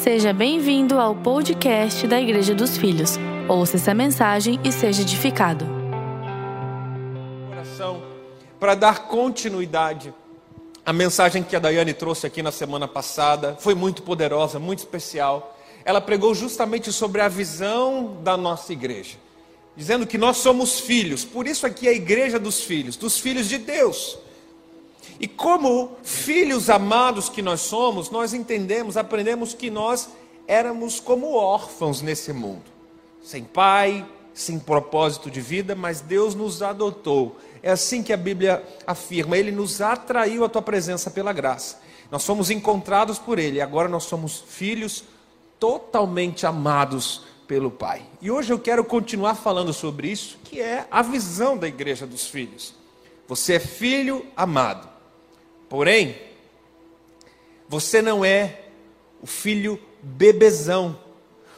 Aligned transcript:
Seja 0.00 0.32
bem-vindo 0.32 0.98
ao 0.98 1.14
podcast 1.14 2.08
da 2.08 2.18
Igreja 2.18 2.54
dos 2.54 2.78
Filhos. 2.78 3.18
Ouça 3.46 3.76
essa 3.76 3.92
mensagem 3.92 4.58
e 4.64 4.72
seja 4.72 5.02
edificado. 5.02 5.66
Para 8.58 8.74
dar 8.74 9.06
continuidade 9.06 10.12
à 10.84 10.92
mensagem 10.94 11.42
que 11.42 11.54
a 11.54 11.58
Daiane 11.58 11.92
trouxe 11.92 12.26
aqui 12.26 12.42
na 12.42 12.50
semana 12.50 12.88
passada. 12.88 13.54
Foi 13.60 13.74
muito 13.74 14.02
poderosa, 14.02 14.58
muito 14.58 14.78
especial. 14.78 15.56
Ela 15.84 16.00
pregou 16.00 16.34
justamente 16.34 16.90
sobre 16.90 17.20
a 17.20 17.28
visão 17.28 18.16
da 18.24 18.36
nossa 18.36 18.72
igreja, 18.72 19.16
dizendo 19.76 20.06
que 20.06 20.16
nós 20.16 20.38
somos 20.38 20.80
filhos, 20.80 21.22
por 21.24 21.46
isso 21.46 21.66
aqui 21.66 21.86
é 21.86 21.90
a 21.90 21.94
igreja 21.94 22.38
dos 22.38 22.62
filhos, 22.62 22.96
dos 22.96 23.18
filhos 23.18 23.46
de 23.46 23.58
Deus. 23.58 24.18
E 25.20 25.26
como 25.26 25.96
filhos 26.02 26.68
amados 26.68 27.28
que 27.28 27.42
nós 27.42 27.60
somos, 27.60 28.10
nós 28.10 28.34
entendemos, 28.34 28.96
aprendemos 28.96 29.54
que 29.54 29.70
nós 29.70 30.08
éramos 30.46 31.00
como 31.00 31.34
órfãos 31.34 32.02
nesse 32.02 32.32
mundo, 32.32 32.64
sem 33.22 33.44
pai, 33.44 34.06
sem 34.34 34.58
propósito 34.58 35.30
de 35.30 35.40
vida, 35.40 35.74
mas 35.74 36.00
Deus 36.00 36.34
nos 36.34 36.62
adotou. 36.62 37.36
É 37.62 37.70
assim 37.70 38.02
que 38.02 38.12
a 38.12 38.16
Bíblia 38.16 38.64
afirma, 38.86 39.36
ele 39.36 39.52
nos 39.52 39.80
atraiu 39.80 40.44
à 40.44 40.48
tua 40.48 40.62
presença 40.62 41.10
pela 41.10 41.32
graça. 41.32 41.80
Nós 42.10 42.26
fomos 42.26 42.50
encontrados 42.50 43.18
por 43.18 43.38
ele, 43.38 43.60
agora 43.60 43.88
nós 43.88 44.04
somos 44.04 44.44
filhos 44.46 45.04
totalmente 45.58 46.44
amados 46.44 47.22
pelo 47.46 47.70
Pai. 47.70 48.02
E 48.20 48.30
hoje 48.30 48.52
eu 48.52 48.58
quero 48.58 48.84
continuar 48.84 49.34
falando 49.34 49.72
sobre 49.72 50.08
isso, 50.08 50.38
que 50.44 50.60
é 50.60 50.86
a 50.90 51.02
visão 51.02 51.56
da 51.56 51.68
igreja 51.68 52.06
dos 52.06 52.26
filhos. 52.26 52.74
Você 53.28 53.54
é 53.54 53.60
filho 53.60 54.26
amado. 54.36 54.91
Porém, 55.72 56.14
você 57.66 58.02
não 58.02 58.22
é 58.22 58.64
o 59.22 59.26
filho 59.26 59.80
bebezão, 60.02 60.98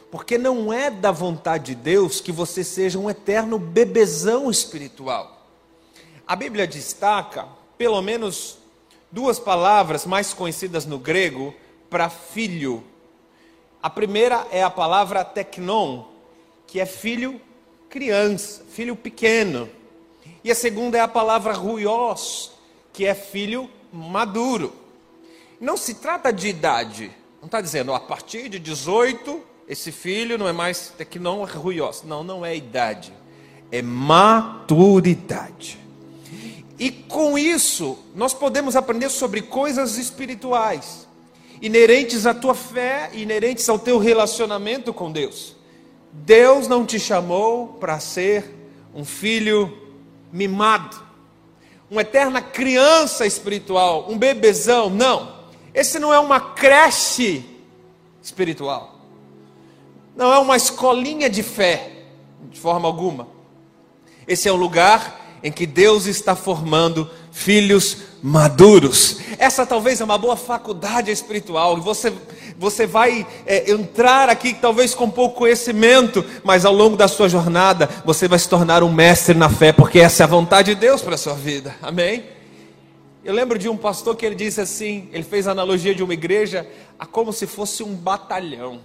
porque 0.08 0.38
não 0.38 0.72
é 0.72 0.88
da 0.88 1.10
vontade 1.10 1.74
de 1.74 1.82
Deus 1.82 2.20
que 2.20 2.30
você 2.30 2.62
seja 2.62 2.96
um 2.96 3.10
eterno 3.10 3.58
bebezão 3.58 4.48
espiritual. 4.48 5.48
A 6.24 6.36
Bíblia 6.36 6.64
destaca, 6.64 7.48
pelo 7.76 8.00
menos, 8.00 8.56
duas 9.10 9.40
palavras 9.40 10.06
mais 10.06 10.32
conhecidas 10.32 10.86
no 10.86 10.96
grego 10.96 11.52
para 11.90 12.08
filho. 12.08 12.84
A 13.82 13.90
primeira 13.90 14.46
é 14.52 14.62
a 14.62 14.70
palavra 14.70 15.24
teknon, 15.24 16.04
que 16.68 16.78
é 16.78 16.86
filho 16.86 17.40
criança, 17.88 18.62
filho 18.70 18.94
pequeno. 18.94 19.68
E 20.44 20.52
a 20.52 20.54
segunda 20.54 20.98
é 20.98 21.00
a 21.00 21.08
palavra 21.08 21.52
ruios, 21.52 22.52
que 22.92 23.04
é 23.04 23.12
filho 23.12 23.68
maduro. 23.94 24.72
Não 25.60 25.76
se 25.76 25.94
trata 25.94 26.32
de 26.32 26.48
idade. 26.48 27.10
Não 27.40 27.46
está 27.46 27.60
dizendo, 27.60 27.94
a 27.94 28.00
partir 28.00 28.48
de 28.48 28.58
18, 28.58 29.40
esse 29.68 29.92
filho 29.92 30.36
não 30.36 30.48
é 30.48 30.52
mais, 30.52 30.92
é 30.98 31.04
que 31.04 31.18
não 31.18 31.46
é 31.46 31.50
ruios. 31.50 32.02
Não, 32.02 32.24
não 32.24 32.44
é 32.44 32.56
idade. 32.56 33.12
É 33.70 33.80
maturidade. 33.80 35.78
E 36.78 36.90
com 36.90 37.38
isso, 37.38 37.96
nós 38.14 38.34
podemos 38.34 38.74
aprender 38.74 39.08
sobre 39.08 39.42
coisas 39.42 39.96
espirituais, 39.96 41.06
inerentes 41.62 42.26
à 42.26 42.34
tua 42.34 42.54
fé, 42.54 43.10
inerentes 43.14 43.68
ao 43.68 43.78
teu 43.78 43.98
relacionamento 43.98 44.92
com 44.92 45.12
Deus. 45.12 45.54
Deus 46.12 46.66
não 46.66 46.84
te 46.84 46.98
chamou 46.98 47.68
para 47.68 48.00
ser 48.00 48.44
um 48.92 49.04
filho 49.04 49.78
mimado 50.32 51.04
uma 51.94 52.02
eterna 52.02 52.42
criança 52.42 53.24
espiritual, 53.24 54.06
um 54.10 54.18
bebezão. 54.18 54.90
Não. 54.90 55.32
Esse 55.72 56.00
não 56.00 56.12
é 56.12 56.18
uma 56.18 56.40
creche 56.40 57.44
espiritual. 58.20 58.98
Não 60.16 60.32
é 60.34 60.38
uma 60.40 60.56
escolinha 60.56 61.30
de 61.30 61.44
fé, 61.44 62.06
de 62.50 62.58
forma 62.58 62.88
alguma. 62.88 63.28
Esse 64.26 64.48
é 64.48 64.52
um 64.52 64.56
lugar 64.56 65.38
em 65.40 65.52
que 65.52 65.66
Deus 65.66 66.06
está 66.06 66.34
formando 66.34 67.08
filhos 67.30 67.98
maduros. 68.26 69.18
Essa 69.38 69.66
talvez 69.66 70.00
é 70.00 70.04
uma 70.04 70.16
boa 70.16 70.34
faculdade 70.34 71.10
espiritual. 71.10 71.78
Você, 71.82 72.10
você 72.56 72.86
vai 72.86 73.26
é, 73.44 73.70
entrar 73.70 74.30
aqui 74.30 74.54
talvez 74.54 74.94
com 74.94 75.10
pouco 75.10 75.36
conhecimento, 75.36 76.24
mas 76.42 76.64
ao 76.64 76.72
longo 76.72 76.96
da 76.96 77.06
sua 77.06 77.28
jornada 77.28 77.86
você 78.02 78.26
vai 78.26 78.38
se 78.38 78.48
tornar 78.48 78.82
um 78.82 78.90
mestre 78.90 79.34
na 79.34 79.50
fé, 79.50 79.74
porque 79.74 80.00
essa 80.00 80.22
é 80.22 80.24
a 80.24 80.26
vontade 80.26 80.74
de 80.74 80.80
Deus 80.80 81.02
para 81.02 81.16
a 81.16 81.18
sua 81.18 81.34
vida. 81.34 81.76
Amém? 81.82 82.24
Eu 83.22 83.34
lembro 83.34 83.58
de 83.58 83.68
um 83.68 83.76
pastor 83.76 84.16
que 84.16 84.24
ele 84.24 84.34
disse 84.34 84.58
assim, 84.58 85.06
ele 85.12 85.22
fez 85.22 85.46
a 85.46 85.50
analogia 85.50 85.94
de 85.94 86.02
uma 86.02 86.14
igreja 86.14 86.66
a 86.98 87.04
como 87.04 87.30
se 87.30 87.46
fosse 87.46 87.82
um 87.82 87.94
batalhão 87.94 88.80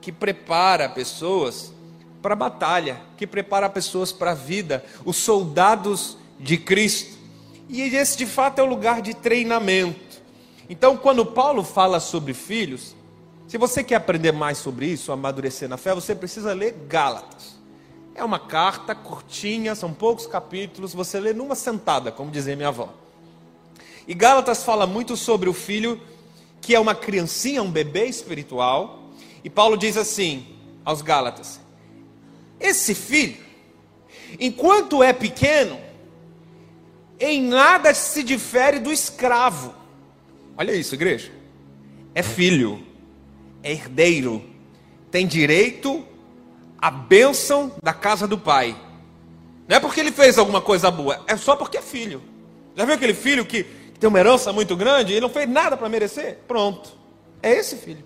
que 0.00 0.10
prepara 0.10 0.88
pessoas 0.88 1.72
para 2.20 2.32
a 2.32 2.36
batalha, 2.36 3.00
que 3.16 3.28
prepara 3.28 3.70
pessoas 3.70 4.10
para 4.10 4.32
a 4.32 4.34
vida, 4.34 4.84
os 5.04 5.18
soldados 5.18 6.18
de 6.40 6.56
Cristo. 6.56 7.15
E 7.68 7.82
esse 7.82 8.16
de 8.16 8.26
fato 8.26 8.60
é 8.60 8.62
o 8.62 8.66
lugar 8.66 9.02
de 9.02 9.14
treinamento. 9.14 10.22
Então, 10.68 10.96
quando 10.96 11.24
Paulo 11.24 11.62
fala 11.62 12.00
sobre 12.00 12.34
filhos, 12.34 12.94
se 13.48 13.56
você 13.58 13.84
quer 13.84 13.96
aprender 13.96 14.32
mais 14.32 14.58
sobre 14.58 14.86
isso, 14.86 15.12
amadurecer 15.12 15.68
na 15.68 15.76
fé, 15.76 15.94
você 15.94 16.14
precisa 16.14 16.52
ler 16.52 16.74
Gálatas. 16.88 17.56
É 18.14 18.24
uma 18.24 18.38
carta 18.38 18.94
curtinha, 18.94 19.74
são 19.74 19.92
poucos 19.92 20.26
capítulos, 20.26 20.94
você 20.94 21.20
lê 21.20 21.32
numa 21.32 21.54
sentada, 21.54 22.10
como 22.10 22.30
dizia 22.30 22.56
minha 22.56 22.68
avó. 22.68 22.88
E 24.08 24.14
Gálatas 24.14 24.64
fala 24.64 24.86
muito 24.86 25.16
sobre 25.16 25.48
o 25.48 25.52
filho 25.52 26.00
que 26.60 26.74
é 26.74 26.80
uma 26.80 26.94
criancinha, 26.94 27.62
um 27.62 27.70
bebê 27.70 28.06
espiritual. 28.06 29.10
E 29.44 29.50
Paulo 29.50 29.76
diz 29.76 29.96
assim 29.96 30.46
aos 30.84 31.02
Gálatas: 31.02 31.60
Esse 32.58 32.94
filho, 32.94 33.36
enquanto 34.40 35.02
é 35.02 35.12
pequeno, 35.12 35.78
em 37.18 37.42
nada 37.42 37.92
se 37.94 38.22
difere 38.22 38.78
do 38.78 38.92
escravo. 38.92 39.74
Olha 40.56 40.72
isso, 40.72 40.94
igreja. 40.94 41.30
É 42.14 42.22
filho, 42.22 42.84
é 43.62 43.72
herdeiro, 43.72 44.44
tem 45.10 45.26
direito 45.26 46.04
à 46.78 46.90
bênção 46.90 47.72
da 47.82 47.92
casa 47.92 48.26
do 48.26 48.38
pai. 48.38 48.76
Não 49.68 49.76
é 49.76 49.80
porque 49.80 50.00
ele 50.00 50.12
fez 50.12 50.38
alguma 50.38 50.60
coisa 50.60 50.90
boa, 50.90 51.22
é 51.26 51.36
só 51.36 51.56
porque 51.56 51.78
é 51.78 51.82
filho. 51.82 52.22
Já 52.74 52.84
viu 52.84 52.94
aquele 52.94 53.14
filho 53.14 53.44
que, 53.44 53.64
tem 53.98 54.08
uma 54.08 54.18
herança 54.18 54.52
muito 54.52 54.76
grande 54.76 55.14
e 55.14 55.20
não 55.20 55.28
fez 55.28 55.48
nada 55.48 55.76
para 55.76 55.88
merecer? 55.88 56.38
Pronto. 56.46 56.90
É 57.42 57.52
esse 57.52 57.76
filho. 57.76 58.04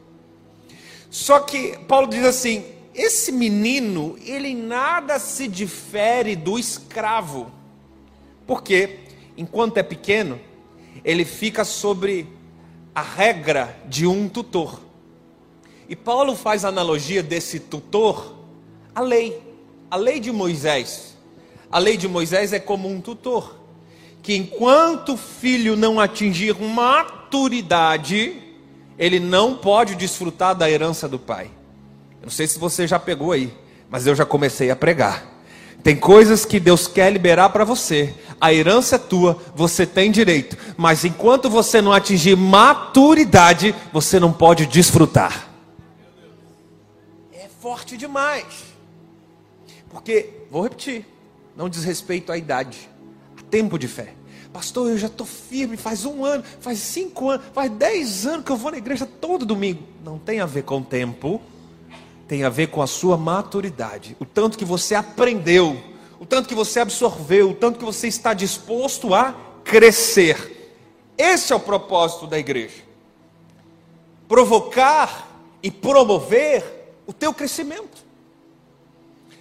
Só 1.11 1.41
que 1.41 1.77
Paulo 1.89 2.07
diz 2.07 2.25
assim: 2.25 2.65
esse 2.95 3.33
menino, 3.33 4.17
ele 4.25 4.49
em 4.49 4.57
nada 4.57 5.19
se 5.19 5.49
difere 5.49 6.37
do 6.37 6.59
escravo. 6.59 7.51
Porque, 8.51 8.99
enquanto 9.37 9.77
é 9.77 9.83
pequeno, 9.85 10.41
ele 11.05 11.25
fica 11.25 11.65
sobre 11.65 12.27
a 12.93 13.01
regra 13.01 13.79
de 13.87 14.09
um 14.09 14.29
tutor. 14.29 14.81
E 15.89 15.95
Paulo 15.95 16.35
faz 16.35 16.65
analogia 16.65 17.23
desse 17.23 17.61
tutor 17.61 18.35
à 18.93 19.03
lei, 19.03 19.41
a 19.89 19.95
lei 19.95 20.19
de 20.19 20.33
Moisés. 20.33 21.17
A 21.71 21.79
lei 21.79 21.97
de 21.97 22.09
Moisés 22.09 22.53
é 22.53 22.59
como 22.59 22.89
um 22.89 23.01
tutor, 23.01 23.57
que 24.21 24.35
enquanto 24.35 25.13
o 25.13 25.17
filho 25.17 25.77
não 25.77 26.01
atingir 26.01 26.61
maturidade, 26.61 28.37
ele 28.99 29.21
não 29.21 29.55
pode 29.55 29.95
desfrutar 29.95 30.57
da 30.57 30.69
herança 30.69 31.09
do 31.09 31.21
pai. 31.21 31.49
Eu 32.21 32.25
não 32.25 32.31
sei 32.31 32.49
se 32.49 32.59
você 32.59 32.85
já 32.85 32.99
pegou 32.99 33.31
aí, 33.31 33.55
mas 33.89 34.09
eu 34.09 34.15
já 34.17 34.27
comecei 34.27 34.73
a 34.73 34.75
pregar. 34.75 35.40
Tem 35.83 35.97
coisas 35.97 36.45
que 36.45 36.61
Deus 36.61 36.87
quer 36.87 37.11
liberar 37.13 37.49
para 37.51 37.65
você. 37.65 38.15
A 38.41 38.53
herança 38.53 38.97
é 38.97 38.99
tua, 38.99 39.41
você 39.55 39.87
tem 39.87 40.11
direito. 40.11 40.57
Mas 40.77 41.05
enquanto 41.05 41.49
você 41.49 41.81
não 41.81 41.93
atingir 41.93 42.37
maturidade, 42.37 43.75
você 43.93 44.21
não 44.21 44.33
pode 44.33 44.67
desfrutar. 44.67 45.49
É 47.33 47.49
forte 47.61 47.97
demais. 47.97 48.45
Porque, 49.91 50.31
vou 50.51 50.63
repetir, 50.63 51.07
não 51.57 51.69
diz 51.69 51.85
respeito 51.85 52.31
à 52.31 52.39
idade, 52.39 52.89
a 53.39 53.43
tempo 53.43 53.79
de 53.79 53.89
fé. 53.89 54.15
Pastor, 54.53 54.91
eu 54.91 54.99
já 54.99 55.07
estou 55.07 55.27
firme, 55.27 55.77
faz 55.77 56.05
um 56.05 56.25
ano, 56.25 56.43
faz 56.61 56.79
cinco 56.79 57.31
anos, 57.31 57.47
faz 57.53 57.71
dez 57.71 58.27
anos 58.27 58.45
que 58.45 58.51
eu 58.51 58.57
vou 58.57 58.71
na 58.71 58.79
igreja 58.79 59.07
todo 59.07 59.47
domingo. 59.47 59.83
Não 60.05 60.19
tem 60.19 60.41
a 60.41 60.47
ver 60.47 60.65
com 60.65 60.83
tempo, 60.83 61.41
tem 62.31 62.45
a 62.45 62.49
ver 62.49 62.69
com 62.69 62.81
a 62.81 62.87
sua 62.87 63.17
maturidade, 63.17 64.17
o 64.21 64.25
tanto 64.25 64.57
que 64.57 64.65
você 64.65 64.95
aprendeu, 64.95 65.77
o 66.21 66.25
tanto 66.25 66.49
que 66.49 66.55
você 66.55 66.79
absorveu, 66.79 67.51
o 67.51 67.55
tanto 67.55 67.77
que 67.77 67.85
você 67.85 68.07
está 68.07 68.33
disposto 68.33 69.13
a 69.13 69.35
crescer. 69.65 70.79
Esse 71.19 71.53
é 71.53 71.57
o 71.57 71.59
propósito 71.59 72.29
da 72.29 72.39
igreja. 72.39 72.85
Provocar 74.29 75.29
e 75.61 75.73
promover 75.73 76.95
o 77.05 77.13
teu 77.13 77.35
crescimento. 77.35 78.05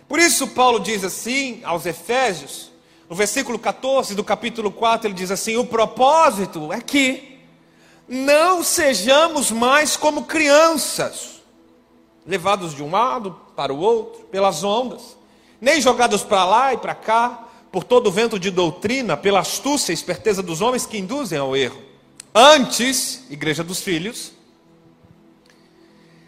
Por 0.07 0.17
isso 0.17 0.47
Paulo 0.47 0.79
diz 0.79 1.03
assim 1.03 1.61
aos 1.63 1.85
Efésios, 1.85 2.71
no 3.07 3.15
versículo 3.15 3.59
14 3.59 4.15
do 4.15 4.23
capítulo 4.23 4.71
4, 4.71 5.05
ele 5.05 5.13
diz 5.13 5.29
assim: 5.29 5.57
"O 5.57 5.65
propósito 5.67 6.73
é 6.73 6.81
que 6.81 7.37
não 8.07 8.63
sejamos 8.63 9.51
mais 9.51 9.95
como 9.95 10.23
crianças, 10.23 11.38
levados 12.29 12.75
de 12.75 12.83
um 12.83 12.91
lado 12.91 13.35
para 13.55 13.73
o 13.73 13.79
outro 13.79 14.21
pelas 14.25 14.63
ondas, 14.63 15.17
nem 15.59 15.81
jogados 15.81 16.21
para 16.21 16.45
lá 16.45 16.73
e 16.75 16.77
para 16.77 16.93
cá 16.93 17.47
por 17.71 17.83
todo 17.83 18.07
o 18.07 18.11
vento 18.11 18.39
de 18.39 18.51
doutrina, 18.51 19.17
pela 19.17 19.39
astúcia 19.39 19.91
e 19.91 19.95
esperteza 19.95 20.43
dos 20.43 20.61
homens 20.61 20.85
que 20.85 20.99
induzem 20.99 21.39
ao 21.39 21.57
erro. 21.57 21.81
Antes, 22.33 23.25
igreja 23.31 23.63
dos 23.63 23.81
filhos, 23.81 24.31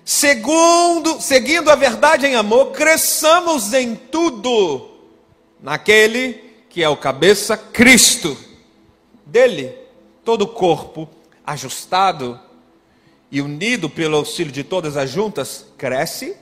segundo, 0.04 1.22
seguindo 1.22 1.70
a 1.70 1.76
verdade 1.76 2.26
em 2.26 2.36
amor, 2.36 2.72
cresçamos 2.72 3.72
em 3.72 3.96
tudo 3.96 4.90
naquele 5.62 6.34
que 6.68 6.82
é 6.82 6.90
o 6.90 6.98
cabeça 6.98 7.56
Cristo. 7.56 8.36
Dele, 9.24 9.76
todo 10.26 10.42
o 10.42 10.48
corpo 10.48 11.08
ajustado 11.46 12.40
e 13.32 13.42
unido 13.42 13.90
pelo 13.90 14.18
auxílio 14.18 14.52
de 14.52 14.64
todas 14.64 14.98
as 14.98 15.10
juntas, 15.10 15.66
cresce 15.78 16.36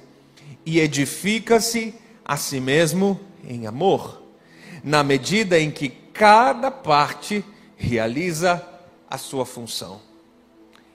e 0.66 0.80
edifica-se 0.80 1.94
a 2.26 2.36
si 2.36 2.60
mesmo 2.60 3.20
em 3.44 3.68
amor, 3.68 4.22
na 4.84 5.04
medida 5.04 5.60
em 5.60 5.70
que 5.70 5.90
cada 5.90 6.72
parte 6.72 7.46
realiza 7.78 8.66
a 9.10 9.18
sua 9.18 9.46
função. 9.46 10.02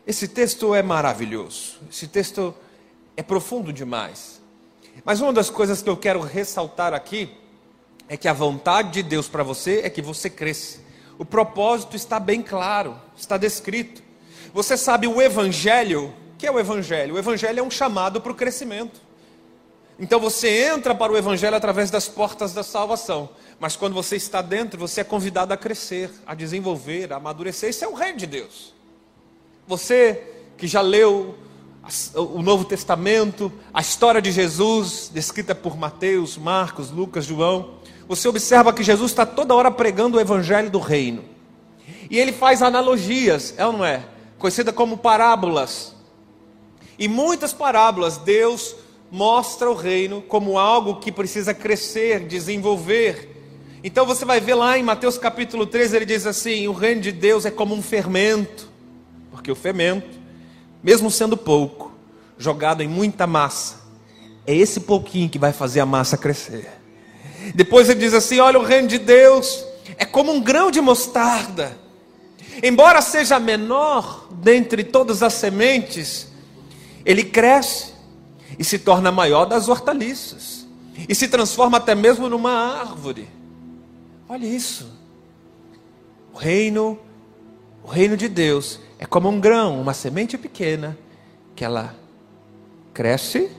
Esse 0.07 0.29
texto 0.29 0.75
é 0.75 0.83
maravilhoso, 0.83 1.79
esse 1.91 2.07
texto 2.07 2.55
é 3.17 3.23
profundo 3.23 3.73
demais. 3.73 4.43
Mas 5.05 5.21
uma 5.21 5.33
das 5.33 5.49
coisas 5.49 5.83
que 5.83 5.89
eu 5.89 5.97
quero 5.97 6.21
ressaltar 6.21 6.93
aqui 6.93 7.31
é 8.09 8.17
que 8.17 8.29
a 8.29 8.33
vontade 8.33 8.93
de 8.93 9.03
Deus 9.03 9.29
para 9.29 9.43
você 9.43 9.81
é 9.83 9.91
que 9.91 10.03
você 10.03 10.29
cresça. 10.29 10.79
O 11.19 11.25
propósito 11.25 11.97
está 11.97 12.21
bem 12.21 12.43
claro, 12.43 13.01
está 13.17 13.37
descrito. 13.37 14.04
Você 14.55 14.77
sabe 14.77 15.09
o 15.09 15.21
Evangelho, 15.21 16.15
o 16.33 16.37
que 16.39 16.47
é 16.47 16.51
o 16.51 16.61
Evangelho? 16.61 17.17
O 17.17 17.19
Evangelho 17.19 17.59
é 17.59 17.63
um 17.63 17.71
chamado 17.71 18.21
para 18.21 18.31
o 18.31 18.35
crescimento. 18.37 19.01
Então 19.99 20.21
você 20.21 20.69
entra 20.69 20.95
para 20.95 21.13
o 21.13 21.17
Evangelho 21.17 21.57
através 21.57 21.91
das 21.91 22.07
portas 22.07 22.53
da 22.53 22.63
salvação. 22.63 23.31
Mas 23.59 23.75
quando 23.75 23.95
você 23.95 24.15
está 24.15 24.41
dentro, 24.41 24.79
você 24.79 25.01
é 25.01 25.05
convidado 25.05 25.53
a 25.53 25.57
crescer, 25.57 26.09
a 26.25 26.37
desenvolver, 26.37 27.13
a 27.13 27.17
amadurecer. 27.17 27.71
Isso 27.71 27.85
é 27.85 27.89
o 27.89 27.95
reino 27.95 28.17
de 28.17 28.29
Deus. 28.29 28.73
Você 29.67 30.23
que 30.57 30.69
já 30.69 30.81
leu 30.81 31.37
o 32.15 32.41
Novo 32.41 32.65
Testamento, 32.65 33.53
a 33.73 33.81
história 33.81 34.23
de 34.23 34.31
Jesus, 34.31 35.11
descrita 35.13 35.53
por 35.53 35.77
Mateus, 35.77 36.39
Marcos, 36.39 36.93
Lucas, 36.93 37.25
João, 37.25 37.75
você 38.07 38.29
observa 38.29 38.73
que 38.73 38.85
Jesus 38.85 39.11
está 39.11 39.27
toda 39.27 39.53
hora 39.53 39.71
pregando 39.71 40.17
o 40.17 40.21
evangelho 40.21 40.71
do 40.71 40.79
reino. 40.79 41.25
E 42.09 42.21
ele 42.21 42.33
faz 42.33 42.63
analogias, 42.63 43.53
é 43.57 43.67
ou 43.67 43.73
não 43.73 43.85
é? 43.85 44.14
Conhecida 44.39 44.73
como 44.73 44.99
parábolas. 44.99 45.95
E 46.99 47.09
muitas 47.09 47.53
parábolas, 47.53 48.19
Deus 48.19 48.77
mostra 49.11 49.71
o 49.71 49.75
reino 49.75 50.23
como 50.23 50.59
algo 50.59 50.97
que 50.97 51.13
precisa 51.13 51.55
crescer, 51.55 52.21
desenvolver. 52.21 53.31
Então 53.83 54.07
você 54.07 54.25
vai 54.25 54.41
ver 54.41 54.55
lá 54.55 54.79
em 54.79 54.83
Mateus 54.83 55.19
capítulo 55.19 55.67
3, 55.67 55.95
ele 55.95 56.07
diz 56.07 56.27
assim: 56.27 56.67
o 56.69 56.73
reino 56.73 57.01
de 57.01 57.13
Deus 57.13 57.45
é 57.45 57.51
como 57.51 57.75
um 57.75 57.83
fermento, 57.83 58.69
porque 59.31 59.51
o 59.51 59.55
fermento, 59.55 60.19
mesmo 60.83 61.11
sendo 61.11 61.37
pouco, 61.37 61.93
jogado 62.39 62.83
em 62.83 62.89
muita 62.89 63.27
massa, 63.27 63.83
é 64.47 64.55
esse 64.55 64.81
pouquinho 64.81 65.29
que 65.29 65.39
vai 65.39 65.53
fazer 65.53 65.81
a 65.81 65.87
massa 65.87 66.17
crescer. 66.17 66.69
Depois 67.55 67.89
ele 67.89 68.01
diz 68.01 68.15
assim: 68.15 68.41
olha, 68.41 68.59
o 68.59 68.65
reino 68.65 68.89
de 68.89 68.99
Deus 68.99 69.65
é 69.97 70.05
como 70.05 70.33
um 70.33 70.41
grão 70.41 70.71
de 70.71 70.81
mostarda. 70.81 71.84
Embora 72.63 73.01
seja 73.03 73.39
menor 73.39 74.29
dentre 74.31 74.85
todas 74.85 75.23
as 75.23 75.35
sementes, 75.35 76.33
ele 77.05 77.25
cresce 77.25 77.93
e 78.59 78.65
se 78.65 78.79
torna 78.79 79.11
maior 79.11 79.45
das 79.45 79.69
hortaliças, 79.69 80.67
e 81.09 81.15
se 81.15 81.29
transforma 81.29 81.79
até 81.79 81.95
mesmo 81.95 82.29
numa 82.29 82.53
árvore. 82.53 83.29
Olha 84.29 84.47
isso. 84.47 84.89
O 86.33 86.39
reino, 86.39 86.99
o 87.83 87.89
reino 87.89 88.17
de 88.17 88.29
Deus 88.29 88.81
é 88.99 89.07
como 89.07 89.29
um 89.29 89.41
grão, 89.41 89.81
uma 89.81 89.93
semente 89.93 90.39
pequena, 90.39 90.97
que 91.55 91.65
ela 91.65 91.95
cresce, 92.93 93.51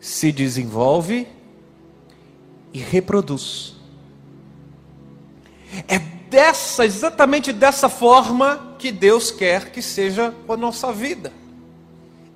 se 0.00 0.32
desenvolve 0.32 1.26
e 2.72 2.78
reproduz. 2.78 3.74
É 5.86 6.19
dessa, 6.30 6.86
exatamente 6.86 7.52
dessa 7.52 7.88
forma 7.88 8.74
que 8.78 8.92
Deus 8.92 9.30
quer 9.30 9.70
que 9.70 9.82
seja 9.82 10.32
a 10.48 10.56
nossa 10.56 10.92
vida. 10.92 11.32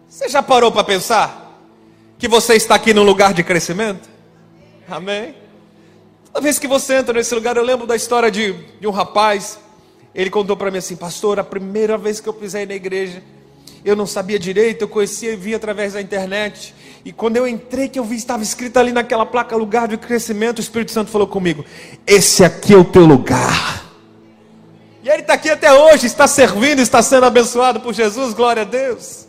Você 0.08 0.29
já 0.29 0.43
parou 0.43 0.70
para 0.70 0.85
pensar 0.85 1.61
que 2.19 2.29
você 2.29 2.55
está 2.55 2.75
aqui 2.75 2.93
num 2.93 3.05
lugar 3.05 3.32
de 3.32 3.43
crescimento? 3.43 4.08
Amém? 4.88 5.35
Toda 6.26 6.43
vez 6.43 6.58
que 6.58 6.67
você 6.67 6.96
entra 6.96 7.14
nesse 7.14 7.35
lugar, 7.35 7.56
eu 7.56 7.62
lembro 7.62 7.87
da 7.87 7.94
história 7.94 8.31
de, 8.31 8.52
de 8.81 8.87
um 8.87 8.91
rapaz. 8.91 9.58
Ele 10.14 10.31
contou 10.31 10.56
para 10.56 10.70
mim 10.70 10.79
assim, 10.79 10.96
pastor, 10.96 11.38
a 11.38 11.44
primeira 11.44 11.96
vez 11.96 12.20
que 12.20 12.29
eu 12.29 12.35
pisei 12.35 12.67
na 12.67 12.75
igreja, 12.75 13.23
eu 13.85 13.94
não 13.94 14.06
sabia 14.06 14.38
direito, 14.38 14.82
eu 14.82 14.88
conhecia 14.88 15.32
e 15.32 15.37
via 15.37 15.56
através 15.56 15.93
da 15.93 16.00
internet. 16.00 16.75
E 17.05 17.12
quando 17.12 17.37
eu 17.37 17.46
entrei, 17.46 17.88
que 17.88 17.99
eu 17.99 18.05
vi, 18.05 18.17
estava 18.17 18.43
escrito 18.43 18.79
ali 18.79 18.93
naquela 18.93 19.26
placa, 19.26 19.55
lugar 19.56 19.87
de 19.87 19.96
crescimento, 19.96 20.58
o 20.58 20.61
Espírito 20.61 20.91
Santo 20.91 21.11
falou 21.11 21.26
comigo: 21.26 21.64
Esse 22.06 22.43
aqui 22.44 22.73
é 22.73 22.76
o 22.76 22.85
teu 22.85 23.05
lugar. 23.05 23.83
E 25.04 25.08
ele 25.10 25.20
está 25.20 25.34
aqui 25.34 25.50
até 25.50 25.70
hoje, 25.70 26.06
está 26.06 26.26
servindo, 26.26 26.80
está 26.80 27.02
sendo 27.02 27.26
abençoado 27.26 27.78
por 27.78 27.92
Jesus, 27.92 28.32
glória 28.32 28.62
a 28.62 28.64
Deus. 28.64 29.26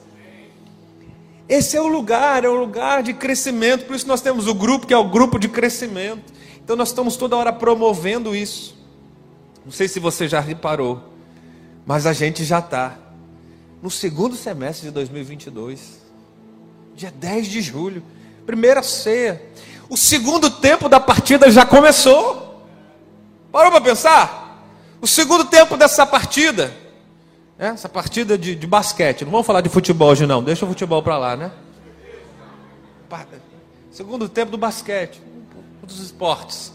Esse 1.49 1.75
é 1.75 1.81
o 1.81 1.87
lugar, 1.87 2.45
é 2.45 2.47
o 2.47 2.55
lugar 2.55 3.03
de 3.03 3.13
crescimento, 3.13 3.83
por 3.85 3.93
isso 3.93 4.07
nós 4.07 4.21
temos 4.21 4.47
o 4.47 4.53
grupo 4.53 4.87
que 4.87 4.93
é 4.93 4.97
o 4.97 5.09
grupo 5.09 5.37
de 5.37 5.49
crescimento. 5.49 6.33
Então 6.63 6.77
nós 6.77 6.87
estamos 6.87 7.17
toda 7.17 7.35
hora 7.35 7.51
promovendo 7.51 8.33
isso. 8.33 8.73
Não 9.65 9.71
sei 9.71 9.89
se 9.89 9.99
você 9.99 10.29
já 10.29 10.39
reparou, 10.39 11.03
mas 11.85 12.05
a 12.05 12.13
gente 12.13 12.45
já 12.45 12.59
está 12.59 12.97
no 13.81 13.91
segundo 13.91 14.37
semestre 14.37 14.87
de 14.87 14.93
2022 14.93 16.05
dia 16.95 17.11
10 17.11 17.47
de 17.47 17.61
julho, 17.61 18.01
primeira 18.45 18.81
ceia. 18.81 19.41
O 19.89 19.97
segundo 19.97 20.49
tempo 20.49 20.87
da 20.87 21.01
partida 21.01 21.51
já 21.51 21.65
começou. 21.65 22.63
Parou 23.51 23.69
para 23.69 23.81
pensar? 23.81 24.44
O 25.01 25.07
segundo 25.07 25.45
tempo 25.45 25.77
dessa 25.77 26.05
partida, 26.05 26.75
né? 27.57 27.67
essa 27.67 27.89
partida 27.89 28.37
de, 28.37 28.55
de, 28.55 28.67
basquete, 28.67 29.23
não 29.23 29.31
vamos 29.31 29.45
falar 29.45 29.61
de 29.61 29.69
futebol 29.69 30.09
hoje 30.09 30.25
não, 30.25 30.43
deixa 30.43 30.65
o 30.65 30.67
futebol 30.67 31.01
para 31.03 31.17
lá, 31.17 31.35
né? 31.35 31.51
Segundo 33.91 34.27
tempo 34.27 34.51
do 34.51 34.57
basquete, 34.57 35.21
dos 35.83 35.99
esportes. 35.99 36.73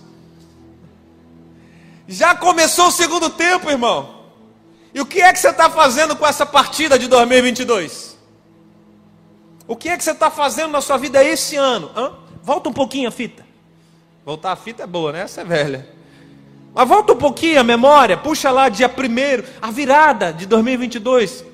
Já 2.08 2.34
começou 2.34 2.88
o 2.88 2.92
segundo 2.92 3.28
tempo, 3.30 3.70
irmão. 3.70 4.20
E 4.92 5.00
o 5.00 5.06
que 5.06 5.20
é 5.20 5.32
que 5.32 5.38
você 5.38 5.50
está 5.50 5.70
fazendo 5.70 6.16
com 6.16 6.26
essa 6.26 6.44
partida 6.44 6.98
de 6.98 7.06
2022? 7.06 8.16
O 9.68 9.76
que 9.76 9.88
é 9.88 9.96
que 9.96 10.02
você 10.02 10.10
está 10.10 10.30
fazendo 10.30 10.72
na 10.72 10.80
sua 10.80 10.96
vida 10.96 11.22
esse 11.22 11.54
ano? 11.56 11.90
Hã? 11.94 12.12
Volta 12.42 12.68
um 12.68 12.72
pouquinho 12.72 13.08
a 13.08 13.12
fita. 13.12 13.46
Voltar 14.24 14.52
a 14.52 14.56
fita 14.56 14.82
é 14.82 14.86
boa, 14.86 15.12
né? 15.12 15.20
Essa 15.20 15.42
é 15.42 15.44
velha. 15.44 15.88
Mas 16.72 16.88
volta 16.88 17.12
um 17.12 17.16
pouquinho 17.16 17.60
a 17.60 17.64
memória, 17.64 18.16
puxa 18.16 18.50
lá 18.50 18.68
dia 18.68 18.88
1 18.88 19.44
a 19.60 19.70
virada 19.70 20.32
de 20.32 20.46
2022. 20.46 21.44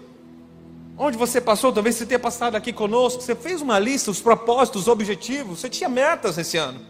Onde 0.99 1.17
você 1.19 1.41
passou, 1.41 1.73
talvez 1.73 1.97
você 1.97 2.07
tenha 2.07 2.19
passado 2.19 2.55
aqui 2.55 2.73
conosco, 2.73 3.23
você 3.23 3.35
fez 3.35 3.61
uma 3.61 3.79
lista, 3.79 4.11
os 4.11 4.21
propósitos, 4.21 4.83
os 4.83 4.89
objetivos, 4.89 5.61
você 5.61 5.69
tinha 5.69 5.89
metas 5.89 6.39
esse 6.39 6.57
ano. 6.57 6.81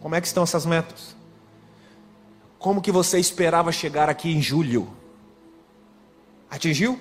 Como 0.00 0.14
é 0.14 0.20
que 0.20 0.26
estão 0.26 0.42
essas 0.42 0.66
metas? 0.66 1.16
Como 2.58 2.80
que 2.80 2.92
você 2.92 3.18
esperava 3.18 3.72
chegar 3.72 4.08
aqui 4.08 4.30
em 4.30 4.40
julho? 4.40 4.88
Atingiu? 6.50 6.98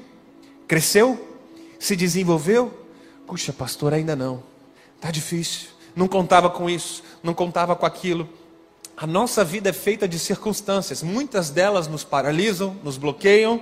Cresceu? 0.68 1.38
Se 1.80 1.96
desenvolveu? 1.96 2.88
Puxa, 3.28 3.54
pastor, 3.54 3.94
ainda 3.94 4.16
não. 4.16 4.44
Está 4.96 5.12
difícil. 5.12 5.70
Não 5.96 6.08
contava 6.08 6.50
com 6.50 6.70
isso, 6.70 7.04
não 7.22 7.34
contava 7.34 7.76
com 7.76 7.86
aquilo. 7.86 8.28
A 8.96 9.08
nossa 9.08 9.44
vida 9.44 9.70
é 9.70 9.74
feita 9.74 10.08
de 10.08 10.20
circunstâncias, 10.20 11.02
muitas 11.02 11.50
delas 11.50 11.88
nos 11.88 12.04
paralisam, 12.04 12.78
nos 12.84 12.96
bloqueiam, 12.98 13.62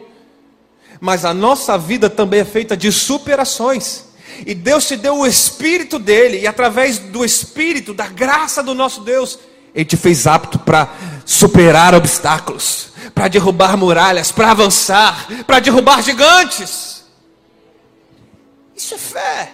mas 0.99 1.23
a 1.23 1.33
nossa 1.33 1.77
vida 1.77 2.09
também 2.09 2.41
é 2.41 2.45
feita 2.45 2.75
de 2.75 2.91
superações. 2.91 4.05
E 4.45 4.53
Deus 4.53 4.87
te 4.87 4.95
deu 4.95 5.19
o 5.19 5.27
Espírito 5.27 5.97
dele, 5.97 6.39
e 6.39 6.47
através 6.47 6.99
do 6.99 7.23
Espírito, 7.23 7.93
da 7.93 8.07
graça 8.07 8.61
do 8.61 8.73
nosso 8.73 9.01
Deus, 9.01 9.39
Ele 9.73 9.85
te 9.85 9.95
fez 9.95 10.27
apto 10.27 10.59
para 10.59 10.89
superar 11.25 11.95
obstáculos, 11.95 12.89
para 13.15 13.29
derrubar 13.29 13.77
muralhas, 13.77 14.31
para 14.31 14.51
avançar, 14.51 15.27
para 15.45 15.59
derrubar 15.59 16.01
gigantes. 16.01 17.05
Isso 18.75 18.95
é 18.95 18.97
fé. 18.97 19.51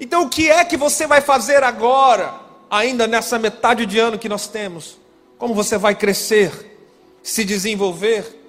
Então, 0.00 0.22
o 0.22 0.28
que 0.30 0.50
é 0.50 0.64
que 0.64 0.76
você 0.78 1.06
vai 1.06 1.20
fazer 1.20 1.62
agora, 1.62 2.49
ainda 2.70 3.06
nessa 3.06 3.38
metade 3.38 3.84
de 3.84 3.98
ano 3.98 4.18
que 4.18 4.28
nós 4.28 4.46
temos? 4.46 4.98
Como 5.36 5.54
você 5.54 5.76
vai 5.76 5.94
crescer, 5.94 6.78
se 7.22 7.44
desenvolver? 7.44 8.40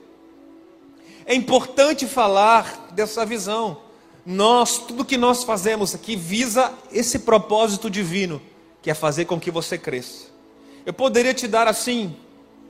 é 1.25 1.33
importante 1.33 2.05
falar 2.05 2.89
dessa 2.91 3.25
visão. 3.25 3.77
Nós, 4.25 4.77
tudo 4.79 5.05
que 5.05 5.17
nós 5.17 5.45
fazemos 5.45 5.95
aqui 5.95 6.15
visa 6.15 6.73
esse 6.91 7.19
propósito 7.19 7.89
divino, 7.89 8.41
que 8.81 8.91
é 8.91 8.93
fazer 8.93 9.25
com 9.25 9.39
que 9.39 9.49
você 9.49 9.77
cresça. 9.77 10.25
Eu 10.85 10.93
poderia 10.93 11.33
te 11.33 11.47
dar 11.47 11.67
assim, 11.67 12.15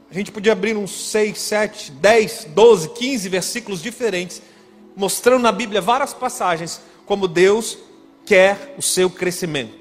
a 0.10 0.14
gente 0.14 0.32
podia 0.32 0.52
abrir 0.52 0.76
uns 0.76 0.92
6, 1.10 1.38
7, 1.40 1.92
10, 1.94 2.48
12, 2.54 2.90
15 2.90 3.30
versículos 3.30 3.82
diferentes, 3.82 4.42
mostrando 4.96 5.42
na 5.42 5.52
Bíblia 5.52 5.82
várias 5.82 6.14
passagens 6.14 6.82
como 7.06 7.28
Deus 7.28 7.78
quer 8.26 8.76
o 8.78 8.82
seu 8.82 9.10
crescimento. 9.10 9.81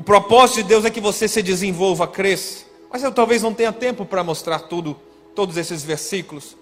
O 0.00 0.02
propósito 0.02 0.62
de 0.62 0.62
Deus 0.62 0.86
é 0.86 0.90
que 0.90 0.98
você 0.98 1.28
se 1.28 1.42
desenvolva, 1.42 2.08
cresça. 2.08 2.64
Mas 2.90 3.02
eu 3.02 3.12
talvez 3.12 3.42
não 3.42 3.52
tenha 3.52 3.70
tempo 3.70 4.06
para 4.06 4.24
mostrar 4.24 4.60
tudo, 4.60 4.98
todos 5.34 5.58
esses 5.58 5.84
versículos. 5.84 6.56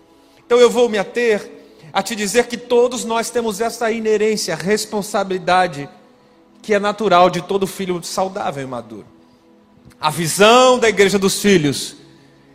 Então 0.45 0.59
eu 0.59 0.69
vou 0.69 0.89
me 0.89 0.99
ater 0.99 1.49
a 1.93 2.03
te 2.03 2.17
dizer 2.17 2.49
que 2.49 2.57
todos 2.57 3.05
nós 3.05 3.31
temos 3.31 3.61
essa 3.61 3.93
inerência, 3.93 4.57
responsabilidade 4.57 5.89
que 6.61 6.75
é 6.75 6.81
natural 6.81 7.31
de 7.31 7.41
todo 7.41 7.65
filho 7.65 8.03
saudável 8.03 8.65
e 8.65 8.67
maduro. 8.67 9.07
A 10.01 10.11
visão 10.11 10.77
da 10.77 10.89
igreja 10.89 11.17
dos 11.17 11.41
filhos 11.41 11.95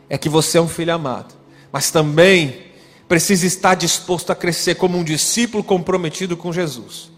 é 0.09 0.17
que 0.17 0.27
você 0.27 0.57
é 0.57 0.61
um 0.61 0.67
filho 0.67 0.93
amado, 0.93 1.33
mas 1.71 1.91
também 1.91 2.61
precisa 3.07 3.47
estar 3.47 3.75
disposto 3.75 4.31
a 4.31 4.35
crescer 4.35 4.75
como 4.75 4.97
um 4.97 5.03
discípulo 5.05 5.63
comprometido 5.63 6.35
com 6.35 6.51
Jesus. 6.51 7.12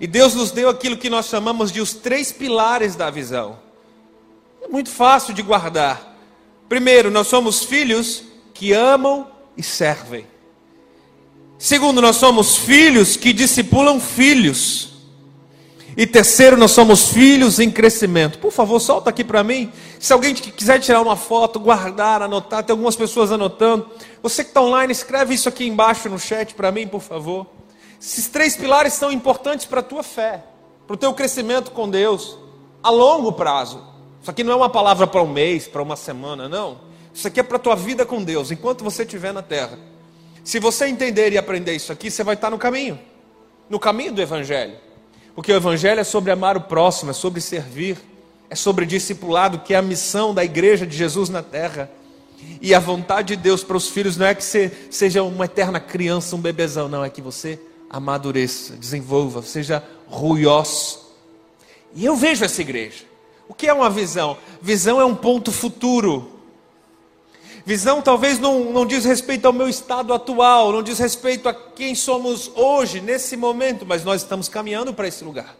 E 0.00 0.06
Deus 0.06 0.34
nos 0.34 0.50
deu 0.50 0.68
aquilo 0.68 0.96
que 0.96 1.10
nós 1.10 1.26
chamamos 1.26 1.70
de 1.70 1.80
os 1.80 1.92
três 1.92 2.32
pilares 2.32 2.96
da 2.96 3.10
visão. 3.10 3.58
É 4.62 4.68
muito 4.68 4.90
fácil 4.90 5.34
de 5.34 5.42
guardar. 5.42 6.16
Primeiro, 6.68 7.10
nós 7.10 7.26
somos 7.26 7.64
filhos 7.64 8.22
que 8.54 8.72
amam 8.72 9.26
e 9.56 9.62
servem. 9.62 10.26
Segundo, 11.58 12.00
nós 12.00 12.16
somos 12.16 12.56
filhos 12.56 13.16
que 13.16 13.32
discipulam 13.32 14.00
filhos. 14.00 14.92
E 15.96 16.06
terceiro, 16.06 16.56
nós 16.56 16.70
somos 16.70 17.10
filhos 17.10 17.60
em 17.60 17.70
crescimento. 17.70 18.38
Por 18.38 18.50
favor, 18.50 18.80
solta 18.80 19.10
aqui 19.10 19.22
para 19.22 19.44
mim. 19.44 19.70
Se 20.00 20.12
alguém 20.12 20.34
quiser 20.34 20.80
tirar 20.80 21.02
uma 21.02 21.16
foto, 21.16 21.60
guardar, 21.60 22.22
anotar, 22.22 22.64
tem 22.64 22.72
algumas 22.72 22.96
pessoas 22.96 23.30
anotando. 23.30 23.88
Você 24.22 24.42
que 24.42 24.50
está 24.50 24.62
online, 24.62 24.90
escreve 24.90 25.34
isso 25.34 25.48
aqui 25.48 25.66
embaixo 25.66 26.08
no 26.08 26.18
chat 26.18 26.54
para 26.54 26.72
mim, 26.72 26.88
por 26.88 27.02
favor. 27.02 27.46
Esses 28.02 28.26
três 28.26 28.56
pilares 28.56 28.94
são 28.94 29.12
importantes 29.12 29.64
para 29.64 29.78
a 29.78 29.82
tua 29.82 30.02
fé, 30.02 30.42
para 30.86 30.94
o 30.94 30.96
teu 30.96 31.14
crescimento 31.14 31.70
com 31.70 31.88
Deus, 31.88 32.36
a 32.82 32.90
longo 32.90 33.32
prazo. 33.32 33.80
Isso 34.20 34.30
aqui 34.30 34.42
não 34.42 34.52
é 34.52 34.56
uma 34.56 34.68
palavra 34.68 35.06
para 35.06 35.22
um 35.22 35.28
mês, 35.28 35.68
para 35.68 35.80
uma 35.80 35.94
semana, 35.94 36.48
não. 36.48 36.80
Isso 37.14 37.28
aqui 37.28 37.38
é 37.38 37.42
para 37.42 37.56
a 37.56 37.60
tua 37.60 37.76
vida 37.76 38.04
com 38.04 38.22
Deus, 38.22 38.50
enquanto 38.50 38.82
você 38.82 39.04
estiver 39.04 39.32
na 39.32 39.42
terra. 39.42 39.78
Se 40.42 40.58
você 40.58 40.86
entender 40.86 41.32
e 41.32 41.38
aprender 41.38 41.74
isso 41.74 41.92
aqui, 41.92 42.10
você 42.10 42.24
vai 42.24 42.34
estar 42.34 42.50
no 42.50 42.58
caminho 42.58 42.98
no 43.72 43.80
caminho 43.80 44.12
do 44.12 44.20
Evangelho. 44.20 44.74
Porque 45.34 45.50
o 45.50 45.56
Evangelho 45.56 45.98
é 45.98 46.04
sobre 46.04 46.30
amar 46.30 46.58
o 46.58 46.60
próximo, 46.60 47.10
é 47.10 47.14
sobre 47.14 47.40
servir, 47.40 47.96
é 48.50 48.54
sobre 48.54 48.84
discipulado, 48.84 49.60
que 49.60 49.72
é 49.72 49.78
a 49.78 49.82
missão 49.82 50.34
da 50.34 50.44
igreja 50.44 50.86
de 50.86 50.94
Jesus 50.94 51.30
na 51.30 51.42
terra. 51.42 51.90
E 52.60 52.74
a 52.74 52.78
vontade 52.78 53.34
de 53.34 53.42
Deus 53.42 53.64
para 53.64 53.76
os 53.76 53.88
filhos 53.88 54.18
não 54.18 54.26
é 54.26 54.34
que 54.34 54.44
você 54.44 54.70
seja 54.90 55.22
uma 55.22 55.46
eterna 55.46 55.80
criança, 55.80 56.36
um 56.36 56.40
bebezão, 56.40 56.86
não, 56.86 57.02
é 57.02 57.08
que 57.08 57.22
você 57.22 57.58
amadureça, 57.92 58.74
desenvolva, 58.74 59.42
seja 59.42 59.84
ruiós. 60.08 61.00
E 61.94 62.04
eu 62.04 62.16
vejo 62.16 62.44
essa 62.44 62.62
igreja. 62.62 63.04
O 63.48 63.54
que 63.54 63.66
é 63.66 63.72
uma 63.72 63.90
visão? 63.90 64.38
Visão 64.62 64.98
é 64.98 65.04
um 65.04 65.14
ponto 65.14 65.52
futuro. 65.52 66.32
Visão 67.64 68.02
talvez 68.02 68.38
não, 68.38 68.72
não 68.72 68.86
diz 68.86 69.04
respeito 69.04 69.46
ao 69.46 69.52
meu 69.52 69.68
estado 69.68 70.12
atual, 70.12 70.72
não 70.72 70.82
diz 70.82 70.98
respeito 70.98 71.48
a 71.48 71.54
quem 71.54 71.94
somos 71.94 72.50
hoje, 72.56 73.00
nesse 73.00 73.36
momento, 73.36 73.86
mas 73.86 74.02
nós 74.02 74.22
estamos 74.22 74.48
caminhando 74.48 74.92
para 74.92 75.06
esse 75.06 75.22
lugar. 75.22 75.54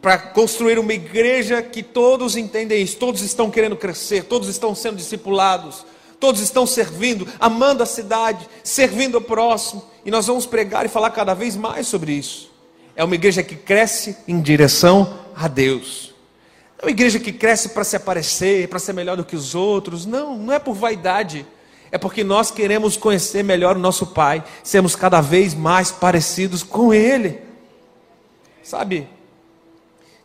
Para 0.00 0.18
construir 0.18 0.78
uma 0.78 0.92
igreja 0.92 1.62
que 1.62 1.82
todos 1.82 2.36
entendem 2.36 2.82
isso, 2.82 2.96
todos 2.96 3.22
estão 3.22 3.50
querendo 3.50 3.76
crescer, 3.76 4.24
todos 4.24 4.48
estão 4.48 4.74
sendo 4.74 4.96
discipulados, 4.96 5.84
todos 6.22 6.40
estão 6.40 6.64
servindo, 6.64 7.26
amando 7.40 7.82
a 7.82 7.86
cidade, 7.86 8.48
servindo 8.62 9.18
o 9.18 9.20
próximo, 9.20 9.82
e 10.04 10.10
nós 10.10 10.24
vamos 10.24 10.46
pregar 10.46 10.86
e 10.86 10.88
falar 10.88 11.10
cada 11.10 11.34
vez 11.34 11.56
mais 11.56 11.88
sobre 11.88 12.12
isso. 12.12 12.48
É 12.94 13.02
uma 13.02 13.16
igreja 13.16 13.42
que 13.42 13.56
cresce 13.56 14.16
em 14.28 14.40
direção 14.40 15.18
a 15.34 15.48
Deus. 15.48 16.14
É 16.78 16.84
uma 16.84 16.92
igreja 16.92 17.18
que 17.18 17.32
cresce 17.32 17.70
para 17.70 17.82
se 17.82 17.96
aparecer, 17.96 18.68
para 18.68 18.78
ser 18.78 18.92
melhor 18.92 19.16
do 19.16 19.24
que 19.24 19.34
os 19.34 19.56
outros. 19.56 20.06
Não, 20.06 20.38
não 20.38 20.54
é 20.54 20.60
por 20.60 20.74
vaidade. 20.74 21.44
É 21.90 21.98
porque 21.98 22.22
nós 22.22 22.52
queremos 22.52 22.96
conhecer 22.96 23.42
melhor 23.42 23.76
o 23.76 23.80
nosso 23.80 24.06
Pai, 24.06 24.44
sermos 24.62 24.94
cada 24.94 25.20
vez 25.20 25.54
mais 25.54 25.90
parecidos 25.90 26.62
com 26.62 26.94
Ele. 26.94 27.40
Sabe? 28.62 29.08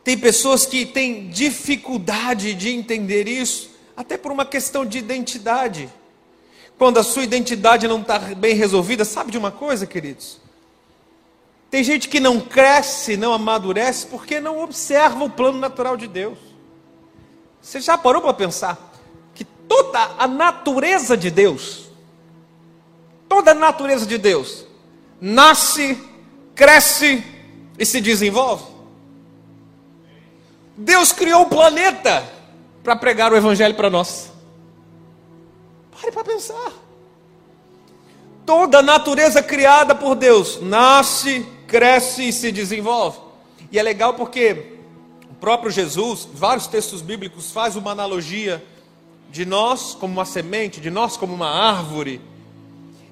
Tem 0.03 0.15
pessoas 0.15 0.63
que 0.63 0.85
têm 0.85 1.27
dificuldade 1.27 2.53
de 2.53 2.69
entender 2.69 3.27
isso 3.27 3.76
até 3.97 4.15
por 4.15 4.31
uma 4.31 4.45
questão 4.45 4.85
de 4.85 4.99
identidade. 4.99 5.89
Quando 6.77 6.99
a 6.99 7.03
sua 7.03 7.23
identidade 7.23 7.87
não 7.87 7.99
está 8.01 8.19
bem 8.19 8.53
resolvida, 8.53 9.03
sabe 9.03 9.31
de 9.31 9.39
uma 9.39 9.49
coisa, 9.49 9.87
queridos? 9.87 10.39
Tem 11.71 11.83
gente 11.83 12.07
que 12.07 12.19
não 12.19 12.39
cresce, 12.39 13.17
não 13.17 13.33
amadurece, 13.33 14.05
porque 14.05 14.39
não 14.39 14.61
observa 14.61 15.23
o 15.23 15.29
plano 15.29 15.57
natural 15.57 15.97
de 15.97 16.07
Deus. 16.07 16.37
Você 17.59 17.81
já 17.81 17.97
parou 17.97 18.21
para 18.21 18.33
pensar 18.35 18.93
que 19.33 19.43
toda 19.43 19.99
a 20.19 20.27
natureza 20.27 21.17
de 21.17 21.31
Deus, 21.31 21.89
toda 23.27 23.51
a 23.51 23.55
natureza 23.55 24.05
de 24.05 24.19
Deus, 24.19 24.65
nasce, 25.19 25.97
cresce 26.53 27.23
e 27.79 27.85
se 27.85 27.99
desenvolve? 27.99 28.63
Deus 30.77 31.11
criou 31.11 31.41
o 31.41 31.49
planeta 31.49 32.36
para 32.87 32.95
pregar 32.95 33.33
o 33.33 33.35
Evangelho 33.35 33.75
para 33.75 33.89
nós. 33.89 34.31
Pare 35.91 36.09
para 36.09 36.23
pensar. 36.23 36.71
Toda 38.45 38.79
a 38.79 38.81
natureza 38.81 39.43
criada 39.43 39.93
por 39.93 40.15
Deus 40.15 40.61
nasce, 40.61 41.45
cresce 41.67 42.29
e 42.29 42.31
se 42.31 42.49
desenvolve. 42.49 43.19
E 43.73 43.77
é 43.77 43.83
legal 43.83 44.13
porque 44.13 44.77
o 45.29 45.33
próprio 45.33 45.69
Jesus, 45.69 46.29
vários 46.33 46.65
textos 46.65 47.01
bíblicos, 47.01 47.51
faz 47.51 47.75
uma 47.75 47.91
analogia 47.91 48.63
de 49.29 49.45
nós 49.45 49.93
como 49.93 50.13
uma 50.13 50.23
semente, 50.23 50.79
de 50.79 50.89
nós 50.89 51.17
como 51.17 51.33
uma 51.33 51.49
árvore. 51.49 52.21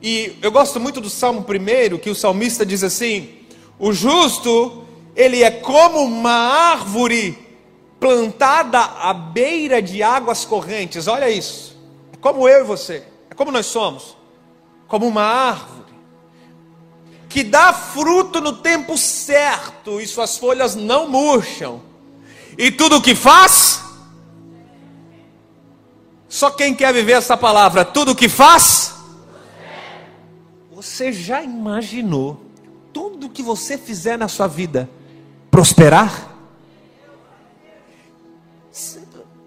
E 0.02 0.38
eu 0.42 0.54
gosto 0.54 0.80
muito 0.80 1.02
do 1.02 1.10
Salmo 1.10 1.44
primeiro, 1.44 2.00
que 2.00 2.10
o 2.10 2.16
salmista 2.16 2.66
diz 2.66 2.82
assim: 2.82 3.40
o 3.78 3.92
justo, 3.92 4.86
ele 5.18 5.44
é 5.44 5.52
como 5.52 6.00
uma 6.00 6.32
árvore 6.32 7.45
plantada 8.06 8.80
à 8.80 9.12
beira 9.16 9.82
de 9.82 10.04
águas 10.04 10.46
correntes. 10.46 11.08
Olha 11.08 11.28
isso. 11.28 11.76
É 12.14 12.18
como 12.18 12.48
eu 12.48 12.62
e 12.62 12.64
você. 12.64 13.04
É 13.32 13.34
como 13.34 13.52
nós 13.52 13.66
somos. 13.66 14.16
Como 14.88 15.08
uma 15.08 15.24
árvore 15.24 15.96
que 17.28 17.44
dá 17.44 17.74
fruto 17.74 18.40
no 18.40 18.54
tempo 18.54 18.96
certo 18.96 20.00
e 20.00 20.06
suas 20.06 20.38
folhas 20.38 20.76
não 20.76 21.10
murcham. 21.10 21.82
E 22.56 22.72
tudo 22.72 22.98
o 22.98 23.02
que 23.02 23.16
faz 23.16 23.84
só 26.30 26.52
quem 26.52 26.76
quer 26.76 26.94
viver 26.94 27.14
essa 27.14 27.36
palavra, 27.36 27.84
tudo 27.84 28.12
o 28.12 28.16
que 28.16 28.30
faz 28.30 28.94
você 30.72 31.12
já 31.12 31.42
imaginou 31.42 32.46
tudo 32.94 33.30
que 33.30 33.42
você 33.42 33.78
fizer 33.78 34.18
na 34.18 34.28
sua 34.28 34.46
vida 34.46 34.88
prosperar? 35.50 36.35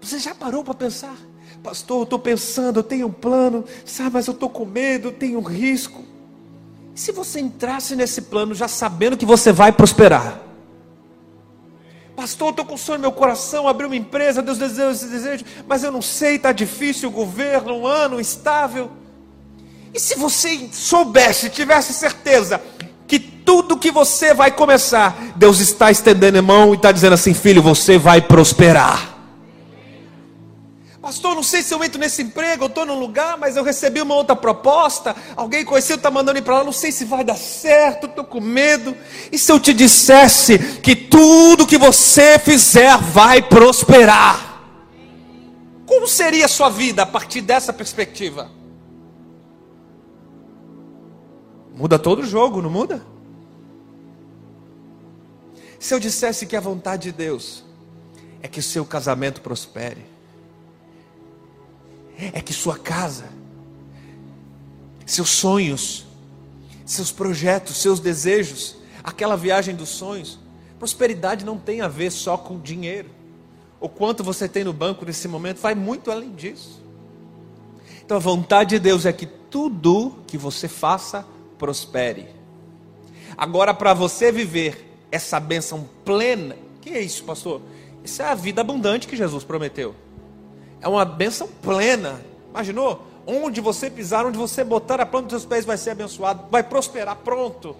Você 0.09 0.17
já 0.17 0.33
parou 0.33 0.63
para 0.63 0.73
pensar? 0.73 1.15
Pastor, 1.61 1.99
eu 1.99 2.03
estou 2.03 2.17
pensando, 2.17 2.79
eu 2.79 2.83
tenho 2.83 3.05
um 3.05 3.11
plano, 3.11 3.63
sabe, 3.85 4.09
mas 4.13 4.25
eu 4.25 4.33
estou 4.33 4.49
com 4.49 4.65
medo, 4.65 5.11
tenho 5.11 5.37
um 5.37 5.43
risco. 5.43 6.03
E 6.95 6.99
se 6.99 7.11
você 7.11 7.39
entrasse 7.39 7.95
nesse 7.95 8.23
plano 8.23 8.55
já 8.55 8.67
sabendo 8.67 9.15
que 9.15 9.23
você 9.23 9.51
vai 9.51 9.71
prosperar? 9.71 10.39
Pastor, 12.15 12.47
eu 12.47 12.49
estou 12.49 12.65
com 12.65 12.75
sonho 12.75 12.97
no 12.97 13.03
meu 13.03 13.11
coração, 13.11 13.67
abrir 13.67 13.85
uma 13.85 13.95
empresa, 13.95 14.41
Deus 14.41 14.57
deseja 14.57 14.89
esse 14.89 15.05
desejo, 15.05 15.45
mas 15.67 15.83
eu 15.83 15.91
não 15.91 16.01
sei, 16.01 16.37
está 16.37 16.51
difícil 16.51 17.09
o 17.09 17.11
governo, 17.11 17.75
um 17.75 17.85
ano 17.85 18.19
estável. 18.19 18.89
E 19.93 19.99
se 19.99 20.15
você 20.15 20.69
soubesse, 20.71 21.51
tivesse 21.51 21.93
certeza 21.93 22.59
que 23.07 23.19
tudo 23.19 23.77
que 23.77 23.91
você 23.91 24.33
vai 24.33 24.49
começar, 24.49 25.15
Deus 25.35 25.59
está 25.59 25.91
estendendo 25.91 26.39
a 26.39 26.41
mão 26.41 26.73
e 26.73 26.77
está 26.77 26.91
dizendo 26.91 27.13
assim: 27.13 27.35
filho, 27.35 27.61
você 27.61 27.99
vai 27.99 28.19
prosperar. 28.23 29.18
Pastor, 31.09 31.33
não 31.33 31.41
sei 31.41 31.63
se 31.63 31.73
eu 31.73 31.83
entro 31.83 31.99
nesse 31.99 32.21
emprego, 32.21 32.65
eu 32.65 32.67
estou 32.67 32.85
num 32.85 32.99
lugar, 32.99 33.35
mas 33.35 33.57
eu 33.57 33.63
recebi 33.63 33.99
uma 33.99 34.13
outra 34.13 34.35
proposta. 34.35 35.15
Alguém 35.35 35.65
conhecido 35.65 35.95
está 35.95 36.11
mandando 36.11 36.37
ir 36.37 36.43
para 36.43 36.59
lá, 36.59 36.63
não 36.63 36.71
sei 36.71 36.91
se 36.91 37.03
vai 37.03 37.23
dar 37.23 37.35
certo, 37.35 38.05
estou 38.05 38.23
com 38.23 38.39
medo. 38.39 38.95
E 39.31 39.35
se 39.39 39.51
eu 39.51 39.59
te 39.59 39.73
dissesse 39.73 40.59
que 40.81 40.95
tudo 40.95 41.65
que 41.65 41.79
você 41.79 42.37
fizer 42.37 42.95
vai 42.99 43.41
prosperar? 43.41 44.61
Como 45.83 46.07
seria 46.07 46.45
a 46.45 46.47
sua 46.47 46.69
vida 46.69 47.01
a 47.01 47.07
partir 47.07 47.41
dessa 47.41 47.73
perspectiva? 47.73 48.51
Muda 51.75 51.97
todo 51.97 52.19
o 52.19 52.23
jogo, 52.23 52.61
não 52.61 52.69
muda? 52.69 53.03
Se 55.79 55.91
eu 55.91 55.99
dissesse 55.99 56.45
que 56.45 56.55
a 56.55 56.61
vontade 56.61 57.05
de 57.05 57.13
Deus 57.13 57.63
é 58.43 58.47
que 58.47 58.59
o 58.59 58.63
seu 58.63 58.85
casamento 58.85 59.41
prospere, 59.41 60.18
é 62.19 62.41
que 62.41 62.53
sua 62.53 62.77
casa, 62.77 63.25
seus 65.05 65.29
sonhos, 65.29 66.05
seus 66.85 67.11
projetos, 67.11 67.77
seus 67.77 67.99
desejos, 67.99 68.75
aquela 69.03 69.37
viagem 69.37 69.75
dos 69.75 69.89
sonhos, 69.89 70.37
prosperidade 70.77 71.45
não 71.45 71.57
tem 71.57 71.81
a 71.81 71.87
ver 71.87 72.11
só 72.11 72.37
com 72.37 72.59
dinheiro. 72.59 73.09
O 73.79 73.87
quanto 73.87 74.23
você 74.23 74.47
tem 74.49 74.63
no 74.63 74.73
banco 74.73 75.05
nesse 75.05 75.27
momento 75.27 75.61
vai 75.61 75.73
muito 75.73 76.11
além 76.11 76.33
disso. 76.35 76.81
Então 78.03 78.17
a 78.17 78.19
vontade 78.19 78.71
de 78.71 78.79
Deus 78.79 79.05
é 79.05 79.13
que 79.13 79.25
tudo 79.25 80.15
que 80.27 80.37
você 80.37 80.67
faça 80.67 81.25
prospere. 81.57 82.27
Agora, 83.37 83.73
para 83.73 83.93
você 83.93 84.31
viver 84.31 84.97
essa 85.11 85.39
bênção 85.39 85.87
plena, 86.03 86.55
que 86.81 86.89
é 86.89 87.01
isso, 87.01 87.23
pastor? 87.23 87.61
Isso 88.03 88.21
é 88.21 88.25
a 88.25 88.35
vida 88.35 88.61
abundante 88.61 89.07
que 89.07 89.15
Jesus 89.15 89.43
prometeu. 89.43 89.95
É 90.81 90.87
uma 90.87 91.05
bênção 91.05 91.47
plena. 91.61 92.21
Imaginou? 92.49 93.05
Onde 93.25 93.61
você 93.61 93.89
pisar, 93.89 94.25
onde 94.25 94.37
você 94.37 94.63
botar 94.63 94.99
a 94.99 95.05
planta 95.05 95.27
dos 95.27 95.33
seus 95.33 95.45
pés 95.45 95.65
vai 95.65 95.77
ser 95.77 95.91
abençoado, 95.91 96.45
vai 96.49 96.63
prosperar, 96.63 97.15
pronto. 97.17 97.75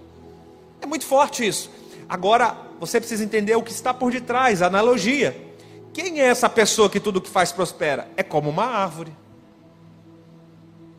É 0.82 0.86
muito 0.86 1.06
forte 1.06 1.48
isso. 1.48 1.72
Agora, 2.08 2.56
você 2.80 3.00
precisa 3.00 3.24
entender 3.24 3.56
o 3.56 3.64
que 3.64 3.72
está 3.72 3.94
por 3.94 4.12
detrás, 4.12 4.62
a 4.62 4.68
analogia. 4.68 5.36
Quem 5.94 6.22
é 6.22 6.26
essa 6.26 6.48
pessoa 6.48 6.90
que 6.90 7.00
tudo 7.00 7.22
que 7.22 7.30
faz 7.30 7.52
prospera? 7.52 8.08
É 8.16 8.24
como 8.24 8.50
uma 8.50 8.66
árvore. 8.66 9.12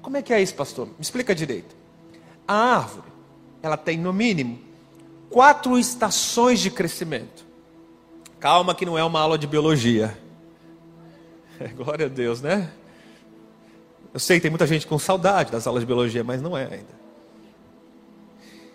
Como 0.02 0.16
é 0.16 0.22
que 0.22 0.32
é 0.32 0.42
isso, 0.42 0.54
pastor? 0.54 0.86
Me 0.86 0.94
explica 1.00 1.34
direito. 1.34 1.76
A 2.46 2.54
árvore, 2.54 3.08
ela 3.62 3.76
tem 3.76 3.96
no 3.98 4.12
mínimo 4.12 4.58
quatro 5.30 5.78
estações 5.78 6.58
de 6.60 6.70
crescimento. 6.70 7.46
Calma 8.40 8.74
que 8.74 8.84
não 8.84 8.98
é 8.98 9.04
uma 9.04 9.20
aula 9.20 9.38
de 9.38 9.46
biologia. 9.46 10.18
Glória 11.76 12.06
a 12.06 12.08
Deus, 12.08 12.40
né? 12.40 12.70
Eu 14.12 14.20
sei 14.20 14.38
que 14.38 14.42
tem 14.42 14.50
muita 14.50 14.66
gente 14.66 14.86
com 14.86 14.98
saudade 14.98 15.52
das 15.52 15.66
aulas 15.66 15.82
de 15.82 15.86
biologia, 15.86 16.24
mas 16.24 16.42
não 16.42 16.56
é 16.56 16.64
ainda. 16.64 17.00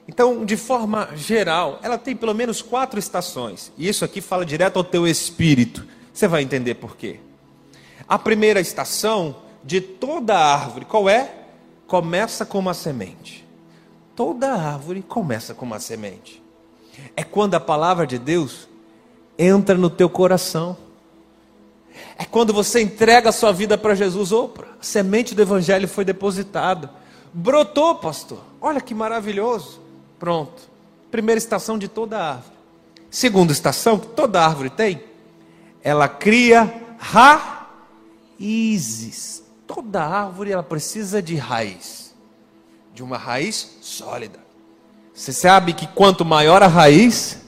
Então, 0.08 0.46
de 0.46 0.56
forma 0.56 1.10
geral, 1.16 1.80
ela 1.82 1.98
tem 1.98 2.16
pelo 2.16 2.34
menos 2.34 2.62
quatro 2.62 3.00
estações. 3.00 3.72
E 3.78 3.88
isso 3.88 4.06
aqui 4.06 4.22
fala 4.22 4.46
direto 4.46 4.78
ao 4.78 4.84
teu 4.84 5.08
espírito. 5.08 5.86
Você 6.14 6.28
vai 6.28 6.44
entender 6.44 6.76
por 6.76 6.96
quê. 6.96 7.20
A 8.08 8.20
primeira 8.20 8.60
estação 8.62 9.36
de 9.64 9.82
toda 9.82 10.38
árvore, 10.38 10.86
qual 10.86 11.10
é? 11.10 11.34
Começa 11.88 12.46
com 12.46 12.60
uma 12.60 12.74
semente. 12.74 13.46
Toda 14.16 14.54
árvore 14.54 15.02
começa 15.02 15.54
com 15.54 15.66
uma 15.66 15.80
semente. 15.80 16.42
É 17.16 17.24
quando 17.24 17.56
a 17.56 17.60
palavra 17.60 18.06
de 18.06 18.20
Deus 18.20 18.70
entra 19.38 19.76
no 19.76 19.90
teu 19.90 20.10
coração. 20.10 20.78
É 22.18 22.26
quando 22.26 22.54
você 22.54 22.82
entrega 22.82 23.30
a 23.30 23.34
sua 23.34 23.52
vida 23.52 23.78
para 23.78 23.96
Jesus. 23.96 24.32
Opa, 24.32 24.66
a 24.80 24.84
semente 24.84 25.36
do 25.36 25.42
Evangelho 25.42 25.88
foi 25.88 26.06
depositada. 26.06 26.90
Brotou, 27.34 27.96
pastor. 27.96 28.42
Olha 28.62 28.80
que 28.80 28.94
maravilhoso. 28.94 29.82
Pronto. 30.18 30.70
Primeira 31.12 31.38
estação 31.38 31.78
de 31.78 31.88
toda 31.88 32.18
árvore. 32.18 32.56
Segunda 33.10 33.54
estação, 33.54 33.98
que 33.98 34.08
toda 34.08 34.44
árvore 34.44 34.70
tem, 34.70 35.02
ela 35.82 36.08
cria 36.08 36.82
raízes. 38.38 39.44
Toda 39.66 40.04
árvore 40.04 40.52
ela 40.52 40.64
precisa 40.64 41.22
de 41.22 41.36
raiz, 41.36 42.14
de 42.94 43.02
uma 43.02 43.18
raiz 43.18 43.78
sólida. 43.82 44.40
Você 45.14 45.32
sabe 45.32 45.74
que 45.74 45.88
quanto 45.88 46.26
maior 46.26 46.62
a 46.62 46.68
raiz, 46.68 47.42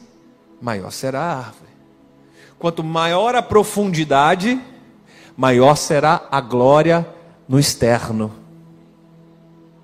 maior 0.61 0.91
será 0.91 1.21
a 1.21 1.37
árvore. 1.37 1.66
Quanto 2.59 2.83
maior 2.83 3.35
a 3.35 3.41
profundidade, 3.41 4.59
maior 5.35 5.75
será 5.75 6.27
a 6.31 6.41
glória 6.41 7.07
no 7.47 7.59
externo. 7.59 8.31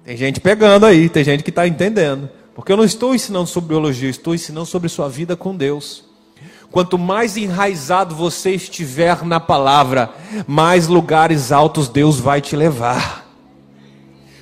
Tem 0.04 0.18
gente 0.18 0.40
pegando 0.40 0.86
aí, 0.86 1.08
tem 1.08 1.24
gente 1.24 1.44
que 1.44 1.50
está 1.50 1.68
entendendo. 1.68 2.30
Porque 2.56 2.72
eu 2.72 2.78
não 2.78 2.84
estou 2.84 3.16
ensinando 3.16 3.48
sobre 3.48 3.70
biologia, 3.70 4.10
estou 4.10 4.36
ensinando 4.36 4.66
sobre 4.66 4.90
sua 4.90 5.08
vida 5.08 5.36
com 5.36 5.56
Deus. 5.56 6.04
Quanto 6.72 6.98
mais 6.98 7.38
enraizado 7.38 8.16
você 8.16 8.52
estiver 8.52 9.24
na 9.24 9.40
palavra, 9.40 10.12
mais 10.48 10.88
lugares 10.88 11.52
altos 11.52 11.88
Deus 11.88 12.20
vai 12.20 12.42
te 12.42 12.56
levar. 12.56 13.24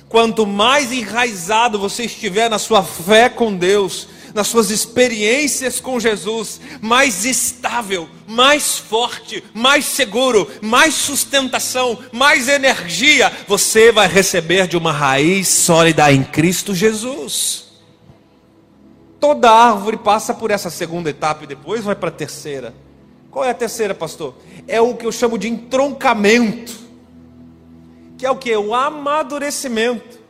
Quanto 0.08 0.46
mais 0.46 0.92
enraizado 0.92 1.78
você 1.78 2.04
estiver 2.04 2.48
na 2.48 2.58
sua 2.58 2.82
fé 2.82 3.28
com 3.28 3.54
Deus, 3.54 4.08
nas 4.34 4.48
suas 4.48 4.70
experiências 4.70 5.80
com 5.80 6.00
Jesus, 6.00 6.60
mais 6.80 7.24
estável, 7.24 8.08
mais 8.26 8.78
forte, 8.78 9.42
mais 9.54 9.84
seguro, 9.84 10.48
mais 10.60 10.94
sustentação, 10.94 11.98
mais 12.12 12.48
energia 12.48 13.32
você 13.46 13.92
vai 13.92 14.08
receber 14.08 14.66
de 14.66 14.76
uma 14.76 14.92
raiz 14.92 15.48
sólida 15.48 16.10
em 16.12 16.22
Cristo 16.22 16.74
Jesus. 16.74 17.72
Toda 19.20 19.50
árvore 19.50 19.96
passa 19.96 20.34
por 20.34 20.50
essa 20.50 20.68
segunda 20.68 21.10
etapa 21.10 21.44
e 21.44 21.46
depois 21.46 21.84
vai 21.84 21.94
para 21.94 22.08
a 22.08 22.12
terceira. 22.12 22.74
Qual 23.30 23.44
é 23.44 23.50
a 23.50 23.54
terceira, 23.54 23.94
pastor? 23.94 24.34
É 24.66 24.80
o 24.80 24.94
que 24.94 25.06
eu 25.06 25.12
chamo 25.12 25.38
de 25.38 25.48
entroncamento, 25.48 26.78
que 28.18 28.26
é 28.26 28.30
o 28.30 28.36
que? 28.36 28.54
O 28.56 28.74
amadurecimento. 28.74 30.20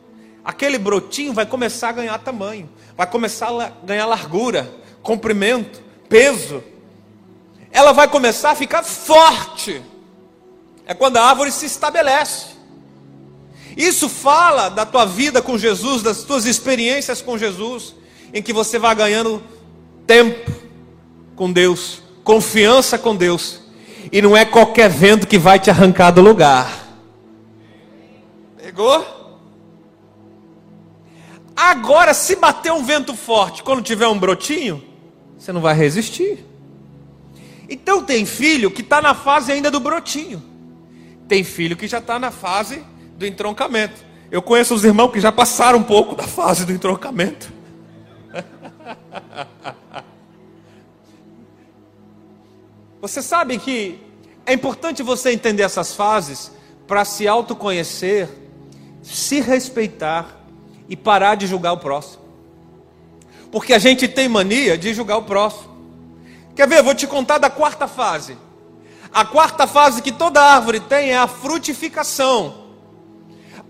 Aquele 0.45 0.77
brotinho 0.77 1.33
vai 1.33 1.45
começar 1.45 1.89
a 1.89 1.93
ganhar 1.93 2.17
tamanho, 2.19 2.69
vai 2.95 3.07
começar 3.07 3.49
a 3.49 3.71
ganhar 3.83 4.05
largura, 4.05 4.71
comprimento, 5.01 5.81
peso. 6.07 6.63
Ela 7.71 7.91
vai 7.91 8.07
começar 8.07 8.51
a 8.51 8.55
ficar 8.55 8.83
forte. 8.83 9.81
É 10.85 10.93
quando 10.93 11.17
a 11.17 11.23
árvore 11.23 11.51
se 11.51 11.65
estabelece. 11.65 12.53
Isso 13.75 14.07
fala 14.07 14.69
da 14.69 14.85
tua 14.85 15.05
vida 15.05 15.41
com 15.41 15.57
Jesus, 15.57 16.03
das 16.03 16.23
tuas 16.23 16.45
experiências 16.45 17.21
com 17.21 17.37
Jesus 17.37 17.95
em 18.33 18.41
que 18.41 18.51
você 18.51 18.79
vai 18.79 18.95
ganhando 18.95 19.41
tempo 20.07 20.51
com 21.35 21.51
Deus, 21.51 22.01
confiança 22.23 22.97
com 22.97 23.15
Deus, 23.15 23.59
e 24.11 24.21
não 24.21 24.35
é 24.35 24.43
qualquer 24.43 24.89
vento 24.89 25.27
que 25.27 25.37
vai 25.37 25.59
te 25.59 25.69
arrancar 25.69 26.11
do 26.11 26.21
lugar. 26.21 26.87
Pegou? 28.57 29.22
Agora, 31.65 32.13
se 32.13 32.35
bater 32.35 32.73
um 32.73 32.83
vento 32.83 33.15
forte, 33.15 33.63
quando 33.63 33.81
tiver 33.81 34.05
um 34.05 34.19
brotinho, 34.19 34.83
você 35.37 35.53
não 35.53 35.61
vai 35.61 35.73
resistir. 35.73 36.45
Então 37.69 38.03
tem 38.03 38.25
filho 38.25 38.69
que 38.69 38.81
está 38.81 39.01
na 39.01 39.13
fase 39.13 39.53
ainda 39.53 39.71
do 39.71 39.79
brotinho. 39.79 40.43
Tem 41.25 41.41
filho 41.41 41.77
que 41.77 41.87
já 41.87 41.99
está 41.99 42.19
na 42.19 42.31
fase 42.31 42.83
do 43.17 43.25
entroncamento. 43.25 44.03
Eu 44.29 44.41
conheço 44.41 44.75
os 44.75 44.83
irmãos 44.83 45.13
que 45.13 45.21
já 45.21 45.31
passaram 45.31 45.79
um 45.79 45.83
pouco 45.83 46.15
da 46.15 46.23
fase 46.23 46.65
do 46.65 46.73
entroncamento. 46.73 47.49
Você 52.99 53.21
sabe 53.21 53.57
que 53.57 54.01
é 54.45 54.51
importante 54.51 55.01
você 55.01 55.31
entender 55.31 55.63
essas 55.63 55.95
fases 55.95 56.51
para 56.85 57.05
se 57.05 57.25
autoconhecer, 57.25 58.27
se 59.01 59.39
respeitar 59.39 60.42
e 60.87 60.95
parar 60.95 61.35
de 61.35 61.47
julgar 61.47 61.73
o 61.73 61.77
próximo. 61.77 62.23
Porque 63.51 63.73
a 63.73 63.79
gente 63.79 64.07
tem 64.07 64.27
mania 64.27 64.77
de 64.77 64.93
julgar 64.93 65.17
o 65.17 65.23
próximo. 65.23 65.73
Quer 66.55 66.67
ver? 66.67 66.83
vou 66.83 66.95
te 66.95 67.07
contar 67.07 67.37
da 67.37 67.49
quarta 67.49 67.87
fase. 67.87 68.37
A 69.13 69.23
quarta 69.25 69.67
fase 69.67 70.01
que 70.01 70.11
toda 70.11 70.41
árvore 70.41 70.79
tem 70.79 71.11
é 71.11 71.17
a 71.17 71.27
frutificação. 71.27 72.63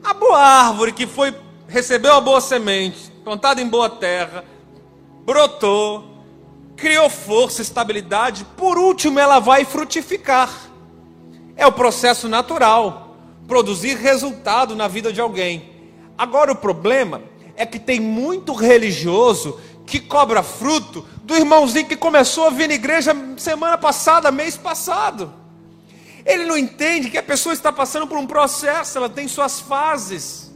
A 0.04 0.14
boa 0.14 0.40
árvore 0.40 0.94
que 0.94 1.06
foi 1.06 1.36
recebeu 1.68 2.14
a 2.14 2.22
boa 2.22 2.40
semente, 2.40 3.12
plantada 3.24 3.62
em 3.62 3.68
boa 3.68 3.90
terra, 3.90 4.46
brotou, 5.26 6.14
criou 6.76 7.10
força, 7.10 7.62
estabilidade, 7.62 8.46
por 8.58 8.78
último 8.78 9.20
ela 9.20 9.40
vai 9.40 9.66
frutificar. 9.66 10.50
É 11.56 11.66
o 11.66 11.72
processo 11.72 12.28
natural, 12.28 13.16
produzir 13.48 13.96
resultado 13.98 14.76
na 14.76 14.88
vida 14.88 15.12
de 15.12 15.22
alguém. 15.22 15.73
Agora 16.18 16.52
o 16.52 16.56
problema 16.56 17.22
é 17.56 17.66
que 17.66 17.80
tem 17.80 18.00
muito 18.00 18.54
religioso 18.54 19.60
que 19.86 20.00
cobra 20.00 20.42
fruto 20.42 21.06
do 21.24 21.36
irmãozinho 21.36 21.88
que 21.88 21.96
começou 21.96 22.48
a 22.48 22.50
vir 22.50 22.68
na 22.68 22.76
igreja 22.76 23.16
semana 23.38 23.78
passada, 23.78 24.32
mês 24.32 24.58
passado. 24.58 25.34
Ele 26.26 26.46
não 26.46 26.58
entende 26.58 27.10
que 27.10 27.18
a 27.18 27.24
pessoa 27.24 27.54
está 27.54 27.72
passando 27.72 28.08
por 28.08 28.18
um 28.18 28.26
processo, 28.26 28.98
ela 28.98 29.10
tem 29.10 29.28
suas 29.28 29.60
fases. 29.60 30.52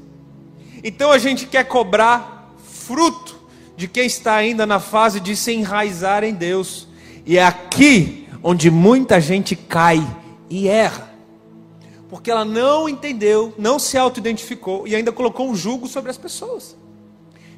Então 0.84 1.12
a 1.12 1.18
gente 1.18 1.46
quer 1.46 1.66
cobrar 1.66 2.54
fruto 2.64 3.38
de 3.76 3.88
quem 3.88 4.06
está 4.06 4.36
ainda 4.36 4.66
na 4.66 4.80
fase 4.80 5.20
de 5.20 5.36
se 5.36 5.52
enraizar 5.52 6.24
em 6.24 6.34
Deus. 6.34 6.88
E 7.26 7.38
é 7.38 7.46
aqui 7.46 8.28
onde 8.42 8.72
muita 8.72 9.20
gente 9.20 9.56
cai 9.56 10.06
e 10.50 10.68
erra. 10.68 11.07
Porque 12.10 12.32
ela 12.32 12.46
não 12.46 12.88
entendeu, 12.88 13.54
não 13.58 13.78
se 13.78 13.98
auto-identificou 13.98 14.88
e 14.88 14.96
ainda 14.96 15.12
colocou 15.12 15.50
um 15.50 15.56
jugo 15.56 15.88
sobre 15.88 16.10
as 16.10 16.18
pessoas. 16.18 16.78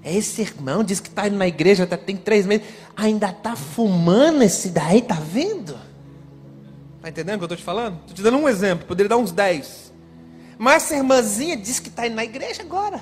É 0.04 0.16
esse 0.16 0.42
irmão, 0.42 0.84
diz 0.84 1.00
que 1.00 1.10
está 1.10 1.28
indo 1.28 1.38
na 1.38 1.48
igreja, 1.48 1.84
até 1.84 1.98
tem 1.98 2.16
três 2.16 2.46
meses, 2.46 2.66
ainda 2.96 3.30
está 3.30 3.56
fumando 3.56 4.42
esse 4.42 4.70
daí, 4.70 5.02
tá 5.02 5.16
vendo? 5.16 5.78
Está 6.98 7.10
entendendo 7.10 7.36
o 7.36 7.38
que 7.40 7.44
eu 7.44 7.46
estou 7.48 7.58
te 7.58 7.64
falando? 7.64 8.00
Estou 8.02 8.16
te 8.16 8.22
dando 8.22 8.38
um 8.38 8.48
exemplo, 8.48 8.88
poderia 8.88 9.10
dar 9.10 9.18
uns 9.18 9.32
dez. 9.32 9.94
Mas 10.58 10.84
essa 10.84 10.96
irmãzinha 10.96 11.56
diz 11.56 11.80
que 11.80 11.90
está 11.90 12.08
indo 12.08 12.16
na 12.16 12.24
igreja 12.24 12.62
agora. 12.62 13.02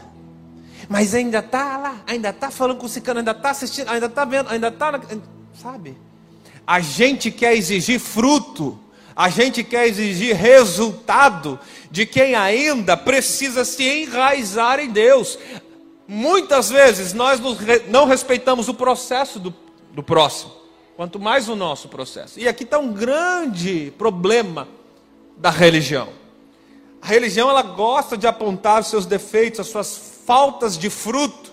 Mas 0.90 1.14
ainda 1.16 1.40
está 1.40 1.78
lá, 1.78 2.02
ainda 2.06 2.30
está 2.30 2.52
falando 2.52 2.78
com 2.78 2.86
o 2.86 2.90
cicano, 2.90 3.20
ainda 3.20 3.32
está 3.32 3.50
assistindo, 3.50 3.90
ainda 3.90 4.06
está 4.06 4.26
vendo, 4.26 4.50
ainda 4.50 4.68
está. 4.68 5.00
Sabe? 5.60 5.98
A 6.66 6.80
gente 6.80 7.32
quer 7.32 7.56
exigir 7.56 8.00
fruto, 8.00 8.78
a 9.18 9.30
gente 9.30 9.64
quer 9.64 9.88
exigir 9.88 10.36
resultado 10.36 11.60
de 11.90 12.06
quem 12.06 12.36
ainda 12.36 12.96
precisa 12.96 13.66
se 13.66 13.84
enraizar 13.84 14.80
em 14.80 14.92
Deus. 14.92 15.40
Muitas 16.08 16.70
vezes 16.70 17.14
nós 17.14 17.42
não 17.88 18.06
respeitamos 18.06 18.70
o 18.70 18.76
processo 18.76 19.40
do, 19.40 19.52
do 19.92 20.04
próximo, 20.04 20.52
quanto 20.96 21.20
mais 21.20 21.50
o 21.50 21.56
nosso 21.56 21.90
processo. 21.90 22.40
E 22.40 22.48
aqui 22.48 22.64
está 22.64 22.78
um 22.78 22.94
grande 22.94 23.92
problema 23.98 24.68
da 25.36 25.50
religião. 25.50 26.10
A 27.02 27.08
religião 27.08 27.50
ela 27.50 27.64
gosta 27.64 28.16
de 28.16 28.28
apontar 28.28 28.82
os 28.82 28.88
seus 28.88 29.08
defeitos, 29.08 29.62
as 29.62 29.68
suas 29.68 30.22
faltas 30.28 30.78
de 30.78 30.92
fruto, 30.92 31.52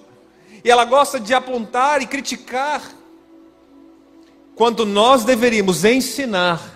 e 0.62 0.70
ela 0.70 0.84
gosta 0.84 1.18
de 1.18 1.32
apontar 1.32 2.02
e 2.02 2.06
criticar, 2.06 2.82
quando 4.54 4.84
nós 4.84 5.24
deveríamos 5.24 5.82
ensinar 5.82 6.73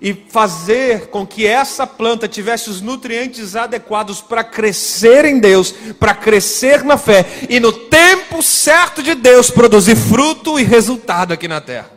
e 0.00 0.12
fazer 0.12 1.08
com 1.08 1.26
que 1.26 1.46
essa 1.46 1.86
planta 1.86 2.26
tivesse 2.26 2.68
os 2.68 2.80
nutrientes 2.80 3.54
adequados 3.54 4.20
para 4.20 4.42
crescer 4.42 5.24
em 5.24 5.38
Deus, 5.38 5.72
para 5.98 6.14
crescer 6.14 6.82
na 6.82 6.98
fé 6.98 7.24
e 7.48 7.60
no 7.60 7.72
tempo 7.72 8.42
certo 8.42 9.02
de 9.02 9.14
Deus 9.14 9.50
produzir 9.50 9.96
fruto 9.96 10.58
e 10.58 10.64
resultado 10.64 11.32
aqui 11.32 11.46
na 11.46 11.60
terra. 11.60 11.90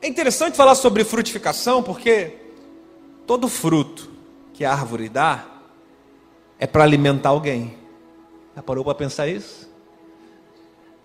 É 0.00 0.08
interessante 0.08 0.56
falar 0.56 0.74
sobre 0.74 1.04
frutificação 1.04 1.82
porque 1.82 2.36
todo 3.26 3.48
fruto 3.48 4.10
que 4.54 4.64
a 4.64 4.72
árvore 4.72 5.08
dá 5.08 5.44
é 6.58 6.66
para 6.66 6.84
alimentar 6.84 7.30
alguém. 7.30 7.76
Já 8.54 8.62
parou 8.62 8.84
para 8.84 8.94
pensar 8.94 9.26
isso? 9.26 9.68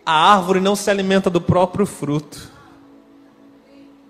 A 0.05 0.33
árvore 0.33 0.59
não 0.59 0.75
se 0.75 0.89
alimenta 0.89 1.29
do 1.29 1.41
próprio 1.41 1.85
fruto 1.85 2.54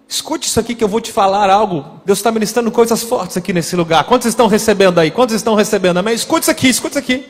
Escute 0.08 0.48
isso 0.48 0.60
aqui 0.60 0.76
que 0.76 0.84
eu 0.84 0.88
vou 0.88 1.02
te 1.02 1.12
falar 1.12 1.50
algo. 1.50 2.00
Deus 2.06 2.20
está 2.20 2.32
ministrando 2.32 2.72
coisas 2.72 3.02
fortes 3.04 3.38
aqui 3.38 3.52
nesse 3.52 3.76
lugar. 3.76 4.04
Quantos 4.04 4.28
estão 4.28 4.48
recebendo 4.48 5.00
aí? 5.00 5.10
Quantos 5.10 5.36
estão 5.36 5.56
recebendo? 5.56 5.98
Amém? 5.98 6.14
Escute 6.14 6.44
isso 6.44 6.52
aqui, 6.52 6.70
escute 6.70 6.92
isso 6.92 7.00
aqui. 7.00 7.26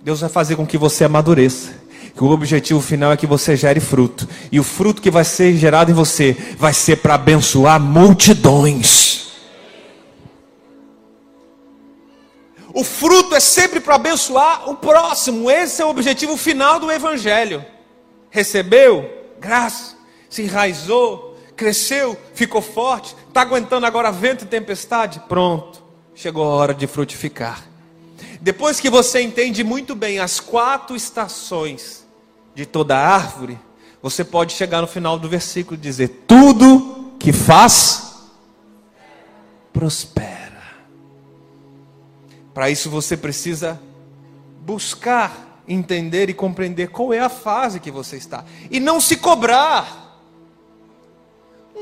Deus 0.00 0.20
vai 0.20 0.30
fazer 0.30 0.56
com 0.56 0.66
que 0.66 0.78
você 0.78 1.04
amadureça. 1.04 1.82
Que 2.14 2.22
o 2.22 2.30
objetivo 2.30 2.80
final 2.80 3.10
é 3.10 3.16
que 3.16 3.26
você 3.26 3.56
gere 3.56 3.80
fruto. 3.80 4.28
E 4.52 4.60
o 4.60 4.62
fruto 4.62 5.02
que 5.02 5.10
vai 5.10 5.24
ser 5.24 5.56
gerado 5.56 5.90
em 5.90 5.94
você 5.94 6.36
vai 6.56 6.72
ser 6.72 6.96
para 6.96 7.14
abençoar 7.14 7.80
multidões. 7.80 9.32
O 12.72 12.84
fruto 12.84 13.34
é 13.34 13.40
sempre 13.40 13.80
para 13.80 13.96
abençoar 13.96 14.68
o 14.68 14.76
próximo. 14.76 15.50
Esse 15.50 15.82
é 15.82 15.84
o 15.84 15.88
objetivo 15.90 16.36
final 16.36 16.78
do 16.78 16.90
Evangelho. 16.90 17.64
Recebeu 18.30 19.08
graça, 19.40 19.96
se 20.28 20.42
enraizou, 20.42 21.33
cresceu, 21.56 22.18
ficou 22.34 22.60
forte, 22.60 23.14
está 23.28 23.42
aguentando 23.42 23.86
agora 23.86 24.10
vento 24.10 24.44
e 24.44 24.48
tempestade? 24.48 25.20
Pronto, 25.28 25.82
chegou 26.14 26.44
a 26.44 26.54
hora 26.54 26.74
de 26.74 26.86
frutificar. 26.86 27.64
Depois 28.40 28.80
que 28.80 28.90
você 28.90 29.22
entende 29.22 29.64
muito 29.64 29.94
bem 29.94 30.18
as 30.18 30.38
quatro 30.40 30.94
estações 30.94 32.06
de 32.54 32.66
toda 32.66 32.96
árvore, 32.96 33.58
você 34.02 34.22
pode 34.22 34.52
chegar 34.52 34.82
no 34.82 34.86
final 34.86 35.18
do 35.18 35.28
versículo 35.28 35.76
e 35.76 35.80
dizer: 35.80 36.24
Tudo 36.26 37.14
que 37.18 37.32
faz, 37.32 38.22
prospera. 39.72 40.62
Para 42.52 42.68
isso 42.68 42.90
você 42.90 43.16
precisa 43.16 43.80
buscar 44.60 45.62
entender 45.66 46.28
e 46.28 46.34
compreender 46.34 46.88
qual 46.88 47.14
é 47.14 47.18
a 47.18 47.30
fase 47.30 47.80
que 47.80 47.90
você 47.90 48.16
está, 48.16 48.44
e 48.70 48.78
não 48.78 49.00
se 49.00 49.16
cobrar 49.16 50.03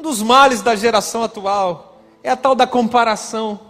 um 0.03 0.11
dos 0.11 0.21
males 0.21 0.61
da 0.63 0.75
geração 0.75 1.23
atual 1.23 2.01
é 2.25 2.31
a 2.31 2.37
tal 2.37 2.57
da 2.57 2.67
comparação. 2.67 3.61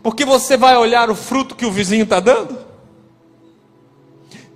Porque 0.00 0.24
você 0.24 0.56
vai 0.56 0.76
olhar 0.76 1.10
o 1.10 1.16
fruto 1.16 1.56
que 1.56 1.66
o 1.66 1.72
vizinho 1.72 2.04
está 2.04 2.20
dando. 2.20 2.64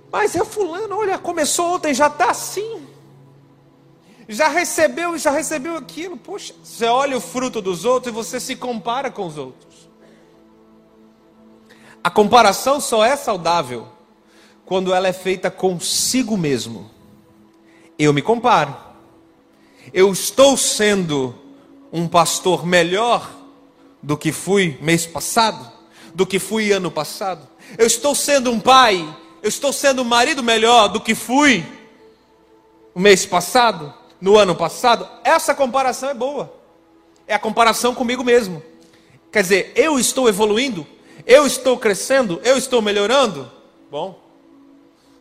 Mas 0.09 0.33
é 0.33 0.45
fulano, 0.45 0.97
olha, 0.97 1.19
começou 1.19 1.75
ontem, 1.75 1.93
já 1.93 2.07
está 2.07 2.31
assim. 2.31 2.87
Já 4.29 4.47
recebeu, 4.47 5.17
já 5.17 5.29
recebeu 5.29 5.75
aquilo. 5.75 6.15
Poxa, 6.15 6.55
você 6.63 6.85
olha 6.85 7.17
o 7.17 7.21
fruto 7.21 7.61
dos 7.61 7.83
outros 7.83 8.13
e 8.13 8.15
você 8.15 8.39
se 8.39 8.55
compara 8.55 9.11
com 9.11 9.25
os 9.25 9.37
outros. 9.37 9.89
A 12.01 12.09
comparação 12.09 12.79
só 12.79 13.03
é 13.03 13.17
saudável 13.17 13.89
quando 14.65 14.93
ela 14.93 15.09
é 15.09 15.13
feita 15.13 15.51
consigo 15.51 16.37
mesmo. 16.37 16.89
Eu 17.99 18.13
me 18.13 18.21
comparo 18.21 18.86
eu 19.93 20.11
estou 20.11 20.57
sendo 20.57 21.35
um 21.91 22.07
pastor 22.07 22.65
melhor 22.65 23.29
do 24.01 24.17
que 24.17 24.31
fui 24.31 24.77
mês 24.81 25.05
passado, 25.05 25.71
do 26.13 26.25
que 26.25 26.39
fui 26.39 26.71
ano 26.71 26.91
passado. 26.91 27.47
Eu 27.77 27.87
estou 27.87 28.13
sendo 28.13 28.51
um 28.51 28.59
pai, 28.59 29.07
eu 29.41 29.49
estou 29.49 29.73
sendo 29.73 30.01
um 30.01 30.05
marido 30.05 30.43
melhor 30.43 30.87
do 30.87 31.01
que 31.01 31.15
fui 31.15 31.65
o 32.93 32.99
mês 32.99 33.25
passado, 33.25 33.93
no 34.19 34.37
ano 34.37 34.55
passado. 34.55 35.07
Essa 35.23 35.53
comparação 35.53 36.09
é 36.09 36.13
boa. 36.13 36.53
É 37.27 37.35
a 37.35 37.39
comparação 37.39 37.93
comigo 37.93 38.23
mesmo. 38.23 38.63
Quer 39.31 39.41
dizer, 39.41 39.71
eu 39.75 39.99
estou 39.99 40.27
evoluindo, 40.27 40.87
eu 41.25 41.45
estou 41.45 41.77
crescendo, 41.77 42.39
eu 42.43 42.57
estou 42.57 42.81
melhorando. 42.81 43.51
Bom, 43.91 44.19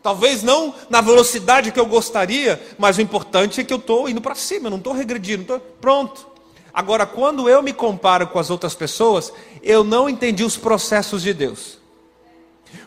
Talvez 0.07 0.45
não 0.45 0.73
na 0.89 1.01
velocidade 1.01 1.73
que 1.73 1.81
eu 1.81 1.85
gostaria, 1.85 2.65
mas 2.79 2.97
o 2.97 3.01
importante 3.01 3.61
é 3.61 3.65
que 3.65 3.73
eu 3.73 3.79
estou 3.79 4.09
indo 4.09 4.21
para 4.21 4.37
cima, 4.37 4.69
eu 4.69 4.71
não 4.71 4.79
estou 4.79 4.93
regredindo. 4.93 5.43
Tô... 5.43 5.59
Pronto. 5.59 6.29
Agora, 6.73 7.05
quando 7.05 7.49
eu 7.49 7.61
me 7.61 7.73
comparo 7.73 8.29
com 8.29 8.39
as 8.39 8.49
outras 8.49 8.73
pessoas, 8.73 9.33
eu 9.65 9.83
não 9.83 10.09
entendi 10.09 10.45
os 10.45 10.57
processos 10.57 11.23
de 11.23 11.35
Deus. 11.35 11.79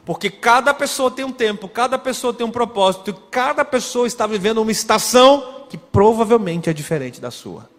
Porque 0.05 0.29
cada 0.29 0.73
pessoa 0.73 1.12
tem 1.12 1.25
um 1.25 1.32
tempo, 1.34 1.67
cada 1.67 1.99
pessoa 1.99 2.34
tem 2.34 2.47
um 2.47 2.51
propósito, 2.51 3.13
cada 3.29 3.65
pessoa 3.65 4.08
está 4.08 4.25
vivendo 4.25 4.62
uma 4.62 4.71
estação 4.71 5.65
que 5.69 5.77
provavelmente 5.77 6.69
é 6.69 6.73
diferente 6.73 7.19
da 7.19 7.32
sua. 7.32 7.69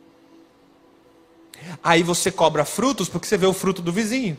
Aí 1.82 2.02
você 2.02 2.30
cobra 2.30 2.66
frutos 2.66 3.08
porque 3.08 3.26
você 3.26 3.38
vê 3.38 3.46
o 3.46 3.54
fruto 3.54 3.80
do 3.80 3.90
vizinho, 3.90 4.36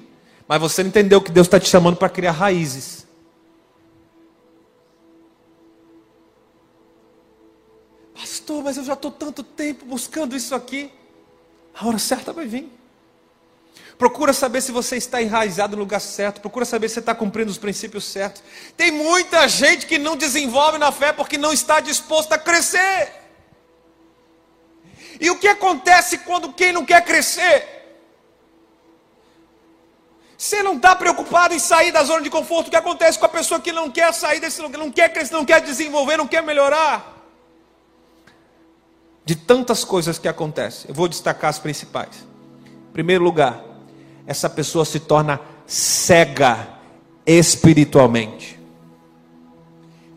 mas 0.48 0.62
você 0.62 0.84
não 0.84 0.90
entendeu 0.90 1.20
que 1.20 1.32
Deus 1.32 1.48
está 1.48 1.60
te 1.60 1.70
chamando 1.70 1.96
para 1.96 2.08
criar 2.08 2.34
raízes. 2.34 3.10
Pastor, 8.52 8.64
mas 8.64 8.76
eu 8.76 8.84
já 8.84 8.94
estou 8.94 9.10
tanto 9.10 9.44
tempo 9.44 9.86
buscando 9.86 10.36
isso 10.36 10.54
aqui. 10.54 10.92
A 11.74 11.88
hora 11.88 11.98
certa 11.98 12.34
vai 12.34 12.46
vir. 12.46 12.70
Procura 13.98 14.34
saber 14.34 14.60
se 14.60 14.74
você 14.74 14.98
está 14.98 15.22
enraizado 15.22 15.78
no 15.78 15.84
lugar 15.84 16.02
certo. 16.02 16.42
Procura 16.42 16.66
saber 16.66 16.90
se 16.90 16.96
você 16.96 17.00
está 17.00 17.16
cumprindo 17.16 17.50
os 17.50 17.58
princípios 17.58 18.04
certos. 18.04 18.44
Tem 18.76 18.92
muita 18.92 19.48
gente 19.48 19.86
que 19.86 19.98
não 19.98 20.18
desenvolve 20.18 20.78
na 20.78 20.92
fé 20.92 21.14
porque 21.14 21.38
não 21.38 21.54
está 21.54 21.80
disposto 21.80 22.34
a 22.34 22.38
crescer. 22.38 23.14
E 25.18 25.30
o 25.30 25.38
que 25.38 25.48
acontece 25.48 26.18
quando 26.18 26.52
quem 26.52 26.74
não 26.74 26.84
quer 26.84 27.06
crescer? 27.06 27.66
Você 30.38 30.62
não 30.62 30.76
está 30.76 30.94
preocupado 30.94 31.54
em 31.54 31.60
sair 31.60 31.94
da 31.94 32.04
zona 32.04 32.22
de 32.22 32.30
conforto. 32.30 32.68
O 32.68 32.72
que 32.72 32.76
acontece 32.76 33.18
com 33.18 33.28
a 33.28 33.30
pessoa 33.30 33.62
que 33.62 33.72
não 33.72 33.90
quer 33.90 34.14
sair 34.14 34.42
desse 34.42 34.62
lugar, 34.62 34.78
não 34.78 34.92
quer 34.92 35.14
crescer, 35.14 35.36
não 35.36 35.46
quer 35.46 35.62
desenvolver, 35.62 36.18
não 36.18 36.28
quer 36.28 36.44
melhorar? 36.44 37.21
De 39.26 39.36
tantas 39.36 39.84
coisas 39.84 40.18
que 40.18 40.28
acontecem. 40.28 40.90
Eu 40.90 40.96
vou 40.96 41.08
destacar 41.08 41.50
as 41.50 41.60
principais. 41.60 42.26
Em 42.66 42.94
primeiro 42.94 43.24
lugar, 43.24 43.64
essa 44.26 44.50
pessoa 44.50 44.86
se 44.86 45.00
torna 45.00 45.40
cega 45.66 46.68
espiritualmente. 47.26 48.60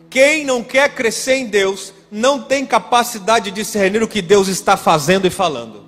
Quem 0.09 0.45
não 0.45 0.63
quer 0.63 0.93
crescer 0.93 1.35
em 1.35 1.45
Deus 1.45 1.93
não 2.09 2.41
tem 2.41 2.65
capacidade 2.65 3.45
de 3.45 3.51
discernir 3.51 4.01
o 4.01 4.07
que 4.07 4.21
Deus 4.21 4.47
está 4.47 4.77
fazendo 4.77 5.27
e 5.27 5.29
falando. 5.29 5.84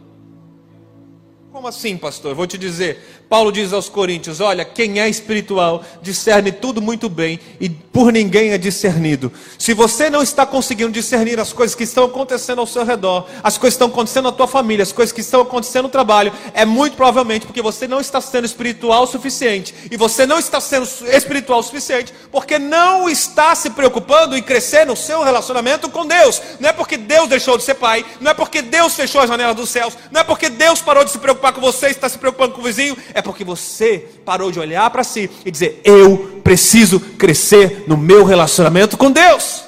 Como 1.57 1.67
assim, 1.67 1.97
pastor? 1.97 2.35
Vou 2.35 2.45
te 2.45 2.55
dizer. 2.55 3.17
Paulo 3.27 3.51
diz 3.51 3.73
aos 3.73 3.89
Coríntios: 3.89 4.39
Olha, 4.39 4.63
quem 4.63 4.99
é 4.99 5.09
espiritual 5.09 5.83
discerne 6.03 6.51
tudo 6.51 6.79
muito 6.79 7.09
bem 7.09 7.39
e 7.59 7.67
por 7.67 8.13
ninguém 8.13 8.51
é 8.51 8.59
discernido. 8.59 9.33
Se 9.57 9.73
você 9.73 10.07
não 10.07 10.21
está 10.21 10.45
conseguindo 10.45 10.91
discernir 10.91 11.39
as 11.39 11.51
coisas 11.51 11.75
que 11.75 11.83
estão 11.83 12.03
acontecendo 12.03 12.59
ao 12.59 12.67
seu 12.67 12.85
redor, 12.85 13.25
as 13.43 13.57
coisas 13.57 13.75
que 13.75 13.83
estão 13.83 13.87
acontecendo 13.87 14.25
na 14.25 14.31
tua 14.31 14.47
família, 14.47 14.83
as 14.83 14.91
coisas 14.91 15.11
que 15.11 15.21
estão 15.21 15.41
acontecendo 15.41 15.85
no 15.85 15.89
trabalho, 15.89 16.31
é 16.53 16.63
muito 16.63 16.95
provavelmente 16.95 17.47
porque 17.47 17.59
você 17.59 17.87
não 17.87 17.99
está 17.99 18.21
sendo 18.21 18.45
espiritual 18.45 19.03
o 19.03 19.07
suficiente. 19.07 19.73
E 19.89 19.97
você 19.97 20.27
não 20.27 20.37
está 20.37 20.61
sendo 20.61 20.87
espiritual 21.11 21.59
o 21.59 21.63
suficiente 21.63 22.13
porque 22.31 22.59
não 22.59 23.09
está 23.09 23.55
se 23.55 23.71
preocupando 23.71 24.37
em 24.37 24.43
crescer 24.43 24.85
no 24.85 24.95
seu 24.95 25.23
relacionamento 25.23 25.89
com 25.89 26.05
Deus. 26.05 26.39
Não 26.59 26.69
é 26.69 26.73
porque 26.73 26.97
Deus 26.97 27.27
deixou 27.27 27.57
de 27.57 27.63
ser 27.63 27.73
pai, 27.73 28.05
não 28.21 28.29
é 28.29 28.33
porque 28.35 28.61
Deus 28.61 28.93
fechou 28.93 29.21
a 29.21 29.25
janela 29.25 29.55
dos 29.55 29.71
céus, 29.71 29.97
não 30.11 30.21
é 30.21 30.23
porque 30.23 30.49
Deus 30.49 30.81
parou 30.81 31.03
de 31.03 31.09
se 31.09 31.17
preocupar 31.17 31.46
preocupar 31.47 31.53
com 31.53 31.61
você, 31.61 31.87
está 31.87 32.09
se 32.09 32.17
preocupando 32.17 32.53
com 32.53 32.61
o 32.61 32.63
vizinho, 32.63 32.97
é 33.13 33.21
porque 33.21 33.43
você 33.43 34.09
parou 34.25 34.51
de 34.51 34.59
olhar 34.59 34.89
para 34.89 35.03
si 35.03 35.29
e 35.45 35.51
dizer: 35.51 35.81
Eu 35.83 36.41
preciso 36.43 36.99
crescer 36.99 37.85
no 37.87 37.97
meu 37.97 38.23
relacionamento 38.23 38.97
com 38.97 39.11
Deus. 39.11 39.63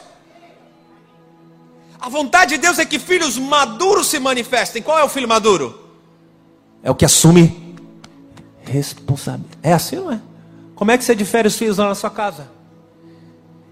A 2.00 2.10
vontade 2.10 2.56
de 2.56 2.62
Deus 2.62 2.80
é 2.80 2.86
que 2.86 2.98
filhos 2.98 3.38
maduros 3.38 4.08
se 4.08 4.20
manifestem. 4.20 4.82
Qual 4.82 4.98
é 4.98 5.04
o 5.04 5.10
filho 5.10 5.28
maduro? 5.28 5.88
É 6.82 6.89
o 6.89 6.96
que 6.96 7.04
assume 7.04 7.76
responsabilidade. 8.63 9.60
É 9.62 9.74
assim, 9.74 9.98
não 9.98 10.12
é? 10.12 10.22
Como 10.76 10.92
é 10.92 10.98
que 10.98 11.04
você 11.04 11.13
difere 11.13 11.48
os 11.48 11.58
filhos 11.58 11.78
lá 11.78 11.89
na 11.89 11.96
sua 11.96 12.10
casa? 12.10 12.50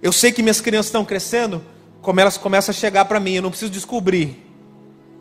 Eu 0.02 0.12
sei 0.12 0.32
que 0.32 0.41
minhas 0.41 0.60
crianças 0.60 0.88
estão 0.88 1.06
crescendo, 1.06 1.63
como 2.02 2.20
elas 2.20 2.38
começam 2.38 2.74
a 2.74 2.76
chegar 2.76 3.06
para 3.06 3.20
mim, 3.20 3.36
eu 3.36 3.41
não 3.41 3.50
preciso 3.50 3.72
descobrir 3.72 4.46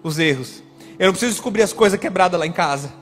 os 0.03 0.19
erros. 0.19 0.66
Eu 0.99 1.07
não 1.07 1.13
preciso 1.13 1.33
descobrir 1.33 1.63
as 1.63 1.73
coisas 1.73 1.99
quebradas 1.99 2.39
lá 2.39 2.47
em 2.47 2.53
casa. 2.53 2.93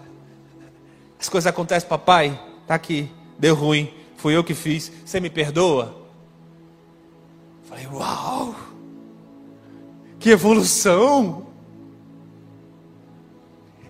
As 1.18 1.28
coisas 1.28 1.46
acontecem, 1.46 1.88
papai, 1.88 2.38
tá 2.66 2.74
aqui, 2.74 3.10
deu 3.38 3.54
ruim, 3.54 3.92
fui 4.16 4.36
eu 4.36 4.44
que 4.44 4.54
fiz, 4.54 4.90
você 5.04 5.20
me 5.20 5.30
perdoa? 5.30 5.96
Falei, 7.68 7.86
uau! 7.86 8.54
Que 10.18 10.30
evolução! 10.30 11.46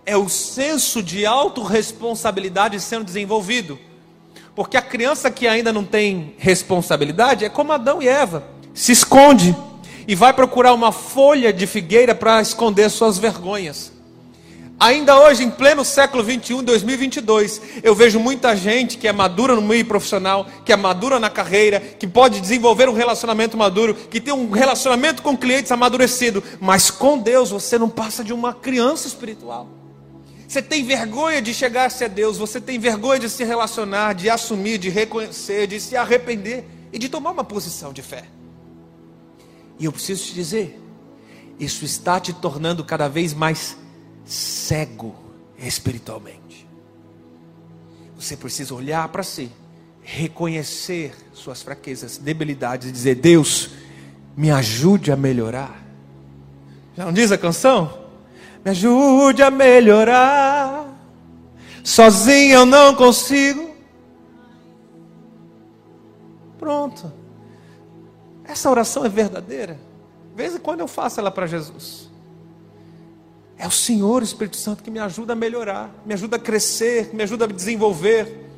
É 0.07 0.17
o 0.17 0.29
senso 0.29 1.03
de 1.03 1.25
autorresponsabilidade 1.25 2.79
sendo 2.79 3.05
desenvolvido. 3.05 3.79
Porque 4.55 4.77
a 4.77 4.83
criança 4.83 5.31
que 5.31 5.49
ainda 5.49 5.73
não 5.73 5.85
tem 5.85 6.35
responsabilidade 6.39 7.45
é 7.45 7.49
como 7.49 7.73
Adão 7.73 8.03
e 8.03 8.07
Eva, 8.07 8.45
se 8.75 8.93
esconde 8.93 9.57
e 10.07 10.15
vai 10.15 10.33
procurar 10.33 10.75
uma 10.75 10.93
folha 10.93 11.53
de 11.53 11.67
figueira 11.67 12.15
para 12.15 12.41
esconder 12.41 12.91
suas 12.91 13.19
vergonhas. 13.19 13.94
Ainda 14.79 15.19
hoje, 15.19 15.45
em 15.45 15.51
pleno 15.51 15.85
século 15.85 16.23
21, 16.23 16.63
2022, 16.63 17.63
eu 17.83 17.95
vejo 17.95 18.19
muita 18.19 18.57
gente 18.57 18.99
que 18.99 19.07
é 19.07 19.13
madura 19.13 19.55
no 19.55 19.63
meio 19.63 19.85
profissional, 19.85 20.47
que 20.65 20.73
é 20.73 20.77
madura 20.77 21.21
na 21.21 21.31
carreira, 21.31 21.81
que 21.81 22.07
pode 22.07 22.41
desenvolver 22.41 22.89
um 22.89 22.93
relacionamento 22.93 23.57
maduro, 23.57 23.95
que 23.95 24.21
tem 24.21 24.35
um 24.35 24.51
relacionamento 24.51 25.23
com 25.23 25.37
clientes 25.37 25.71
amadurecido, 25.71 26.43
mas 26.61 26.91
com 26.91 27.17
Deus 27.17 27.51
você 27.51 27.79
não 27.79 27.89
passa 27.89 28.25
de 28.25 28.33
uma 28.33 28.53
criança 28.53 29.07
espiritual. 29.07 29.69
Você 30.47 30.61
tem 30.61 30.85
vergonha 30.85 31.41
de 31.41 31.55
chegar-se 31.55 32.05
a 32.05 32.09
Deus, 32.09 32.37
você 32.37 32.61
tem 32.61 32.79
vergonha 32.79 33.21
de 33.21 33.31
se 33.31 33.45
relacionar, 33.45 34.13
de 34.13 34.29
assumir, 34.29 34.79
de 34.79 34.91
reconhecer, 34.91 35.67
de 35.67 35.81
se 35.81 35.97
arrepender 35.97 36.65
e 36.93 36.99
de 36.99 37.09
tomar 37.09 37.31
uma 37.31 37.45
posição 37.45 37.93
de 37.93 38.03
fé. 38.03 38.25
E 39.79 39.85
eu 39.85 39.93
preciso 39.93 40.25
te 40.25 40.35
dizer, 40.35 40.81
isso 41.59 41.85
está 41.85 42.21
te 42.21 42.33
tornando 42.33 42.85
cada 42.85 43.09
vez 43.09 43.33
mais 43.33 43.77
cego 44.25 45.15
espiritualmente. 45.59 46.67
Você 48.17 48.37
precisa 48.37 48.75
olhar 48.75 49.09
para 49.09 49.23
si, 49.23 49.51
reconhecer 50.03 51.15
suas 51.33 51.63
fraquezas, 51.63 52.19
debilidades 52.19 52.89
e 52.89 52.93
dizer: 52.93 53.17
Deus, 53.17 53.71
me 54.37 54.51
ajude 54.51 55.13
a 55.13 55.17
melhorar. 55.17 55.83
Já 56.97 57.05
não 57.05 57.13
diz 57.13 57.33
a 57.33 57.39
canção? 57.39 58.05
Me 58.65 58.71
ajude 58.71 59.43
a 59.43 59.51
melhorar. 59.51 60.87
Sozinho 61.83 62.55
eu 62.55 62.67
não 62.67 62.95
consigo. 62.95 63.75
Pronto. 66.59 67.13
Essa 68.45 68.71
oração 68.71 69.05
é 69.05 69.09
verdadeira. 69.09 69.79
De 70.31 70.37
vez 70.37 70.55
em 70.55 70.59
quando 70.59 70.81
eu 70.81 70.89
faço 70.89 71.21
ela 71.21 71.31
para 71.31 71.47
Jesus. 71.47 72.11
É 73.57 73.67
o 73.67 73.71
Senhor, 73.71 74.23
Espírito 74.23 74.57
Santo, 74.57 74.83
que 74.83 74.91
me 74.91 74.99
ajuda 74.99 75.33
a 75.33 75.37
melhorar, 75.37 75.95
me 76.05 76.15
ajuda 76.15 76.37
a 76.37 76.39
crescer, 76.39 77.11
me 77.15 77.23
ajuda 77.23 77.45
a 77.45 77.49
desenvolver. 77.49 78.49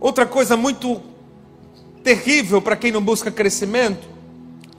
Outra 0.00 0.26
coisa 0.26 0.56
muito 0.56 1.02
terrível 2.02 2.60
para 2.60 2.76
quem 2.76 2.90
não 2.90 3.02
busca 3.02 3.30
crescimento, 3.30 4.08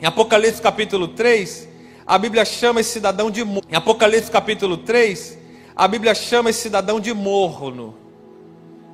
em 0.02 0.06
Apocalipse 0.06 0.62
capítulo 0.62 1.08
3, 1.08 1.70
a 2.06 2.18
Bíblia 2.18 2.44
chama 2.44 2.82
esse 2.82 2.92
cidadão 2.92 3.32
de 3.32 3.44
morno. 3.44 3.62
Em 3.70 3.76
Apocalipse 3.76 4.30
capítulo 4.30 4.78
3, 4.78 5.38
a 5.76 5.88
Bíblia 5.88 6.14
chama 6.14 6.50
esse 6.50 6.60
cidadão 6.60 7.00
de 7.00 7.14
morno. 7.14 7.96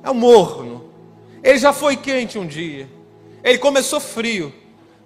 É 0.04 0.10
um 0.10 0.14
morno. 0.14 0.84
Ele 1.42 1.58
já 1.58 1.72
foi 1.72 1.96
quente 1.96 2.38
um 2.38 2.46
dia. 2.46 2.88
Ele 3.42 3.58
começou 3.58 3.98
frio 3.98 4.52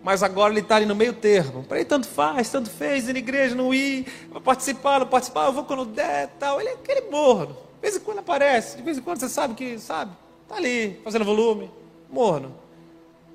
mas 0.04 0.22
agora 0.22 0.52
ele 0.52 0.60
está 0.60 0.76
ali 0.76 0.84
no 0.84 0.94
meio 0.94 1.14
termo. 1.14 1.64
Para 1.64 1.78
ele 1.78 1.86
tanto 1.86 2.06
faz, 2.06 2.50
tanto 2.50 2.68
fez, 2.68 3.08
ir 3.08 3.14
na 3.14 3.18
igreja, 3.18 3.54
não 3.54 3.72
ir, 3.72 4.04
participar, 4.44 5.00
não 5.00 5.06
participar, 5.06 5.46
eu 5.46 5.54
vou 5.54 5.64
quando 5.64 5.86
der, 5.86 6.28
tal. 6.38 6.60
Ele 6.60 6.68
é 6.68 6.72
aquele 6.74 7.10
morno. 7.10 7.54
De 7.54 7.80
vez 7.80 7.96
em 7.96 8.00
quando 8.00 8.18
aparece, 8.18 8.76
de 8.76 8.82
vez 8.82 8.98
em 8.98 9.00
quando 9.00 9.18
você 9.18 9.30
sabe 9.30 9.54
que, 9.54 9.78
sabe, 9.78 10.12
está 10.42 10.56
ali, 10.56 11.00
fazendo 11.02 11.24
volume, 11.24 11.70
morno. 12.10 12.54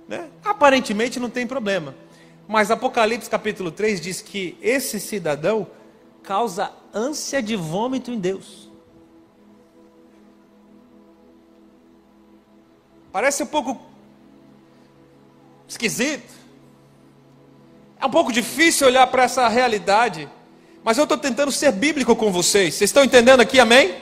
Né? 0.07 0.29
Aparentemente 0.45 1.19
não 1.19 1.27
tem 1.27 1.47
problema. 1.47 1.95
Mas 2.47 2.69
Apocalipse 2.69 3.27
capítulo 3.27 3.71
3 3.71 3.99
diz 3.99 4.21
que 4.21 4.55
esse 4.61 4.99
cidadão 4.99 5.65
causa 6.21 6.71
ânsia 6.93 7.41
de 7.41 7.55
vômito 7.55 8.11
em 8.11 8.19
Deus. 8.19 8.69
Parece 13.11 13.41
um 13.41 13.47
pouco 13.47 13.81
esquisito. 15.67 16.38
É 17.99 18.05
um 18.05 18.09
pouco 18.09 18.31
difícil 18.31 18.87
olhar 18.87 19.05
para 19.07 19.23
essa 19.23 19.47
realidade, 19.49 20.29
mas 20.83 20.97
eu 20.97 21.03
estou 21.03 21.17
tentando 21.17 21.51
ser 21.51 21.71
bíblico 21.73 22.15
com 22.15 22.31
vocês. 22.31 22.75
Vocês 22.75 22.89
estão 22.89 23.03
entendendo 23.03 23.41
aqui, 23.41 23.59
amém? 23.59 23.93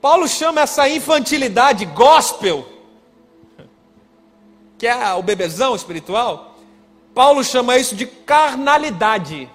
Paulo 0.00 0.26
chama 0.26 0.62
essa 0.62 0.88
infantilidade 0.88 1.84
gospel, 1.84 2.66
que 4.78 4.86
é 4.86 5.12
o 5.12 5.22
bebezão 5.22 5.76
espiritual. 5.76 6.58
Paulo 7.14 7.44
chama 7.44 7.76
isso 7.76 7.94
de 7.94 8.06
carnalidade. 8.06 9.48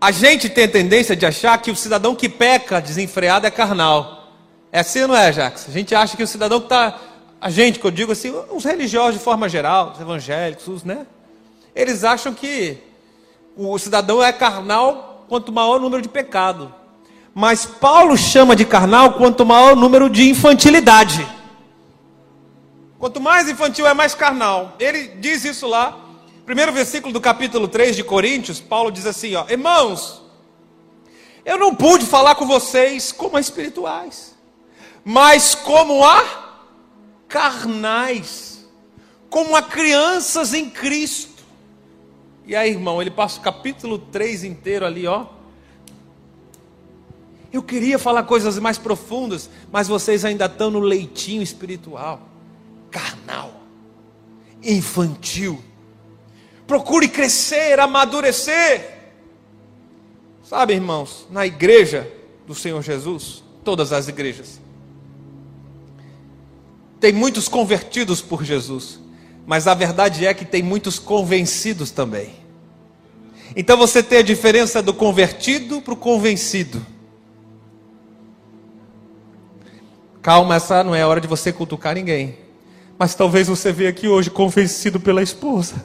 A 0.00 0.12
gente 0.12 0.48
tem 0.48 0.64
a 0.64 0.68
tendência 0.68 1.16
de 1.16 1.24
achar 1.26 1.60
que 1.60 1.70
o 1.70 1.76
cidadão 1.76 2.14
que 2.14 2.28
peca 2.28 2.80
desenfreado 2.80 3.46
é 3.46 3.50
carnal. 3.50 4.32
É 4.70 4.80
assim, 4.80 5.06
não 5.06 5.16
é, 5.16 5.32
Jax? 5.32 5.66
A 5.68 5.72
gente 5.72 5.94
acha 5.94 6.16
que 6.16 6.22
o 6.22 6.26
cidadão 6.26 6.60
que 6.60 6.66
está 6.66 7.00
a 7.40 7.50
gente, 7.50 7.78
que 7.78 7.86
eu 7.86 7.90
digo 7.90 8.12
assim, 8.12 8.32
os 8.50 8.64
religiosos 8.64 9.14
de 9.14 9.20
forma 9.20 9.48
geral, 9.48 9.92
os 9.94 10.00
evangélicos, 10.00 10.66
os, 10.66 10.84
né? 10.84 11.06
Eles 11.74 12.02
acham 12.02 12.34
que 12.34 12.78
o 13.56 13.78
cidadão 13.78 14.22
é 14.22 14.32
carnal 14.32 15.24
quanto 15.28 15.52
maior 15.52 15.76
o 15.76 15.80
número 15.80 16.02
de 16.02 16.08
pecado. 16.08 16.74
Mas 17.32 17.64
Paulo 17.64 18.16
chama 18.16 18.56
de 18.56 18.64
carnal 18.64 19.12
quanto 19.12 19.46
maior 19.46 19.74
o 19.74 19.76
número 19.76 20.10
de 20.10 20.28
infantilidade. 20.28 21.26
Quanto 22.98 23.20
mais 23.20 23.48
infantil 23.48 23.86
é 23.86 23.94
mais 23.94 24.14
carnal. 24.14 24.74
Ele 24.80 25.06
diz 25.20 25.44
isso 25.44 25.68
lá. 25.68 25.96
Primeiro 26.44 26.72
versículo 26.72 27.12
do 27.12 27.20
capítulo 27.20 27.68
3 27.68 27.94
de 27.94 28.02
Coríntios, 28.02 28.58
Paulo 28.58 28.90
diz 28.90 29.06
assim, 29.06 29.36
ó: 29.36 29.44
"Irmãos, 29.48 30.22
eu 31.44 31.58
não 31.58 31.74
pude 31.74 32.04
falar 32.06 32.34
com 32.34 32.46
vocês 32.46 33.12
como 33.12 33.38
espirituais, 33.38 34.34
mas 35.04 35.54
como 35.54 36.04
a 36.04 36.47
carnais, 37.28 38.66
como 39.28 39.54
a 39.54 39.62
crianças 39.62 40.54
em 40.54 40.68
Cristo. 40.70 41.44
E 42.46 42.56
aí, 42.56 42.70
irmão, 42.70 43.00
ele 43.00 43.10
passa 43.10 43.38
o 43.38 43.42
capítulo 43.42 43.98
3 43.98 44.44
inteiro 44.44 44.86
ali, 44.86 45.06
ó. 45.06 45.26
Eu 47.52 47.62
queria 47.62 47.98
falar 47.98 48.22
coisas 48.24 48.58
mais 48.58 48.78
profundas, 48.78 49.50
mas 49.70 49.86
vocês 49.88 50.24
ainda 50.24 50.46
estão 50.46 50.70
no 50.70 50.80
leitinho 50.80 51.42
espiritual, 51.42 52.26
carnal, 52.90 53.62
infantil. 54.62 55.62
Procure 56.66 57.08
crescer, 57.08 57.78
amadurecer. 57.78 58.98
Sabe, 60.42 60.74
irmãos, 60.74 61.26
na 61.30 61.46
igreja 61.46 62.10
do 62.46 62.54
Senhor 62.54 62.82
Jesus, 62.82 63.42
todas 63.62 63.92
as 63.92 64.08
igrejas, 64.08 64.60
tem 67.00 67.12
muitos 67.12 67.48
convertidos 67.48 68.20
por 68.20 68.44
Jesus, 68.44 69.00
mas 69.46 69.66
a 69.66 69.74
verdade 69.74 70.26
é 70.26 70.34
que 70.34 70.44
tem 70.44 70.62
muitos 70.62 70.98
convencidos 70.98 71.90
também. 71.90 72.30
Então 73.56 73.76
você 73.76 74.02
tem 74.02 74.18
a 74.18 74.22
diferença 74.22 74.82
do 74.82 74.92
convertido 74.92 75.80
para 75.80 75.94
o 75.94 75.96
convencido. 75.96 76.84
Calma, 80.20 80.56
essa 80.56 80.84
não 80.84 80.94
é 80.94 81.06
hora 81.06 81.20
de 81.20 81.28
você 81.28 81.52
cutucar 81.52 81.94
ninguém. 81.94 82.36
Mas 82.98 83.14
talvez 83.14 83.46
você 83.46 83.72
veja 83.72 83.90
aqui 83.90 84.08
hoje 84.08 84.28
convencido 84.28 84.98
pela 84.98 85.22
esposa, 85.22 85.76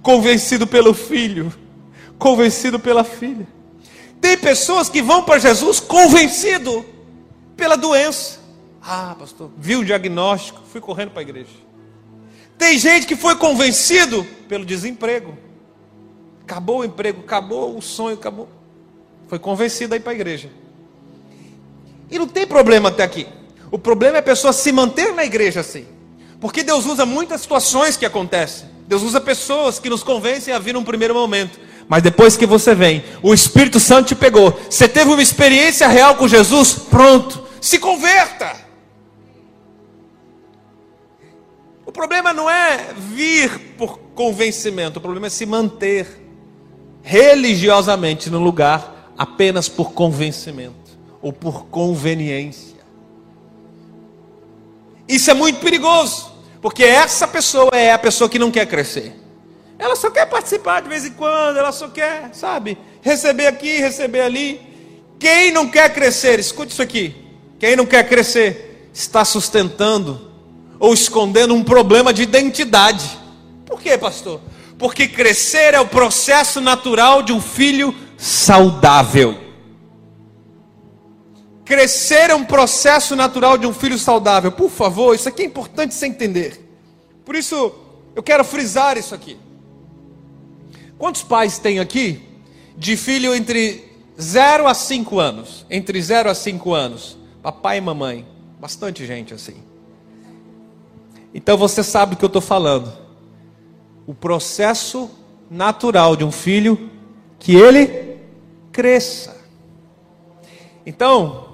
convencido 0.00 0.66
pelo 0.68 0.94
filho, 0.94 1.52
convencido 2.16 2.78
pela 2.78 3.02
filha. 3.02 3.46
Tem 4.20 4.38
pessoas 4.38 4.88
que 4.88 5.02
vão 5.02 5.24
para 5.24 5.38
Jesus 5.38 5.80
convencido 5.80 6.84
pela 7.56 7.76
doença. 7.76 8.37
Ah, 8.90 9.14
pastor, 9.18 9.50
viu 9.58 9.80
o 9.80 9.84
diagnóstico, 9.84 10.62
fui 10.72 10.80
correndo 10.80 11.10
para 11.10 11.20
a 11.20 11.22
igreja. 11.22 11.50
Tem 12.56 12.78
gente 12.78 13.06
que 13.06 13.14
foi 13.14 13.36
convencido 13.36 14.26
pelo 14.48 14.64
desemprego. 14.64 15.36
Acabou 16.40 16.78
o 16.78 16.84
emprego, 16.84 17.20
acabou 17.20 17.76
o 17.76 17.82
sonho, 17.82 18.14
acabou. 18.14 18.48
Foi 19.28 19.38
convencido 19.38 19.92
aí 19.92 20.00
para 20.00 20.12
a 20.12 20.14
igreja. 20.14 20.50
E 22.10 22.18
não 22.18 22.26
tem 22.26 22.46
problema 22.46 22.88
até 22.88 23.02
aqui. 23.02 23.26
O 23.70 23.78
problema 23.78 24.16
é 24.16 24.20
a 24.20 24.22
pessoa 24.22 24.54
se 24.54 24.72
manter 24.72 25.12
na 25.12 25.22
igreja 25.22 25.60
assim. 25.60 25.86
Porque 26.40 26.62
Deus 26.62 26.86
usa 26.86 27.04
muitas 27.04 27.42
situações 27.42 27.94
que 27.94 28.06
acontecem. 28.06 28.70
Deus 28.86 29.02
usa 29.02 29.20
pessoas 29.20 29.78
que 29.78 29.90
nos 29.90 30.02
convencem 30.02 30.54
a 30.54 30.58
vir 30.58 30.72
num 30.72 30.82
primeiro 30.82 31.12
momento. 31.12 31.60
Mas 31.86 32.02
depois 32.02 32.38
que 32.38 32.46
você 32.46 32.74
vem, 32.74 33.04
o 33.22 33.34
Espírito 33.34 33.78
Santo 33.78 34.08
te 34.08 34.14
pegou. 34.14 34.58
Você 34.70 34.88
teve 34.88 35.10
uma 35.10 35.20
experiência 35.20 35.86
real 35.88 36.16
com 36.16 36.26
Jesus, 36.26 36.72
pronto. 36.72 37.46
Se 37.60 37.78
converta. 37.78 38.67
Problema 41.98 42.32
não 42.32 42.48
é 42.48 42.94
vir 42.96 43.74
por 43.76 43.98
convencimento, 44.14 45.00
o 45.00 45.02
problema 45.02 45.26
é 45.26 45.30
se 45.30 45.44
manter 45.44 46.06
religiosamente 47.02 48.30
no 48.30 48.38
lugar 48.38 49.12
apenas 49.18 49.68
por 49.68 49.92
convencimento 49.92 50.96
ou 51.20 51.32
por 51.32 51.66
conveniência. 51.66 52.78
Isso 55.08 55.28
é 55.28 55.34
muito 55.34 55.58
perigoso, 55.58 56.30
porque 56.62 56.84
essa 56.84 57.26
pessoa 57.26 57.70
é 57.72 57.92
a 57.92 57.98
pessoa 57.98 58.30
que 58.30 58.38
não 58.38 58.52
quer 58.52 58.66
crescer. 58.66 59.12
Ela 59.76 59.96
só 59.96 60.08
quer 60.08 60.26
participar 60.26 60.82
de 60.82 60.88
vez 60.88 61.04
em 61.04 61.12
quando, 61.12 61.56
ela 61.56 61.72
só 61.72 61.88
quer, 61.88 62.30
sabe, 62.32 62.78
receber 63.02 63.48
aqui, 63.48 63.78
receber 63.78 64.20
ali. 64.20 64.60
Quem 65.18 65.50
não 65.50 65.68
quer 65.68 65.92
crescer, 65.92 66.38
escute 66.38 66.70
isso 66.72 66.82
aqui. 66.82 67.16
Quem 67.58 67.74
não 67.74 67.84
quer 67.84 68.08
crescer 68.08 68.88
está 68.94 69.24
sustentando 69.24 70.27
ou 70.78 70.94
escondendo 70.94 71.54
um 71.54 71.64
problema 71.64 72.12
de 72.12 72.22
identidade. 72.22 73.18
Por 73.66 73.80
quê, 73.80 73.98
pastor? 73.98 74.40
Porque 74.78 75.08
crescer 75.08 75.74
é 75.74 75.80
o 75.80 75.86
processo 75.86 76.60
natural 76.60 77.22
de 77.22 77.32
um 77.32 77.40
filho 77.40 77.94
saudável. 78.16 79.36
Crescer 81.64 82.30
é 82.30 82.34
um 82.34 82.44
processo 82.44 83.14
natural 83.14 83.58
de 83.58 83.66
um 83.66 83.74
filho 83.74 83.98
saudável. 83.98 84.50
Por 84.50 84.70
favor, 84.70 85.14
isso 85.14 85.28
aqui 85.28 85.42
é 85.42 85.44
importante 85.44 85.94
você 85.94 86.06
entender. 86.06 86.64
Por 87.24 87.34
isso, 87.34 87.74
eu 88.14 88.22
quero 88.22 88.42
frisar 88.44 88.96
isso 88.96 89.14
aqui. 89.14 89.36
Quantos 90.96 91.22
pais 91.22 91.58
tem 91.58 91.78
aqui 91.78 92.22
de 92.76 92.96
filho 92.96 93.34
entre 93.34 93.84
0 94.18 94.66
a 94.66 94.74
5 94.74 95.18
anos? 95.18 95.66
Entre 95.68 96.00
0 96.00 96.30
a 96.30 96.34
5 96.34 96.72
anos. 96.72 97.18
Papai 97.42 97.78
e 97.78 97.80
mamãe. 97.80 98.26
Bastante 98.58 99.04
gente 99.06 99.34
assim. 99.34 99.67
Então 101.38 101.56
você 101.56 101.84
sabe 101.84 102.16
do 102.16 102.18
que 102.18 102.24
eu 102.24 102.26
estou 102.26 102.42
falando. 102.42 102.92
O 104.08 104.12
processo 104.12 105.08
natural 105.48 106.16
de 106.16 106.24
um 106.24 106.32
filho 106.32 106.90
que 107.38 107.54
ele 107.54 108.18
cresça. 108.72 109.36
Então, 110.84 111.50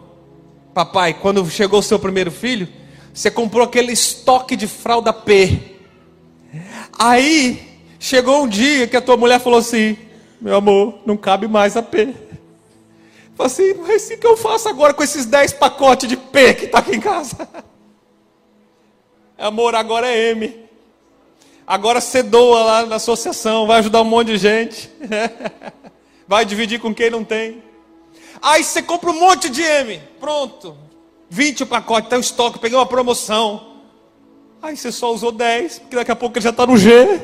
Papai, 0.73 1.13
quando 1.13 1.47
chegou 1.51 1.81
o 1.81 1.83
seu 1.83 1.99
primeiro 1.99 2.31
filho, 2.31 2.67
você 3.13 3.31
comprou 3.31 3.63
aquele 3.63 3.93
estoque 3.93 4.57
de 4.57 4.67
fralda 4.67 5.13
P. 5.13 5.77
Aí, 6.99 7.79
chegou 7.99 8.43
um 8.43 8.49
dia 8.49 8.87
que 8.87 8.97
a 8.97 9.03
tua 9.03 9.19
mulher 9.19 9.39
falou 9.39 9.59
assim: 9.59 9.99
Meu 10.41 10.57
amor, 10.57 11.01
não 11.05 11.19
cabe 11.19 11.47
mais 11.47 11.77
a 11.77 11.83
P. 11.83 12.15
Falei 13.35 13.53
assim, 13.53 13.75
mas 13.87 14.09
o 14.09 14.17
que 14.17 14.27
eu 14.27 14.37
faço 14.39 14.67
agora 14.67 14.95
com 14.95 15.03
esses 15.03 15.27
10 15.27 15.53
pacotes 15.53 16.09
de 16.09 16.17
P 16.17 16.55
que 16.55 16.65
está 16.65 16.79
aqui 16.79 16.97
em 16.97 17.01
casa? 17.01 17.47
Amor, 19.45 19.75
agora 19.75 20.09
é 20.09 20.31
M. 20.31 20.59
Agora 21.67 22.01
você 22.01 22.23
doa 22.23 22.65
lá 22.65 22.87
na 22.87 22.97
associação, 22.97 23.67
vai 23.67 23.81
ajudar 23.81 24.01
um 24.01 24.05
monte 24.07 24.29
de 24.29 24.39
gente. 24.39 24.91
Vai 26.27 26.47
dividir 26.47 26.81
com 26.81 26.95
quem 26.95 27.11
não 27.11 27.23
tem. 27.23 27.63
Aí 28.41 28.65
você 28.65 28.81
compra 28.81 29.11
um 29.11 29.21
monte 29.21 29.51
de 29.51 29.61
M. 29.61 30.01
Pronto. 30.19 30.75
20 31.29 31.65
o 31.65 31.67
pacote, 31.67 32.09
tem 32.09 32.11
tá 32.13 32.17
o 32.17 32.21
estoque, 32.21 32.59
peguei 32.59 32.79
uma 32.79 32.87
promoção. 32.87 33.83
Aí 34.63 34.75
você 34.75 34.91
só 34.91 35.13
usou 35.13 35.31
10, 35.31 35.81
porque 35.81 35.97
daqui 35.97 36.11
a 36.11 36.17
pouco 36.17 36.39
ele 36.39 36.45
já 36.45 36.49
está 36.49 36.67
no 36.67 36.79
G. 36.79 37.21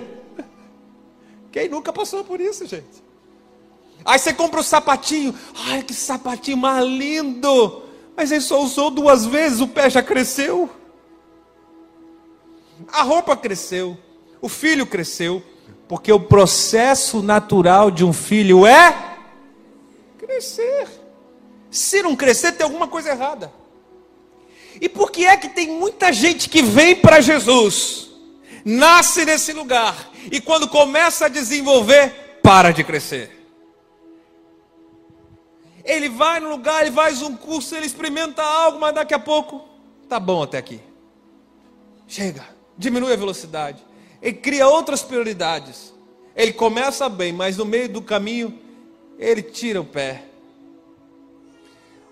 Quem 1.50 1.70
nunca 1.70 1.90
passou 1.90 2.22
por 2.22 2.38
isso, 2.38 2.66
gente? 2.66 3.02
Aí 4.04 4.18
você 4.18 4.34
compra 4.34 4.58
o 4.58 4.60
um 4.60 4.64
sapatinho. 4.64 5.34
Ai, 5.68 5.82
que 5.82 5.94
sapatinho 5.94 6.58
mais 6.58 6.84
lindo. 6.84 7.82
Mas 8.14 8.30
ele 8.30 8.42
só 8.42 8.60
usou 8.60 8.90
duas 8.90 9.24
vezes, 9.24 9.62
o 9.62 9.66
pé 9.66 9.88
já 9.88 10.02
cresceu. 10.02 10.68
A 12.92 13.02
roupa 13.02 13.36
cresceu. 13.36 13.96
O 14.40 14.48
filho 14.48 14.86
cresceu. 14.86 15.42
Porque 15.88 16.12
o 16.12 16.20
processo 16.20 17.22
natural 17.22 17.90
de 17.90 18.04
um 18.04 18.12
filho 18.12 18.64
é 18.64 19.18
crescer. 20.18 20.88
Se 21.70 22.02
não 22.02 22.14
crescer, 22.14 22.52
tem 22.52 22.64
alguma 22.64 22.86
coisa 22.86 23.10
errada. 23.10 23.52
E 24.80 24.88
por 24.88 25.10
que 25.10 25.26
é 25.26 25.36
que 25.36 25.48
tem 25.48 25.68
muita 25.68 26.12
gente 26.12 26.48
que 26.48 26.62
vem 26.62 26.96
para 26.96 27.20
Jesus, 27.20 28.10
nasce 28.64 29.24
nesse 29.24 29.52
lugar, 29.52 30.10
e 30.30 30.40
quando 30.40 30.68
começa 30.68 31.26
a 31.26 31.28
desenvolver, 31.28 32.40
para 32.42 32.72
de 32.72 32.82
crescer? 32.82 33.36
Ele 35.84 36.08
vai 36.08 36.40
no 36.40 36.50
lugar, 36.50 36.82
ele 36.82 36.94
faz 36.94 37.20
um 37.22 37.36
curso, 37.36 37.74
ele 37.74 37.86
experimenta 37.86 38.42
algo, 38.42 38.78
mas 38.78 38.94
daqui 38.94 39.12
a 39.12 39.18
pouco, 39.18 39.64
tá 40.08 40.20
bom 40.20 40.42
até 40.42 40.58
aqui. 40.58 40.80
Chega, 42.06 42.44
diminui 42.80 43.12
a 43.12 43.16
velocidade. 43.16 43.84
Ele 44.22 44.32
cria 44.32 44.66
outras 44.66 45.02
prioridades. 45.02 45.94
Ele 46.34 46.52
começa 46.52 47.08
bem, 47.08 47.32
mas 47.32 47.58
no 47.58 47.64
meio 47.64 47.88
do 47.88 48.00
caminho, 48.00 48.58
ele 49.18 49.42
tira 49.42 49.80
o 49.80 49.84
pé. 49.84 50.24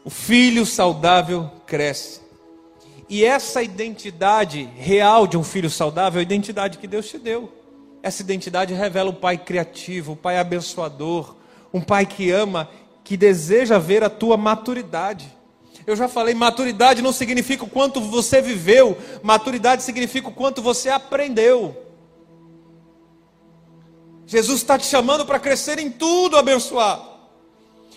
O 0.04 0.11
filho 0.11 0.66
saudável 0.66 1.50
cresce. 1.66 2.20
E 3.09 3.24
essa 3.24 3.62
identidade 3.62 4.68
real 4.76 5.26
de 5.26 5.38
um 5.38 5.42
filho 5.42 5.70
saudável 5.70 6.18
é 6.18 6.20
a 6.20 6.22
identidade 6.22 6.76
que 6.76 6.87
Deus 6.87 7.09
te 7.09 7.18
deu. 7.18 7.50
Essa 8.02 8.22
identidade 8.22 8.74
revela 8.74 9.11
um 9.11 9.14
pai 9.14 9.38
criativo, 9.38 10.12
um 10.12 10.16
pai 10.16 10.38
abençoador, 10.38 11.35
um 11.72 11.81
pai 11.81 12.04
que 12.04 12.31
ama, 12.31 12.68
que 13.02 13.16
deseja 13.16 13.78
ver 13.78 14.04
a 14.04 14.11
tua 14.11 14.37
maturidade. 14.37 15.35
Eu 15.88 15.96
já 15.96 16.07
falei, 16.07 16.35
maturidade 16.35 17.01
não 17.01 17.14
significa 17.14 17.64
o 17.64 17.70
quanto 17.70 17.98
você 17.98 18.42
viveu, 18.42 18.98
maturidade 19.22 19.83
significa 19.83 20.29
o 20.29 20.35
quanto 20.35 20.61
você 20.61 20.90
aprendeu. 20.90 21.74
Jesus 24.27 24.61
está 24.61 24.79
te 24.79 24.85
chamando 24.85 25.24
para 25.24 25.40
crescer 25.40 25.79
em 25.79 25.90
tudo, 25.90 26.37
abençoado. 26.37 27.09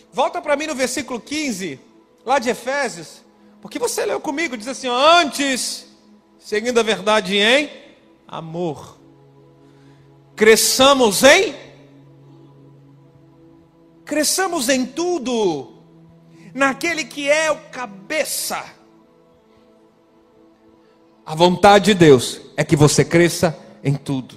Volta 0.09 0.41
para 0.41 0.55
mim 0.55 0.67
no 0.67 0.73
versículo 0.73 1.19
15 1.19 1.81
lá 2.25 2.39
de 2.39 2.49
Efésios, 2.49 3.23
porque 3.61 3.77
você 3.77 4.05
leu 4.05 4.21
comigo, 4.21 4.55
diz 4.55 4.69
assim: 4.69 4.87
antes, 4.87 5.85
seguindo 6.39 6.79
a 6.79 6.83
verdade 6.83 7.35
em 7.35 7.69
amor, 8.25 8.97
cresçamos 10.33 11.23
em, 11.23 11.53
cresçamos 14.05 14.69
em 14.69 14.85
tudo, 14.85 15.70
naquele 16.53 17.03
que 17.03 17.29
é 17.29 17.51
o 17.51 17.57
cabeça. 17.71 18.63
A 21.25 21.35
vontade 21.35 21.85
de 21.85 21.93
Deus 21.93 22.41
é 22.57 22.63
que 22.63 22.75
você 22.75 23.05
cresça 23.05 23.57
em 23.83 23.93
tudo. 23.93 24.35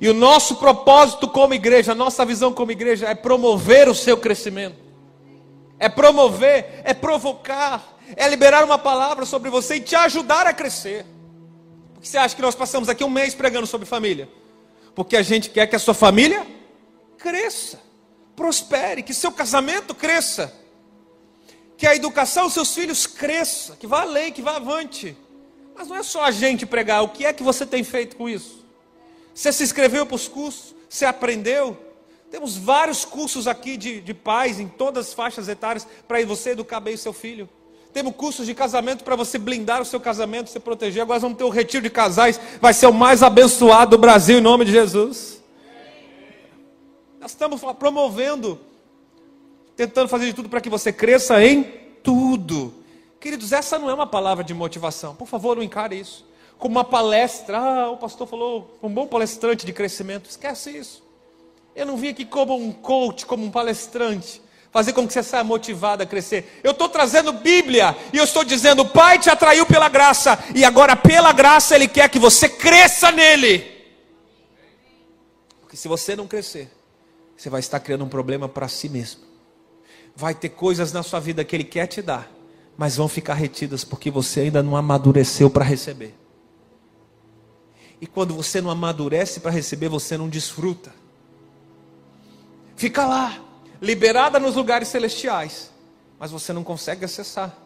E 0.00 0.08
o 0.08 0.14
nosso 0.14 0.56
propósito 0.56 1.28
como 1.28 1.54
igreja, 1.54 1.92
a 1.92 1.94
nossa 1.94 2.24
visão 2.24 2.52
como 2.52 2.70
igreja 2.70 3.06
é 3.06 3.14
promover 3.14 3.88
o 3.88 3.94
seu 3.94 4.16
crescimento 4.16 4.88
é 5.78 5.88
promover, 5.88 6.80
é 6.84 6.92
provocar, 6.92 7.96
é 8.16 8.26
liberar 8.28 8.64
uma 8.64 8.78
palavra 8.78 9.24
sobre 9.24 9.48
você 9.48 9.76
e 9.76 9.80
te 9.80 9.94
ajudar 9.94 10.46
a 10.46 10.52
crescer. 10.52 11.06
Por 11.94 12.02
que 12.02 12.08
você 12.08 12.18
acha 12.18 12.34
que 12.34 12.42
nós 12.42 12.54
passamos 12.54 12.88
aqui 12.88 13.04
um 13.04 13.10
mês 13.10 13.34
pregando 13.34 13.66
sobre 13.66 13.86
família? 13.86 14.28
Porque 14.94 15.16
a 15.16 15.22
gente 15.22 15.50
quer 15.50 15.66
que 15.66 15.76
a 15.76 15.78
sua 15.78 15.94
família 15.94 16.44
cresça, 17.16 17.80
prospere, 18.34 19.02
que 19.02 19.14
seu 19.14 19.30
casamento 19.30 19.94
cresça, 19.94 20.52
que 21.78 21.86
a 21.86 21.94
educação 21.94 22.44
dos 22.44 22.54
seus 22.54 22.74
filhos 22.74 23.06
cresça, 23.06 23.76
que 23.78 23.86
vá 23.86 24.02
além, 24.02 24.32
que 24.32 24.42
vá 24.42 24.56
avante. 24.56 25.16
Mas 25.76 25.86
não 25.86 25.94
é 25.94 26.02
só 26.02 26.24
a 26.24 26.32
gente 26.32 26.66
pregar, 26.66 27.04
o 27.04 27.08
que 27.08 27.24
é 27.24 27.32
que 27.32 27.42
você 27.42 27.64
tem 27.64 27.84
feito 27.84 28.16
com 28.16 28.28
isso? 28.28 28.66
Você 29.32 29.52
se 29.52 29.62
inscreveu 29.62 30.04
para 30.04 30.16
os 30.16 30.26
cursos? 30.26 30.74
Você 30.88 31.04
aprendeu? 31.04 31.78
Temos 32.32 32.56
vários 32.56 33.04
cursos 33.04 33.46
aqui 33.46 33.76
de, 33.76 34.00
de 34.00 34.12
pais 34.12 34.58
em 34.58 34.66
todas 34.66 35.06
as 35.06 35.14
faixas 35.14 35.48
etárias 35.48 35.86
para 36.08 36.22
você 36.26 36.50
educar 36.50 36.80
bem 36.80 36.96
o 36.96 36.98
seu 36.98 37.12
filho. 37.12 37.48
Temos 37.92 38.16
cursos 38.16 38.44
de 38.44 38.54
casamento 38.56 39.04
para 39.04 39.14
você 39.14 39.38
blindar 39.38 39.80
o 39.80 39.84
seu 39.84 40.00
casamento, 40.00 40.50
se 40.50 40.58
proteger. 40.58 41.02
Agora 41.02 41.20
vamos 41.20 41.38
ter 41.38 41.44
o 41.44 41.48
retiro 41.48 41.84
de 41.84 41.90
casais, 41.90 42.40
vai 42.60 42.74
ser 42.74 42.88
o 42.88 42.92
mais 42.92 43.22
abençoado 43.22 43.92
do 43.92 43.98
Brasil 43.98 44.38
em 44.38 44.42
nome 44.42 44.64
de 44.64 44.72
Jesus. 44.72 45.40
Nós 47.20 47.30
estamos 47.30 47.60
promovendo, 47.78 48.60
tentando 49.78 50.08
fazer 50.08 50.26
de 50.26 50.32
tudo 50.32 50.48
para 50.48 50.60
que 50.60 50.68
você 50.68 50.92
cresça 50.92 51.40
em 51.40 51.62
tudo. 52.02 52.74
Queridos, 53.20 53.52
essa 53.52 53.78
não 53.78 53.88
é 53.88 53.94
uma 53.94 54.08
palavra 54.08 54.42
de 54.42 54.52
motivação. 54.52 55.14
Por 55.14 55.28
favor, 55.28 55.54
não 55.56 55.62
encare 55.62 56.00
isso 56.00 56.26
como 56.58 56.74
uma 56.74 56.82
palestra. 56.82 57.56
Ah, 57.56 57.88
o 57.88 57.96
pastor 57.96 58.26
falou, 58.26 58.76
um 58.82 58.88
bom 58.88 59.06
palestrante 59.06 59.64
de 59.64 59.72
crescimento. 59.72 60.28
Esquece 60.28 60.76
isso. 60.76 61.04
Eu 61.76 61.86
não 61.86 61.96
vim 61.96 62.08
aqui 62.08 62.24
como 62.24 62.56
um 62.56 62.72
coach, 62.72 63.24
como 63.24 63.46
um 63.46 63.52
palestrante, 63.52 64.42
fazer 64.72 64.92
com 64.92 65.06
que 65.06 65.12
você 65.12 65.22
saia 65.22 65.44
motivado 65.44 66.02
a 66.02 66.06
crescer. 66.06 66.60
Eu 66.64 66.72
estou 66.72 66.88
trazendo 66.88 67.32
Bíblia 67.32 67.96
e 68.12 68.16
eu 68.16 68.24
estou 68.24 68.42
dizendo: 68.42 68.82
o 68.82 68.88
Pai 68.88 69.20
te 69.20 69.30
atraiu 69.30 69.64
pela 69.64 69.88
graça 69.88 70.36
e 70.56 70.64
agora, 70.64 70.96
pela 70.96 71.32
graça, 71.32 71.76
Ele 71.76 71.86
quer 71.86 72.10
que 72.10 72.18
você 72.18 72.48
cresça 72.48 73.12
nele. 73.12 73.64
Porque 75.60 75.76
se 75.76 75.86
você 75.86 76.16
não 76.16 76.26
crescer, 76.26 76.68
você 77.36 77.48
vai 77.48 77.60
estar 77.60 77.78
criando 77.78 78.04
um 78.04 78.08
problema 78.08 78.48
para 78.48 78.66
si 78.66 78.88
mesmo. 78.88 79.27
Vai 80.18 80.34
ter 80.34 80.48
coisas 80.48 80.92
na 80.92 81.04
sua 81.04 81.20
vida 81.20 81.44
que 81.44 81.54
Ele 81.54 81.62
quer 81.62 81.86
te 81.86 82.02
dar, 82.02 82.28
mas 82.76 82.96
vão 82.96 83.06
ficar 83.06 83.34
retidas 83.34 83.84
porque 83.84 84.10
você 84.10 84.40
ainda 84.40 84.60
não 84.64 84.76
amadureceu 84.76 85.48
para 85.48 85.64
receber. 85.64 86.12
E 88.00 88.06
quando 88.06 88.34
você 88.34 88.60
não 88.60 88.68
amadurece 88.68 89.38
para 89.38 89.52
receber, 89.52 89.88
você 89.88 90.18
não 90.18 90.28
desfruta. 90.28 90.92
Fica 92.74 93.06
lá, 93.06 93.40
liberada 93.80 94.40
nos 94.40 94.56
lugares 94.56 94.88
celestiais, 94.88 95.70
mas 96.18 96.32
você 96.32 96.52
não 96.52 96.64
consegue 96.64 97.04
acessar, 97.04 97.56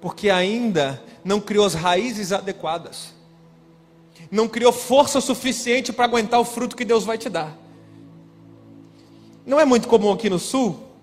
porque 0.00 0.30
ainda 0.30 1.02
não 1.24 1.40
criou 1.40 1.66
as 1.66 1.74
raízes 1.74 2.30
adequadas, 2.30 3.12
não 4.30 4.46
criou 4.46 4.70
força 4.72 5.20
suficiente 5.20 5.92
para 5.92 6.04
aguentar 6.04 6.38
o 6.38 6.44
fruto 6.44 6.76
que 6.76 6.84
Deus 6.84 7.02
vai 7.02 7.18
te 7.18 7.28
dar. 7.28 7.58
Não 9.44 9.58
é 9.58 9.64
muito 9.64 9.88
comum 9.88 10.12
aqui 10.12 10.30
no 10.30 10.38
sul, 10.38 10.93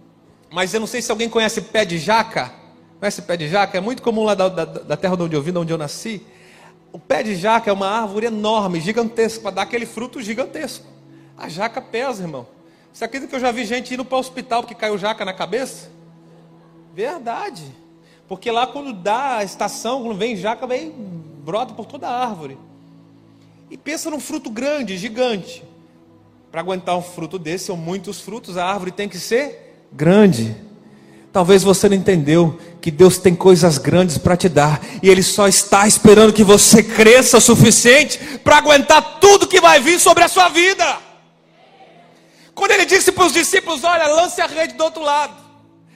mas 0.52 0.74
eu 0.74 0.82
não 0.82 0.88
sei 0.88 1.02
se 1.02 1.10
alguém 1.10 1.30
conhece 1.30 1.62
pé 1.62 1.86
de 1.86 1.97
jaca. 1.97 2.52
Conhece 2.99 3.22
pé 3.22 3.38
de 3.38 3.47
jaca? 3.47 3.78
É 3.78 3.82
muito 3.82 4.04
comum 4.04 4.24
lá 4.24 4.36
da, 4.36 4.49
da, 4.49 4.66
da 4.66 4.97
terra 4.97 5.16
onde 5.18 5.34
eu 5.34 5.41
vim, 5.41 5.56
onde 5.58 5.72
eu 5.72 5.78
nasci. 5.78 6.22
O 6.91 6.99
pé 6.99 7.24
de 7.24 7.36
jaca 7.36 7.70
é 7.70 7.74
uma 7.74 7.88
árvore 7.88 8.26
enorme, 8.26 8.82
gigantesca, 8.82 9.41
para 9.41 9.52
dar 9.52 9.62
aquele 9.62 9.86
fruto 9.86 10.22
gigantesco. 10.22 10.86
A 11.38 11.47
jaca 11.47 11.82
pesa, 11.82 12.24
irmão. 12.24 12.45
Você 12.91 13.06
acredita 13.06 13.30
que 13.30 13.36
eu 13.38 13.39
já 13.39 13.49
vi 13.49 13.64
gente 13.64 13.93
indo 13.93 14.04
para 14.04 14.18
o 14.18 14.20
hospital 14.20 14.62
porque 14.62 14.76
caiu 14.76 14.97
jaca 14.97 15.24
na 15.24 15.34
cabeça? 15.34 15.89
Verdade. 16.93 17.64
Porque 18.28 18.52
lá 18.52 18.68
quando 18.68 18.91
dá 18.91 19.38
a 19.38 19.43
estação, 19.45 20.04
quando 20.04 20.18
vem 20.18 20.36
jaca, 20.36 20.68
vem, 20.68 20.91
brota 20.91 21.74
por 21.74 21.86
toda 21.86 22.10
a 22.10 22.28
árvore. 22.28 22.58
E 23.70 23.78
pensa 23.78 24.10
num 24.10 24.20
fruto 24.20 24.49
grande, 24.49 24.97
gigante. 24.97 25.64
Para 26.52 26.60
aguentar 26.60 26.97
um 26.97 27.02
fruto 27.02 27.39
desse, 27.39 27.72
ou 27.72 27.78
muitos 27.78 28.20
frutos, 28.20 28.58
a 28.58 28.66
árvore 28.66 28.91
tem 28.91 29.08
que 29.08 29.18
ser 29.18 29.71
grande. 29.92 30.56
Talvez 31.32 31.64
você 31.64 31.88
não 31.88 31.96
entendeu 31.96 32.60
que 32.82 32.92
Deus 32.92 33.18
tem 33.18 33.36
coisas 33.36 33.78
grandes 33.78 34.18
para 34.18 34.36
te 34.36 34.50
dar 34.50 34.82
e 35.02 35.10
Ele 35.10 35.24
só 35.24 35.48
está 35.48 35.88
esperando 35.88 36.34
que 36.34 36.44
você 36.44 36.84
cresça 36.84 37.38
o 37.38 37.42
suficiente 37.42 38.20
para 38.44 38.58
aguentar 38.58 39.20
tudo 39.20 39.48
que 39.48 39.62
vai 39.62 39.80
vir 39.80 40.00
sobre 40.00 40.24
a 40.24 40.28
sua 40.28 40.50
vida. 40.50 40.98
Quando 42.54 42.72
Ele 42.72 42.86
disse 42.86 43.12
para 43.12 43.26
os 43.26 43.34
discípulos: 43.34 43.84
Olha, 43.84 44.08
lance 44.08 44.42
a 44.42 44.48
rede 44.48 44.74
do 44.74 44.84
outro 44.84 45.02
lado, 45.02 45.34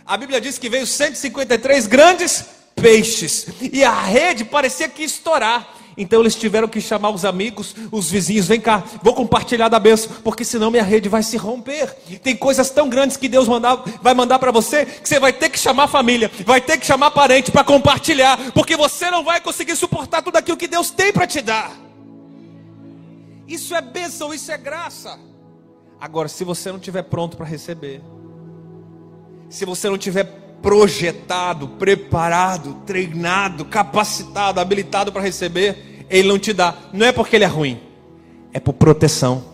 a 0.05 0.15
Bíblia 0.15 0.39
diz 0.39 0.57
que 0.57 0.69
veio 0.69 0.87
153 0.87 1.87
grandes 1.87 2.45
peixes 2.75 3.47
e 3.59 3.83
a 3.83 4.01
rede 4.01 4.45
parecia 4.45 4.87
que 4.87 5.01
ia 5.01 5.05
estourar. 5.05 5.67
Então 5.97 6.21
eles 6.21 6.35
tiveram 6.35 6.67
que 6.67 6.81
chamar 6.81 7.09
os 7.09 7.23
amigos, 7.23 7.75
os 7.91 8.11
vizinhos, 8.11 8.47
vem 8.47 8.59
cá, 8.59 8.83
vou 9.01 9.13
compartilhar 9.13 9.69
da 9.69 9.79
bênção, 9.79 10.11
porque 10.23 10.43
senão 10.43 10.69
minha 10.69 10.83
rede 10.83 11.07
vai 11.07 11.23
se 11.23 11.37
romper. 11.37 11.95
Tem 12.21 12.35
coisas 12.35 12.69
tão 12.69 12.89
grandes 12.89 13.15
que 13.15 13.29
Deus 13.29 13.47
mandar, 13.47 13.81
vai 14.01 14.13
mandar 14.13 14.39
para 14.39 14.51
você, 14.51 14.85
que 14.85 15.07
você 15.07 15.19
vai 15.19 15.31
ter 15.31 15.49
que 15.49 15.57
chamar 15.57 15.87
família, 15.87 16.29
vai 16.45 16.59
ter 16.59 16.77
que 16.77 16.85
chamar 16.85 17.11
parente 17.11 17.51
para 17.51 17.63
compartilhar, 17.63 18.51
porque 18.51 18.75
você 18.75 19.09
não 19.09 19.23
vai 19.23 19.39
conseguir 19.39 19.75
suportar 19.75 20.21
tudo 20.21 20.35
aquilo 20.35 20.57
que 20.57 20.67
Deus 20.67 20.91
tem 20.91 21.13
para 21.13 21.25
te 21.27 21.41
dar. 21.41 21.71
Isso 23.47 23.73
é 23.75 23.81
bênção, 23.81 24.33
isso 24.33 24.51
é 24.51 24.57
graça. 24.57 25.17
Agora, 25.99 26.27
se 26.27 26.43
você 26.43 26.69
não 26.69 26.77
estiver 26.77 27.03
pronto 27.03 27.37
para 27.37 27.45
receber, 27.45 28.01
se 29.49 29.65
você 29.65 29.87
não 29.87 29.95
estiver 29.95 30.44
projetado, 30.65 31.67
preparado, 31.67 32.73
treinado, 32.87 33.65
capacitado, 33.65 34.59
habilitado 34.59 35.11
para 35.11 35.21
receber, 35.21 36.07
ele 36.09 36.27
não 36.27 36.39
te 36.39 36.53
dá. 36.53 36.75
Não 36.91 37.05
é 37.05 37.11
porque 37.11 37.35
ele 37.35 37.45
é 37.45 37.47
ruim, 37.47 37.79
é 38.51 38.59
por 38.59 38.73
proteção. 38.73 39.45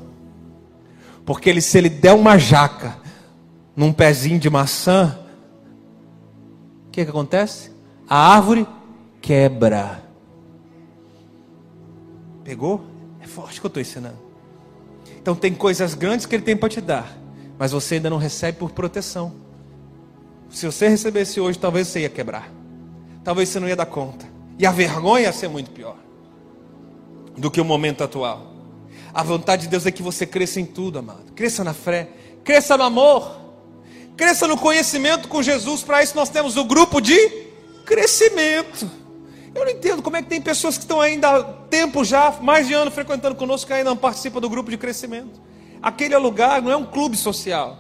Porque 1.26 1.50
ele, 1.50 1.60
se 1.60 1.78
ele 1.78 1.90
der 1.90 2.14
uma 2.14 2.38
jaca 2.38 2.98
num 3.76 3.92
pezinho 3.92 4.40
de 4.40 4.50
maçã, 4.50 5.20
o 6.88 6.92
que, 6.92 7.04
que 7.04 7.10
acontece? 7.10 7.72
A 8.08 8.34
árvore 8.34 8.66
quebra. 9.20 10.02
Pegou? 12.42 12.86
É 13.20 13.28
forte 13.28 13.60
que 13.60 13.66
eu 13.66 13.68
estou 13.68 13.82
ensinando. 13.82 14.18
Então 15.22 15.36
tem 15.36 15.54
coisas 15.54 15.94
grandes 15.94 16.26
que 16.26 16.34
ele 16.34 16.44
tem 16.44 16.56
para 16.56 16.70
te 16.70 16.80
dar, 16.80 17.18
mas 17.60 17.74
você 17.74 17.96
ainda 17.96 18.10
não 18.10 18.18
recebe 18.18 18.58
por 18.58 18.72
proteção. 18.72 19.51
Se 20.52 20.66
você 20.66 20.90
recebesse 20.90 21.40
hoje, 21.40 21.58
talvez 21.58 21.88
você 21.88 22.02
ia 22.02 22.10
quebrar. 22.10 22.52
Talvez 23.24 23.50
você 23.50 23.60
não 23.60 23.68
ia 23.68 23.76
dar 23.76 23.86
conta. 23.86 24.26
E 24.60 24.66
a 24.66 24.72
vergonha 24.72 25.24
ia 25.24 25.34
ser 25.34 25.48
muito 25.48 25.72
pior 25.72 25.96
do 27.38 27.50
que 27.50 27.62
o 27.62 27.66
momento 27.66 28.04
atual. 28.04 28.52
A 29.14 29.24
vontade 29.24 29.64
de 29.64 29.68
Deus 29.70 29.86
é 29.86 29.92
que 29.92 30.04
você 30.04 30.26
cresça 30.26 30.60
em 30.60 30.66
tudo, 30.66 31.00
amado. 31.00 31.32
Cresça 31.34 31.64
na 31.64 31.74
fé, 31.74 32.10
cresça 32.44 32.78
no 32.78 32.84
amor, 32.84 33.40
cresça 34.16 34.48
no 34.48 34.58
conhecimento 34.58 35.28
com 35.28 35.42
Jesus. 35.42 35.84
Para 35.84 36.04
isso 36.04 36.16
nós 36.16 36.30
temos 36.30 36.58
o 36.58 36.64
grupo 36.64 37.02
de 37.02 37.18
crescimento. 37.86 38.90
Eu 39.54 39.66
não 39.66 39.72
entendo 39.72 40.02
como 40.02 40.16
é 40.16 40.22
que 40.22 40.30
tem 40.30 40.42
pessoas 40.42 40.78
que 40.78 40.84
estão 40.84 41.02
ainda 41.02 41.30
há 41.30 41.44
tempo 41.44 42.04
já, 42.06 42.32
mais 42.42 42.68
de 42.68 42.74
ano 42.74 42.90
frequentando 42.90 43.36
conosco, 43.36 43.68
que 43.68 43.74
ainda 43.74 43.90
não 43.90 43.98
participam 43.98 44.40
do 44.40 44.50
grupo 44.50 44.70
de 44.70 44.78
crescimento. 44.78 45.42
Aquele 45.82 46.16
lugar 46.18 46.62
não 46.62 46.72
é 46.72 46.76
um 46.76 46.86
clube 46.86 47.18
social. 47.18 47.78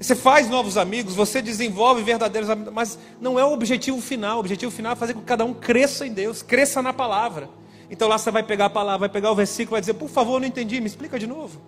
Você 0.00 0.14
faz 0.14 0.48
novos 0.48 0.76
amigos, 0.76 1.14
você 1.14 1.42
desenvolve 1.42 2.02
verdadeiros 2.02 2.48
amigos, 2.48 2.72
mas 2.72 2.98
não 3.20 3.38
é 3.38 3.44
o 3.44 3.52
objetivo 3.52 4.00
final. 4.00 4.36
O 4.36 4.40
objetivo 4.40 4.70
final 4.70 4.92
é 4.92 4.96
fazer 4.96 5.14
com 5.14 5.20
que 5.20 5.26
cada 5.26 5.44
um 5.44 5.52
cresça 5.52 6.06
em 6.06 6.12
Deus, 6.12 6.40
cresça 6.40 6.80
na 6.80 6.92
palavra. 6.92 7.48
Então 7.90 8.06
lá 8.06 8.16
você 8.16 8.30
vai 8.30 8.42
pegar 8.42 8.66
a 8.66 8.70
palavra, 8.70 9.00
vai 9.00 9.08
pegar 9.08 9.32
o 9.32 9.34
versículo, 9.34 9.72
vai 9.72 9.80
dizer, 9.80 9.94
por 9.94 10.08
favor, 10.08 10.40
não 10.40 10.46
entendi, 10.46 10.80
me 10.80 10.86
explica 10.86 11.18
de 11.18 11.26
novo. 11.26 11.60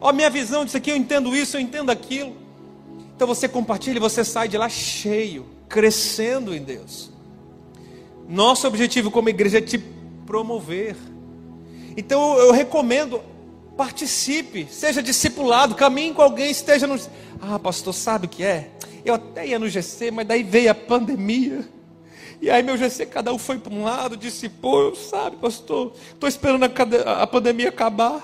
Ó, 0.00 0.12
minha 0.12 0.28
visão 0.28 0.64
disso 0.64 0.76
aqui, 0.76 0.90
eu 0.90 0.96
entendo 0.96 1.34
isso, 1.36 1.56
eu 1.56 1.60
entendo 1.60 1.90
aquilo. 1.90 2.34
Então 3.14 3.28
você 3.28 3.48
compartilha 3.48 3.98
e 3.98 4.00
você 4.00 4.24
sai 4.24 4.48
de 4.48 4.58
lá 4.58 4.68
cheio, 4.68 5.46
crescendo 5.68 6.52
em 6.52 6.62
Deus. 6.62 7.12
Nosso 8.28 8.66
objetivo 8.66 9.10
como 9.10 9.28
igreja 9.28 9.58
é 9.58 9.60
te 9.60 9.78
promover. 10.26 10.96
Então 11.96 12.36
eu 12.38 12.50
recomendo, 12.50 13.22
participe, 13.76 14.66
seja 14.70 15.02
discipulado, 15.02 15.74
caminhe 15.74 16.12
com 16.14 16.22
alguém, 16.22 16.50
esteja 16.50 16.86
no. 16.86 16.98
Ah, 17.44 17.58
pastor, 17.58 17.92
sabe 17.92 18.26
o 18.26 18.28
que 18.28 18.44
é? 18.44 18.70
Eu 19.04 19.14
até 19.14 19.48
ia 19.48 19.58
no 19.58 19.68
GC, 19.68 20.12
mas 20.12 20.28
daí 20.28 20.44
veio 20.44 20.70
a 20.70 20.74
pandemia. 20.76 21.68
E 22.40 22.48
aí 22.48 22.62
meu 22.62 22.76
GC, 22.76 23.06
cada 23.06 23.32
um 23.32 23.38
foi 23.38 23.58
para 23.58 23.74
um 23.74 23.82
lado, 23.82 24.16
disse, 24.16 24.48
pô, 24.48 24.94
sabe, 24.94 25.36
pastor, 25.38 25.92
estou 26.12 26.28
esperando 26.28 26.64
a, 26.64 27.22
a, 27.22 27.26
pandemia 27.26 27.68
acabar. 27.68 28.22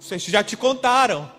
Vocês 0.00 0.22
já 0.24 0.42
te 0.42 0.56
contaram. 0.56 1.30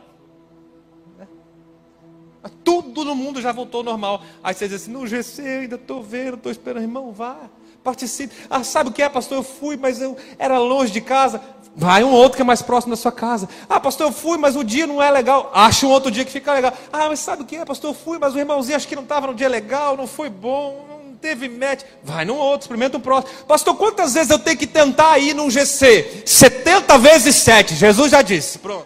Tudo 2.64 3.04
no 3.04 3.16
mundo 3.16 3.42
já 3.42 3.52
voltou 3.52 3.80
ao 3.80 3.84
normal. 3.84 4.24
Aí 4.44 4.54
você 4.54 4.68
diz 4.68 4.84
assim, 4.84 4.92
no 4.92 5.08
GC 5.08 5.42
ainda 5.42 5.76
estou 5.76 6.04
vendo, 6.04 6.36
estou 6.36 6.52
esperando, 6.52 6.84
irmão, 6.84 7.12
vá, 7.12 7.50
participe. 7.84 8.36
Ah, 8.50 8.64
sabe 8.64 8.92
o 8.92 8.94
que 8.94 9.02
é, 9.02 9.10
pastor? 9.10 9.40
Eu 9.40 9.44
fui, 9.44 9.78
mas 9.78 10.00
eu 10.00 10.16
era 10.38 10.60
longe 10.60 10.92
de 10.92 11.02
casa. 11.02 11.42
Vai 11.76 12.04
um 12.04 12.12
outro 12.12 12.36
que 12.36 12.42
é 12.44 12.46
mais 12.46 12.62
próximo 12.62 12.92
da 12.92 13.02
sua 13.02 13.12
casa. 13.12 13.50
Ah, 13.68 13.80
pastor, 13.80 14.08
eu 14.08 14.12
fui, 14.12 14.38
mas 14.38 14.56
o 14.56 14.64
dia 14.64 14.86
não 14.86 15.02
é 15.02 15.10
legal. 15.10 15.52
Acha 15.54 15.88
um 15.88 15.90
outro 15.90 16.12
dia 16.12 16.24
que 16.24 16.32
fica 16.32 16.54
legal. 16.54 16.72
Ah, 16.92 17.08
mas 17.10 17.20
sabe 17.20 17.42
o 17.42 17.46
que 17.46 17.56
é, 17.56 17.66
pastor? 17.66 17.90
Eu 17.92 17.96
fui, 17.96 18.20
mas 18.20 18.36
o 18.36 18.40
irmãozinho 18.40 18.76
acho 18.76 18.88
que 18.88 18.96
não 18.96 19.04
estava 19.04 19.26
no 19.26 19.34
dia 19.34 19.48
legal, 19.48 19.98
não 19.98 20.06
foi 20.06 20.30
bom, 20.30 20.86
não 20.88 21.16
teve 21.16 21.50
match. 21.50 21.82
Vai 22.04 22.26
num 22.26 22.36
outro, 22.36 22.66
experimenta 22.66 22.98
um 22.98 23.02
próximo. 23.02 23.34
Pastor, 23.46 23.76
quantas 23.76 24.14
vezes 24.14 24.30
eu 24.30 24.38
tenho 24.38 24.58
que 24.58 24.68
tentar 24.68 25.18
ir 25.18 25.34
num 25.34 25.50
GC? 25.50 26.24
70 26.26 26.98
vezes 27.00 27.36
7. 27.38 27.74
Jesus 27.74 28.12
já 28.12 28.22
disse. 28.22 28.60
Pronto. 28.60 28.86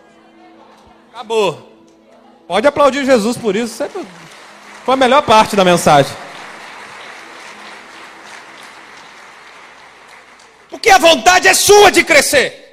Acabou. 1.14 1.70
Pode 2.48 2.66
aplaudir 2.68 3.04
Jesus 3.04 3.36
por 3.36 3.54
isso. 3.56 3.84
Foi 4.86 4.94
a 4.94 4.98
melhor 4.98 5.24
parte 5.24 5.58
da 5.58 5.66
mensagem. 5.66 6.16
Porque 10.70 10.90
a 10.90 10.98
vontade 10.98 11.50
é 11.50 11.54
sua 11.54 11.92
de 11.92 12.06
crescer. 12.06 12.67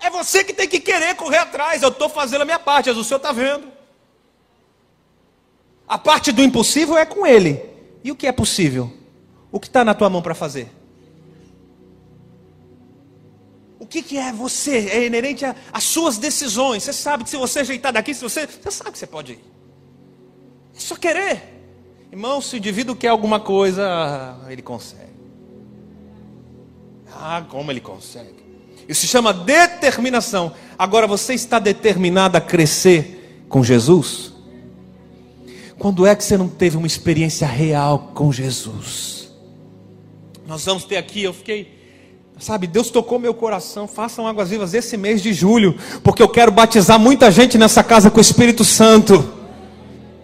É 0.00 0.08
você 0.08 0.42
que 0.42 0.54
tem 0.54 0.66
que 0.66 0.80
querer 0.80 1.14
correr 1.14 1.38
atrás. 1.38 1.82
Eu 1.82 1.90
estou 1.90 2.08
fazendo 2.08 2.42
a 2.42 2.44
minha 2.44 2.58
parte, 2.58 2.86
Jesus, 2.86 3.06
o 3.06 3.08
senhor 3.08 3.18
está 3.18 3.32
vendo. 3.32 3.68
A 5.86 5.98
parte 5.98 6.32
do 6.32 6.42
impossível 6.42 6.96
é 6.96 7.04
com 7.04 7.26
Ele. 7.26 7.62
E 8.02 8.10
o 8.10 8.16
que 8.16 8.26
é 8.26 8.32
possível? 8.32 8.90
O 9.52 9.60
que 9.60 9.66
está 9.66 9.84
na 9.84 9.92
tua 9.92 10.08
mão 10.08 10.22
para 10.22 10.34
fazer? 10.34 10.70
O 13.78 13.86
que, 13.86 14.02
que 14.02 14.16
é 14.16 14.32
você? 14.32 14.88
É 14.88 15.06
inerente 15.06 15.44
às 15.72 15.84
suas 15.84 16.16
decisões. 16.16 16.82
Você 16.84 16.92
sabe 16.92 17.24
que 17.24 17.30
se 17.30 17.36
você 17.36 17.60
ajeitar 17.60 17.92
daqui, 17.92 18.14
se 18.14 18.22
você, 18.22 18.46
você 18.46 18.70
sabe 18.70 18.92
que 18.92 18.98
você 18.98 19.06
pode 19.06 19.32
ir. 19.32 19.44
É 20.74 20.80
só 20.80 20.96
querer. 20.96 21.42
Irmão, 22.10 22.40
se 22.40 22.54
o 22.54 22.58
indivíduo 22.58 22.96
quer 22.96 23.08
alguma 23.08 23.40
coisa, 23.40 24.38
ele 24.48 24.62
consegue. 24.62 25.10
Ah, 27.12 27.44
como 27.48 27.70
ele 27.70 27.80
consegue. 27.80 28.49
Isso 28.88 29.02
se 29.02 29.06
chama 29.06 29.32
determinação. 29.32 30.52
Agora 30.78 31.06
você 31.06 31.34
está 31.34 31.58
determinado 31.58 32.36
a 32.36 32.40
crescer 32.40 33.44
com 33.48 33.62
Jesus? 33.62 34.32
Quando 35.78 36.06
é 36.06 36.14
que 36.14 36.22
você 36.24 36.36
não 36.36 36.48
teve 36.48 36.76
uma 36.76 36.86
experiência 36.86 37.46
real 37.46 38.10
com 38.14 38.32
Jesus? 38.32 39.30
Nós 40.46 40.64
vamos 40.64 40.84
ter 40.84 40.96
aqui, 40.96 41.22
eu 41.22 41.32
fiquei 41.32 41.80
Sabe, 42.40 42.66
Deus 42.66 42.88
tocou 42.88 43.18
meu 43.18 43.34
coração. 43.34 43.86
Façam 43.86 44.26
águas 44.26 44.48
vivas 44.48 44.72
esse 44.72 44.96
mês 44.96 45.22
de 45.22 45.34
julho, 45.34 45.78
porque 46.02 46.22
eu 46.22 46.28
quero 46.28 46.50
batizar 46.50 46.98
muita 46.98 47.30
gente 47.30 47.58
nessa 47.58 47.84
casa 47.84 48.10
com 48.10 48.16
o 48.16 48.20
Espírito 48.20 48.64
Santo. 48.64 49.30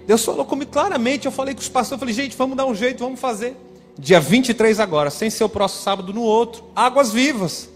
Deus 0.06 0.24
falou 0.24 0.46
comigo 0.46 0.70
claramente. 0.70 1.26
Eu 1.26 1.32
falei 1.32 1.54
com 1.54 1.60
os 1.60 1.68
pastores, 1.68 1.92
eu 1.92 1.98
falei, 1.98 2.14
gente, 2.14 2.34
vamos 2.34 2.56
dar 2.56 2.64
um 2.64 2.74
jeito, 2.74 3.04
vamos 3.04 3.20
fazer. 3.20 3.54
Dia 3.98 4.18
23 4.18 4.80
agora, 4.80 5.10
sem 5.10 5.28
ser 5.28 5.44
o 5.44 5.48
próximo 5.48 5.82
sábado 5.82 6.14
no 6.14 6.22
outro. 6.22 6.64
Águas 6.74 7.12
vivas. 7.12 7.68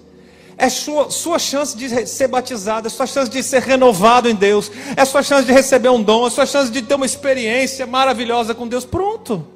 É 0.63 0.69
sua, 0.69 1.11
sua 1.11 1.39
chance 1.39 1.75
de 1.75 2.07
ser 2.07 2.29
batizado, 2.29 2.87
é 2.87 2.91
sua 2.91 3.07
chance 3.07 3.31
de 3.31 3.43
ser 3.43 3.63
renovado 3.63 4.29
em 4.29 4.35
Deus, 4.35 4.71
é 4.95 5.03
sua 5.07 5.23
chance 5.23 5.47
de 5.47 5.53
receber 5.55 5.89
um 5.89 6.03
dom, 6.03 6.27
é 6.27 6.31
sua 6.31 6.45
chance 6.45 6.71
de 6.71 6.83
ter 6.83 6.97
uma 6.97 7.07
experiência 7.07 7.87
maravilhosa 7.87 8.55
com 8.55 8.69
Deus. 8.69 8.85
Pronto. 8.85 9.47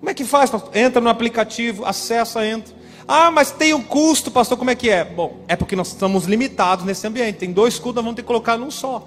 Como 0.00 0.08
é 0.08 0.14
que 0.14 0.24
faz? 0.24 0.50
Entra 0.74 1.02
no 1.02 1.10
aplicativo, 1.10 1.84
acessa, 1.84 2.46
entra. 2.46 2.74
Ah, 3.06 3.30
mas 3.30 3.50
tem 3.50 3.74
um 3.74 3.82
custo, 3.82 4.30
pastor, 4.30 4.56
como 4.56 4.70
é 4.70 4.74
que 4.74 4.88
é? 4.88 5.04
Bom, 5.04 5.44
é 5.46 5.54
porque 5.54 5.76
nós 5.76 5.88
estamos 5.88 6.24
limitados 6.24 6.86
nesse 6.86 7.06
ambiente. 7.06 7.36
Tem 7.36 7.52
dois 7.52 7.78
cultos, 7.78 7.96
nós 7.96 8.04
vamos 8.04 8.16
ter 8.16 8.22
que 8.22 8.26
colocar 8.26 8.56
num 8.56 8.70
só. 8.70 9.06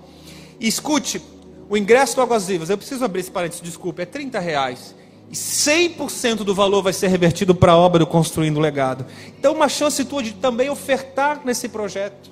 E 0.59 0.67
escute, 0.67 1.19
o 1.67 1.75
ingresso 1.75 2.17
do 2.17 2.21
Águas 2.21 2.45
Vivas, 2.45 2.69
eu 2.69 2.77
preciso 2.77 3.03
abrir 3.03 3.21
esse 3.21 3.31
parênteses, 3.31 3.63
desculpe, 3.63 4.03
é 4.03 4.05
30 4.05 4.39
reais. 4.39 4.93
E 5.29 5.35
100% 5.35 6.37
do 6.37 6.53
valor 6.53 6.81
vai 6.81 6.93
ser 6.93 7.07
revertido 7.07 7.53
para 7.55 7.73
a 7.73 7.77
obra 7.77 7.99
do 7.99 8.07
Construindo 8.07 8.59
Legado. 8.59 9.05
Então, 9.39 9.53
uma 9.53 9.67
chance 9.67 10.03
tua 10.05 10.23
de 10.23 10.33
também 10.33 10.69
ofertar 10.69 11.41
nesse 11.43 11.67
projeto. 11.67 12.31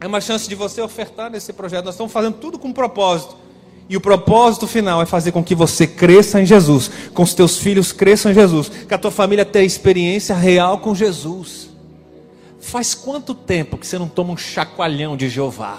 É 0.00 0.06
uma 0.06 0.20
chance 0.20 0.48
de 0.48 0.54
você 0.54 0.80
ofertar 0.80 1.30
nesse 1.30 1.52
projeto. 1.52 1.84
Nós 1.84 1.94
estamos 1.94 2.12
fazendo 2.12 2.34
tudo 2.34 2.58
com 2.58 2.72
propósito. 2.72 3.36
E 3.88 3.96
o 3.96 4.00
propósito 4.00 4.66
final 4.66 5.02
é 5.02 5.06
fazer 5.06 5.32
com 5.32 5.44
que 5.44 5.54
você 5.54 5.86
cresça 5.86 6.40
em 6.40 6.46
Jesus, 6.46 6.90
com 7.12 7.22
os 7.22 7.34
teus 7.34 7.58
filhos 7.58 7.92
cresçam 7.92 8.32
em 8.32 8.34
Jesus, 8.34 8.68
que 8.68 8.94
a 8.94 8.98
tua 8.98 9.10
família 9.10 9.44
tenha 9.44 9.64
experiência 9.64 10.34
real 10.34 10.78
com 10.78 10.94
Jesus. 10.94 11.68
Faz 12.60 12.94
quanto 12.94 13.34
tempo 13.34 13.76
que 13.76 13.86
você 13.86 13.98
não 13.98 14.08
toma 14.08 14.32
um 14.32 14.36
chacoalhão 14.36 15.16
de 15.16 15.28
Jeová? 15.28 15.78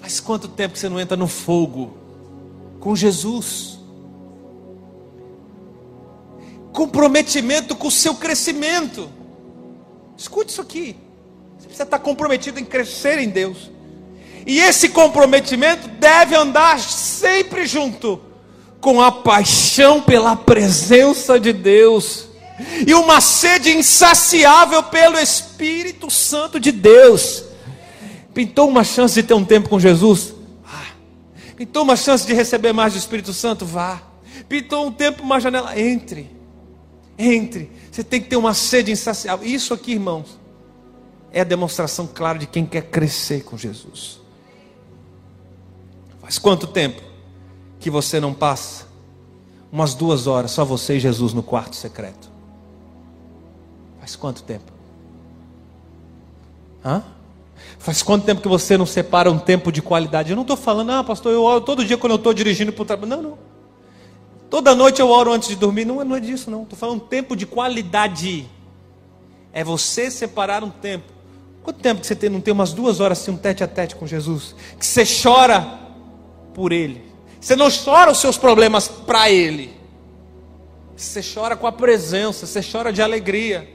Faz 0.00 0.18
quanto 0.18 0.48
tempo 0.48 0.72
que 0.72 0.78
você 0.78 0.88
não 0.88 0.98
entra 0.98 1.16
no 1.16 1.28
fogo 1.28 1.99
com 2.80 2.96
Jesus? 2.96 3.78
Comprometimento 6.72 7.76
com 7.76 7.88
o 7.88 7.90
seu 7.90 8.14
crescimento. 8.14 9.08
Escute 10.16 10.50
isso 10.50 10.62
aqui. 10.62 10.96
Você 11.58 11.66
precisa 11.66 11.84
estar 11.84 11.98
comprometido 11.98 12.58
em 12.58 12.64
crescer 12.64 13.18
em 13.18 13.28
Deus. 13.28 13.70
E 14.46 14.58
esse 14.58 14.88
comprometimento 14.88 15.86
deve 15.86 16.34
andar 16.34 16.80
sempre 16.80 17.66
junto 17.66 18.20
com 18.80 19.00
a 19.00 19.12
paixão 19.12 20.00
pela 20.00 20.34
presença 20.34 21.38
de 21.38 21.52
Deus 21.52 22.30
e 22.86 22.94
uma 22.94 23.20
sede 23.20 23.70
insaciável 23.70 24.82
pelo 24.84 25.18
Espírito 25.18 26.10
Santo 26.10 26.58
de 26.58 26.72
Deus. 26.72 27.44
Pintou 28.32 28.68
uma 28.68 28.84
chance 28.84 29.14
de 29.14 29.22
ter 29.22 29.34
um 29.34 29.44
tempo 29.44 29.68
com 29.68 29.78
Jesus? 29.78 30.34
Pintou 31.60 31.82
uma 31.82 31.94
chance 31.94 32.26
de 32.26 32.32
receber 32.32 32.72
mais 32.72 32.94
do 32.94 32.98
Espírito 32.98 33.34
Santo? 33.34 33.66
Vá. 33.66 34.00
Pintou 34.48 34.86
um 34.86 34.90
tempo, 34.90 35.22
uma 35.22 35.38
janela? 35.38 35.78
Entre. 35.78 36.34
Entre. 37.18 37.70
Você 37.92 38.02
tem 38.02 38.18
que 38.18 38.30
ter 38.30 38.36
uma 38.36 38.54
sede 38.54 38.90
insaciável. 38.90 39.46
Isso 39.46 39.74
aqui, 39.74 39.92
irmãos, 39.92 40.40
é 41.30 41.42
a 41.42 41.44
demonstração 41.44 42.06
clara 42.06 42.38
de 42.38 42.46
quem 42.46 42.64
quer 42.64 42.84
crescer 42.84 43.44
com 43.44 43.58
Jesus. 43.58 44.22
Faz 46.22 46.38
quanto 46.38 46.66
tempo 46.66 47.02
que 47.78 47.90
você 47.90 48.18
não 48.18 48.32
passa 48.32 48.86
umas 49.70 49.92
duas 49.92 50.26
horas, 50.26 50.52
só 50.52 50.64
você 50.64 50.96
e 50.96 51.00
Jesus 51.00 51.34
no 51.34 51.42
quarto 51.42 51.76
secreto? 51.76 52.30
Faz 53.98 54.16
quanto 54.16 54.42
tempo? 54.44 54.72
Hã? 56.82 57.04
Faz 57.78 58.02
quanto 58.02 58.26
tempo 58.26 58.42
que 58.42 58.48
você 58.48 58.76
não 58.76 58.86
separa 58.86 59.30
um 59.30 59.38
tempo 59.38 59.72
de 59.72 59.80
qualidade? 59.80 60.30
Eu 60.30 60.36
não 60.36 60.42
estou 60.42 60.56
falando, 60.56 60.90
ah, 60.90 61.04
pastor, 61.04 61.32
eu 61.32 61.42
oro 61.42 61.60
todo 61.62 61.84
dia 61.84 61.96
quando 61.96 62.12
eu 62.12 62.16
estou 62.16 62.34
dirigindo 62.34 62.72
para 62.72 62.82
o 62.82 62.84
trabalho. 62.84 63.08
Não, 63.08 63.22
não. 63.22 63.38
Toda 64.50 64.74
noite 64.74 65.00
eu 65.00 65.08
oro 65.08 65.32
antes 65.32 65.48
de 65.48 65.56
dormir. 65.56 65.84
Não, 65.84 66.04
não 66.04 66.16
é 66.16 66.20
disso, 66.20 66.50
não. 66.50 66.64
Estou 66.64 66.78
falando 66.78 67.00
tempo 67.00 67.36
de 67.36 67.46
qualidade. 67.46 68.46
É 69.52 69.64
você 69.64 70.10
separar 70.10 70.62
um 70.62 70.70
tempo. 70.70 71.12
Quanto 71.62 71.80
tempo 71.80 72.00
que 72.00 72.06
você 72.06 72.16
tem, 72.16 72.28
não 72.28 72.40
tem 72.40 72.52
umas 72.52 72.72
duas 72.72 73.00
horas 73.00 73.20
assim, 73.20 73.30
um 73.30 73.36
tete 73.36 73.62
a 73.62 73.68
tete 73.68 73.94
com 73.94 74.06
Jesus? 74.06 74.54
Que 74.78 74.84
você 74.84 75.04
chora 75.04 75.78
por 76.52 76.72
Ele. 76.72 77.02
Você 77.40 77.54
não 77.54 77.68
chora 77.70 78.10
os 78.10 78.18
seus 78.18 78.36
problemas 78.36 78.88
para 78.88 79.30
Ele. 79.30 79.78
Você 80.96 81.22
chora 81.22 81.56
com 81.56 81.66
a 81.66 81.72
presença, 81.72 82.46
você 82.46 82.60
chora 82.60 82.92
de 82.92 83.00
alegria. 83.00 83.68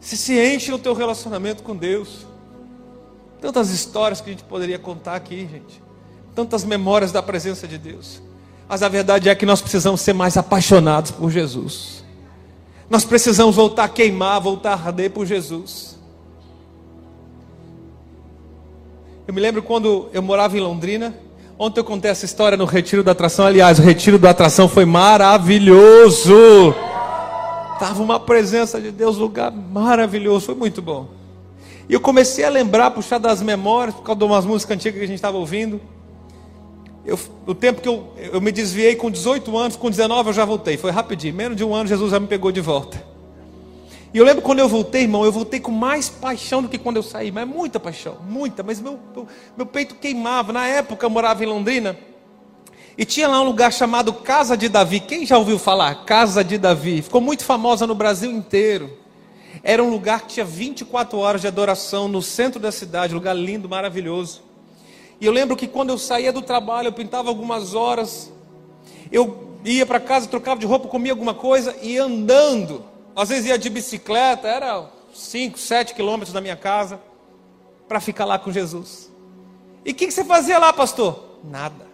Você 0.00 0.16
se 0.16 0.54
enche 0.54 0.70
no 0.70 0.78
teu 0.78 0.92
relacionamento 0.92 1.62
com 1.62 1.76
Deus. 1.76 2.26
Tantas 3.44 3.68
histórias 3.68 4.22
que 4.22 4.30
a 4.30 4.32
gente 4.32 4.42
poderia 4.42 4.78
contar 4.78 5.16
aqui, 5.16 5.40
gente. 5.40 5.82
Tantas 6.34 6.64
memórias 6.64 7.12
da 7.12 7.22
presença 7.22 7.68
de 7.68 7.76
Deus. 7.76 8.22
Mas 8.66 8.82
a 8.82 8.88
verdade 8.88 9.28
é 9.28 9.34
que 9.34 9.44
nós 9.44 9.60
precisamos 9.60 10.00
ser 10.00 10.14
mais 10.14 10.38
apaixonados 10.38 11.10
por 11.10 11.30
Jesus. 11.30 12.02
Nós 12.88 13.04
precisamos 13.04 13.54
voltar 13.54 13.84
a 13.84 13.88
queimar, 13.90 14.40
voltar 14.40 14.70
a 14.70 14.86
arder 14.86 15.10
por 15.10 15.26
Jesus. 15.26 15.98
Eu 19.28 19.34
me 19.34 19.42
lembro 19.42 19.62
quando 19.62 20.08
eu 20.14 20.22
morava 20.22 20.56
em 20.56 20.60
Londrina, 20.60 21.14
Ontem 21.56 21.80
eu 21.80 21.84
contei 21.84 22.10
essa 22.10 22.24
história 22.24 22.56
no 22.58 22.64
Retiro 22.64 23.04
da 23.04 23.12
Atração. 23.12 23.46
Aliás, 23.46 23.78
o 23.78 23.82
Retiro 23.82 24.18
da 24.18 24.30
Atração 24.30 24.68
foi 24.68 24.86
maravilhoso. 24.86 26.34
Tava 27.78 28.02
uma 28.02 28.18
presença 28.18 28.80
de 28.80 28.90
Deus, 28.90 29.18
lugar 29.18 29.52
maravilhoso, 29.52 30.46
foi 30.46 30.54
muito 30.54 30.82
bom. 30.82 31.23
E 31.88 31.92
eu 31.94 32.00
comecei 32.00 32.44
a 32.44 32.48
lembrar, 32.48 32.90
puxar 32.90 33.18
das 33.18 33.42
memórias, 33.42 33.94
por 33.94 34.02
causa 34.02 34.18
de 34.18 34.24
umas 34.24 34.44
músicas 34.44 34.76
antigas 34.76 34.98
que 34.98 35.04
a 35.04 35.08
gente 35.08 35.16
estava 35.16 35.36
ouvindo. 35.36 35.80
Eu, 37.04 37.18
o 37.46 37.54
tempo 37.54 37.82
que 37.82 37.88
eu, 37.88 38.14
eu 38.16 38.40
me 38.40 38.50
desviei 38.50 38.96
com 38.96 39.10
18 39.10 39.56
anos, 39.56 39.76
com 39.76 39.90
19 39.90 40.30
eu 40.30 40.32
já 40.32 40.44
voltei. 40.44 40.76
Foi 40.76 40.90
rapidinho, 40.90 41.34
menos 41.34 41.56
de 41.56 41.64
um 41.64 41.74
ano 41.74 41.86
Jesus 41.86 42.10
já 42.10 42.18
me 42.18 42.26
pegou 42.26 42.50
de 42.50 42.62
volta. 42.62 43.14
E 44.14 44.18
eu 44.18 44.24
lembro 44.24 44.42
quando 44.42 44.60
eu 44.60 44.68
voltei, 44.68 45.02
irmão, 45.02 45.24
eu 45.24 45.32
voltei 45.32 45.58
com 45.58 45.72
mais 45.72 46.08
paixão 46.08 46.62
do 46.62 46.68
que 46.68 46.78
quando 46.78 46.96
eu 46.96 47.02
saí, 47.02 47.32
mas 47.32 47.46
muita 47.48 47.80
paixão, 47.80 48.16
muita, 48.26 48.62
mas 48.62 48.80
meu, 48.80 48.98
meu, 49.56 49.66
peito 49.66 49.96
queimava. 49.96 50.52
Na 50.52 50.66
época 50.66 51.04
eu 51.04 51.10
morava 51.10 51.42
em 51.42 51.46
Londrina 51.48 51.98
e 52.96 53.04
tinha 53.04 53.26
lá 53.26 53.40
um 53.40 53.44
lugar 53.44 53.72
chamado 53.72 54.12
Casa 54.12 54.56
de 54.56 54.68
Davi. 54.68 55.00
Quem 55.00 55.26
já 55.26 55.36
ouviu 55.36 55.58
falar? 55.58 56.04
Casa 56.04 56.44
de 56.44 56.56
Davi. 56.56 57.02
Ficou 57.02 57.20
muito 57.20 57.44
famosa 57.44 57.88
no 57.88 57.94
Brasil 57.94 58.30
inteiro. 58.30 59.03
Era 59.64 59.82
um 59.82 59.88
lugar 59.90 60.20
que 60.20 60.34
tinha 60.34 60.44
24 60.44 61.18
horas 61.18 61.40
de 61.40 61.48
adoração 61.48 62.06
no 62.06 62.20
centro 62.22 62.60
da 62.60 62.70
cidade, 62.70 63.14
lugar 63.14 63.34
lindo, 63.34 63.68
maravilhoso. 63.68 64.42
E 65.18 65.26
eu 65.26 65.32
lembro 65.32 65.56
que 65.56 65.66
quando 65.66 65.88
eu 65.88 65.98
saía 65.98 66.32
do 66.32 66.42
trabalho, 66.42 66.88
eu 66.88 66.92
pintava 66.92 67.30
algumas 67.30 67.74
horas, 67.74 68.30
eu 69.10 69.56
ia 69.64 69.86
para 69.86 69.98
casa, 69.98 70.28
trocava 70.28 70.60
de 70.60 70.66
roupa, 70.66 70.86
comia 70.86 71.12
alguma 71.12 71.32
coisa 71.32 71.74
e 71.80 71.96
andando 71.96 72.84
às 73.16 73.28
vezes 73.28 73.46
ia 73.46 73.58
de 73.58 73.70
bicicleta, 73.70 74.48
era 74.48 74.86
5, 75.14 75.58
7 75.58 75.94
quilômetros 75.94 76.32
da 76.32 76.40
minha 76.40 76.56
casa, 76.56 77.00
para 77.88 78.00
ficar 78.00 78.24
lá 78.24 78.38
com 78.38 78.50
Jesus. 78.50 79.10
E 79.84 79.92
o 79.92 79.94
que, 79.94 80.06
que 80.06 80.12
você 80.12 80.24
fazia 80.24 80.58
lá, 80.58 80.72
pastor? 80.72 81.38
Nada. 81.44 81.86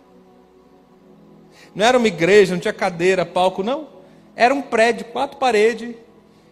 Não 1.75 1.85
era 1.85 1.99
uma 1.99 2.09
igreja, 2.09 2.55
não 2.55 2.61
tinha 2.61 2.73
cadeira, 2.73 3.27
palco, 3.27 3.63
não. 3.63 3.89
Era 4.35 4.55
um 4.55 4.63
prédio, 4.63 5.07
quatro 5.07 5.37
paredes, 5.37 5.95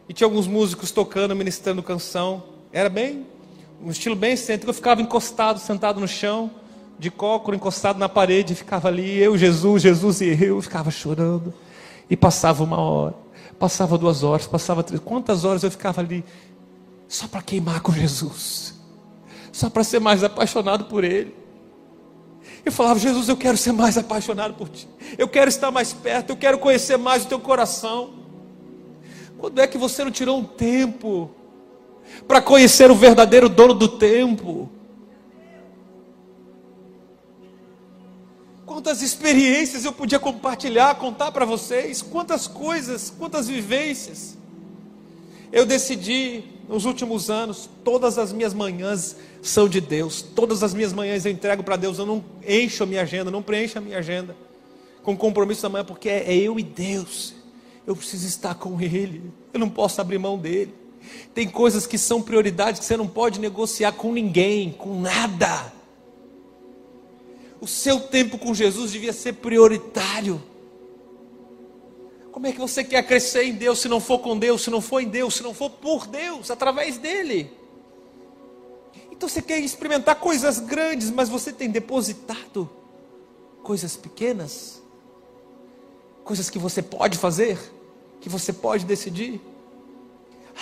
e 0.09 0.12
tinha 0.12 0.26
alguns 0.26 0.46
músicos 0.46 0.90
tocando, 0.90 1.34
ministrando 1.36 1.82
canção. 1.82 2.42
Era 2.72 2.88
bem, 2.88 3.26
um 3.82 3.90
estilo 3.90 4.16
bem 4.16 4.32
excêntrico. 4.32 4.70
Eu 4.70 4.74
ficava 4.74 5.02
encostado, 5.02 5.59
sentado 5.59 6.00
no 6.00 6.09
chão, 6.09 6.50
de 6.98 7.11
cócoro, 7.11 7.56
encostado 7.56 7.98
na 7.98 8.09
parede, 8.09 8.54
ficava 8.54 8.88
ali, 8.88 9.18
eu, 9.18 9.36
Jesus, 9.36 9.82
Jesus 9.82 10.20
e 10.20 10.44
eu, 10.44 10.61
ficava 10.62 10.90
chorando. 10.90 11.52
E 12.11 12.16
passava 12.16 12.64
uma 12.64 12.78
hora 12.78 13.28
Passava 13.59 13.98
duas 13.98 14.22
horas, 14.22 14.46
passava 14.46 14.82
três. 14.84 15.02
Quantas 15.02 15.44
horas 15.44 15.64
eu 15.64 15.70
ficava 15.70 16.00
ali 16.00 16.24
só 17.09 17.26
para 17.26 17.42
queimar 17.42 17.80
com 17.80 17.90
Jesus, 17.90 18.74
só 19.50 19.68
para 19.68 19.82
ser 19.82 19.98
mais 19.98 20.22
apaixonado 20.22 20.84
por 20.84 21.02
Ele. 21.02 21.34
Eu 22.64 22.70
falava, 22.70 22.98
Jesus, 23.00 23.28
eu 23.28 23.36
quero 23.36 23.56
ser 23.56 23.72
mais 23.72 23.98
apaixonado 23.98 24.54
por 24.54 24.68
Ti, 24.68 24.88
eu 25.16 25.26
quero 25.26 25.48
estar 25.48 25.70
mais 25.70 25.92
perto, 25.92 26.30
eu 26.30 26.36
quero 26.36 26.59
conhecer 26.59 26.96
mais 26.96 27.24
o 27.24 27.28
Teu 27.28 27.40
coração. 27.40 28.27
Quando 29.39 29.61
é 29.61 29.66
que 29.66 29.78
você 29.78 30.03
não 30.05 30.11
tirou 30.11 30.39
um 30.39 30.45
tempo 30.45 31.30
para 32.26 32.43
conhecer 32.43 32.91
o 32.91 32.95
verdadeiro 32.95 33.49
dono 33.49 33.72
do 33.72 33.89
tempo? 33.89 34.68
Quantas 38.66 39.01
experiências 39.01 39.84
eu 39.84 39.93
podia 39.93 40.18
compartilhar, 40.18 40.97
contar 40.97 41.30
para 41.30 41.45
vocês, 41.45 42.03
quantas 42.03 42.47
coisas, 42.47 43.11
quantas 43.16 43.49
vivências. 43.49 44.36
Eu 45.53 45.64
decidi 45.64 46.43
nos 46.68 46.84
últimos 46.84 47.30
anos, 47.30 47.70
todas 47.82 48.18
as 48.18 48.32
minhas 48.32 48.53
manhãs 48.53 49.16
são 49.41 49.68
de 49.68 49.80
Deus, 49.80 50.20
todas 50.20 50.62
as 50.62 50.74
minhas 50.74 50.93
manhãs 50.93 51.24
eu 51.24 51.32
entrego 51.32 51.62
para 51.62 51.76
Deus, 51.76 51.99
eu 51.99 52.05
não 52.05 52.22
encho 52.47 52.82
a 52.82 52.86
minha 52.86 53.03
agenda, 53.03 53.30
não 53.30 53.43
preencho 53.43 53.78
a 53.78 53.80
minha 53.80 53.99
agenda 53.99 54.36
com 55.03 55.16
compromisso 55.16 55.62
da 55.62 55.70
manhã, 55.70 55.84
porque 55.84 56.09
é 56.11 56.36
eu 56.36 56.59
e 56.59 56.62
Deus, 56.62 57.34
eu 57.89 57.97
preciso 57.97 58.26
estar 58.26 58.55
com 58.55 58.78
Ele, 58.78 59.32
eu 59.51 59.59
não 59.59 59.70
posso 59.70 59.99
abrir 59.99 60.18
mão 60.18 60.36
dele. 60.39 60.74
Tem 61.32 61.49
coisas 61.49 61.86
que 61.86 61.97
são 61.97 62.20
prioridades 62.20 62.80
que 62.80 62.84
você 62.84 62.99
não 62.99 63.09
pode 63.09 63.41
negociar 63.41 63.93
com 63.93 64.12
ninguém, 64.12 64.70
com 64.72 65.01
nada. 65.01 65.72
O 67.59 67.66
seu 67.66 67.99
tempo 67.99 68.36
com 68.36 68.53
Jesus 68.53 68.93
devia 68.93 69.14
ser 69.14 69.36
prioritário. 69.36 70.43
Como 72.30 72.47
é 72.47 72.53
que 72.53 72.59
você 72.59 72.84
quer 72.84 73.03
crescer 73.07 73.45
em 73.45 73.55
Deus 73.55 73.78
se 73.78 73.89
não 73.89 74.01
for 74.01 74.18
com 74.18 74.39
Deus, 74.39 74.61
se 74.61 74.68
não 74.68 74.82
for 74.82 75.01
em 75.01 75.09
Deus, 75.09 75.36
se 75.36 75.43
não 75.43 75.55
for 75.55 75.70
por 75.70 76.07
Deus, 76.07 76.51
através 76.51 76.99
dele? 76.99 77.51
Então 79.11 79.26
você 79.26 79.41
quer 79.41 79.61
experimentar 79.61 80.16
coisas 80.16 80.59
grandes, 80.59 81.11
mas 81.11 81.30
você 81.30 81.55
tem 81.55 81.70
depositado 81.70 82.68
coisas 83.62 83.97
pequenas? 83.97 84.82
Coisas 86.22 86.51
que 86.51 86.59
você 86.59 86.82
pode 86.82 87.16
fazer, 87.16 87.59
que 88.20 88.28
você 88.28 88.52
pode 88.52 88.84
decidir? 88.84 89.40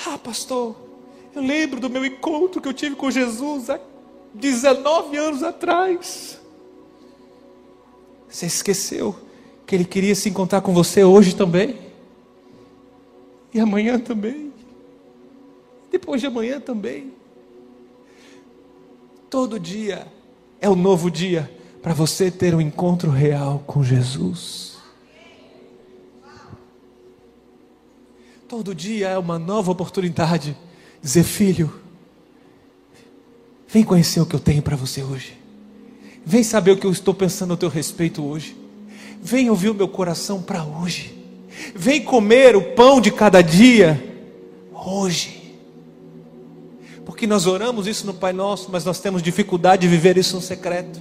Ah, 0.07 0.18
pastor, 0.18 0.76
eu 1.34 1.42
lembro 1.42 1.80
do 1.80 1.88
meu 1.88 2.04
encontro 2.04 2.61
que 2.61 2.68
eu 2.68 2.74
tive 2.74 2.96
com 2.96 3.11
Jesus 3.11 3.70
há 3.70 3.80
19 4.34 5.16
anos 5.16 5.42
atrás. 5.42 6.38
Você 8.28 8.46
esqueceu 8.46 9.14
que 9.66 9.74
Ele 9.74 9.84
queria 9.84 10.14
se 10.14 10.28
encontrar 10.28 10.61
com 10.61 10.72
você 10.72 11.02
hoje 11.02 11.34
também, 11.34 11.78
e 13.52 13.61
amanhã 13.61 13.98
também, 13.98 14.52
depois 15.90 16.20
de 16.20 16.26
amanhã 16.26 16.61
também. 16.61 17.12
Todo 19.30 19.59
dia 19.59 20.07
é 20.61 20.68
um 20.68 20.76
novo 20.76 21.11
dia 21.11 21.50
para 21.82 21.94
você 21.94 22.30
ter 22.30 22.54
um 22.54 22.61
encontro 22.61 23.11
real 23.11 23.62
com 23.66 23.82
Jesus. 23.82 24.76
Todo 28.49 28.72
dia 28.76 29.09
é 29.09 29.18
uma 29.18 29.40
nova 29.40 29.72
oportunidade. 29.72 30.57
Dizer, 31.03 31.24
filho, 31.24 31.80
vem 33.66 33.82
conhecer 33.82 34.20
o 34.20 34.26
que 34.26 34.36
eu 34.36 34.40
tenho 34.40 34.62
para 34.62 34.76
você 34.76 35.03
hoje. 35.03 35.36
Vem 36.24 36.44
saber 36.44 36.70
o 36.70 36.76
que 36.76 36.86
eu 36.86 36.92
estou 36.92 37.12
pensando 37.12 37.55
a 37.55 37.57
teu 37.57 37.68
respeito 37.68 38.24
hoje. 38.24 38.57
Vem 39.20 39.51
ouvir 39.51 39.70
o 39.70 39.74
meu 39.74 39.88
coração 39.88 40.40
para 40.40 40.64
hoje. 40.64 41.12
Vem 41.74 42.05
comer 42.05 42.55
o 42.55 42.62
pão 42.74 43.01
de 43.01 43.11
cada 43.11 43.42
dia 43.42 44.01
hoje. 44.72 45.57
Porque 47.05 47.26
nós 47.26 47.47
oramos 47.47 47.88
isso 47.88 48.07
no 48.07 48.14
Pai 48.14 48.32
Nosso, 48.32 48.68
mas 48.70 48.84
nós 48.84 49.01
temos 49.01 49.24
dificuldade 49.24 49.82
de 49.82 49.88
viver 49.88 50.16
isso 50.16 50.36
no 50.36 50.42
secreto. 50.42 51.01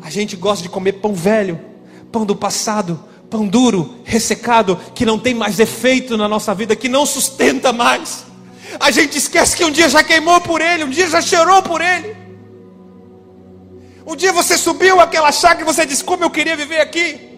A 0.00 0.08
gente 0.08 0.36
gosta 0.36 0.62
de 0.62 0.70
comer 0.70 0.92
pão 0.94 1.12
velho, 1.12 1.60
pão 2.10 2.24
do 2.24 2.34
passado, 2.34 2.98
pão 3.30 3.46
duro, 3.46 3.96
ressecado, 4.04 4.78
que 4.94 5.04
não 5.04 5.18
tem 5.18 5.34
mais 5.34 5.58
efeito 5.58 6.16
na 6.16 6.28
nossa 6.28 6.54
vida, 6.54 6.76
que 6.76 6.88
não 6.88 7.04
sustenta 7.04 7.72
mais. 7.72 8.24
A 8.78 8.90
gente 8.90 9.18
esquece 9.18 9.56
que 9.56 9.64
um 9.64 9.70
dia 9.70 9.88
já 9.88 10.02
queimou 10.02 10.40
por 10.40 10.60
ele, 10.60 10.84
um 10.84 10.90
dia 10.90 11.08
já 11.08 11.20
cheirou 11.20 11.62
por 11.62 11.80
ele. 11.80 12.16
Um 14.06 14.14
dia 14.14 14.32
você 14.32 14.58
subiu 14.58 15.00
aquela 15.00 15.32
chácara 15.32 15.62
e 15.62 15.64
você 15.64 15.86
disse: 15.86 16.04
Como 16.04 16.24
eu 16.24 16.30
queria 16.30 16.56
viver 16.56 16.80
aqui. 16.80 17.32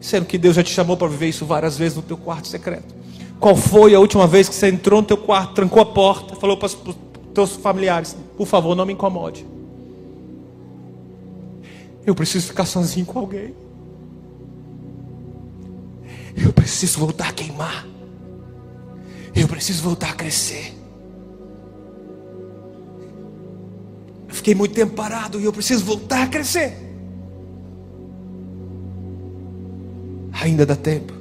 Sendo 0.00 0.26
que 0.26 0.38
Deus 0.38 0.54
já 0.54 0.62
te 0.62 0.70
chamou 0.70 0.96
para 0.96 1.08
viver 1.08 1.28
isso 1.28 1.46
várias 1.46 1.76
vezes 1.76 1.96
no 1.96 2.02
teu 2.02 2.16
quarto 2.16 2.48
secreto. 2.48 2.94
Qual 3.38 3.56
foi 3.56 3.94
a 3.94 4.00
última 4.00 4.26
vez 4.26 4.48
que 4.48 4.54
você 4.54 4.68
entrou 4.68 5.00
no 5.00 5.06
teu 5.06 5.16
quarto, 5.16 5.54
trancou 5.54 5.82
a 5.82 5.86
porta, 5.86 6.34
falou 6.36 6.56
para 6.56 6.66
os 6.66 6.76
teus 7.34 7.52
familiares: 7.56 8.16
Por 8.36 8.46
favor, 8.46 8.74
não 8.74 8.86
me 8.86 8.92
incomode. 8.92 9.46
Eu 12.06 12.14
preciso 12.14 12.46
ficar 12.46 12.64
sozinho 12.64 13.04
com 13.04 13.18
alguém. 13.18 13.54
Eu 16.36 16.52
preciso 16.52 17.00
voltar 17.00 17.28
a 17.28 17.32
queimar. 17.32 17.86
Eu 19.34 19.48
preciso 19.48 19.82
voltar 19.82 20.10
a 20.10 20.14
crescer. 20.14 20.76
fiquei 24.46 24.54
muito 24.54 24.74
tempo 24.74 24.94
parado 24.94 25.40
e 25.40 25.44
eu 25.44 25.52
preciso 25.52 25.84
voltar 25.84 26.22
a 26.22 26.26
crescer. 26.28 26.72
Ainda 30.40 30.64
dá 30.64 30.76
tempo. 30.76 31.12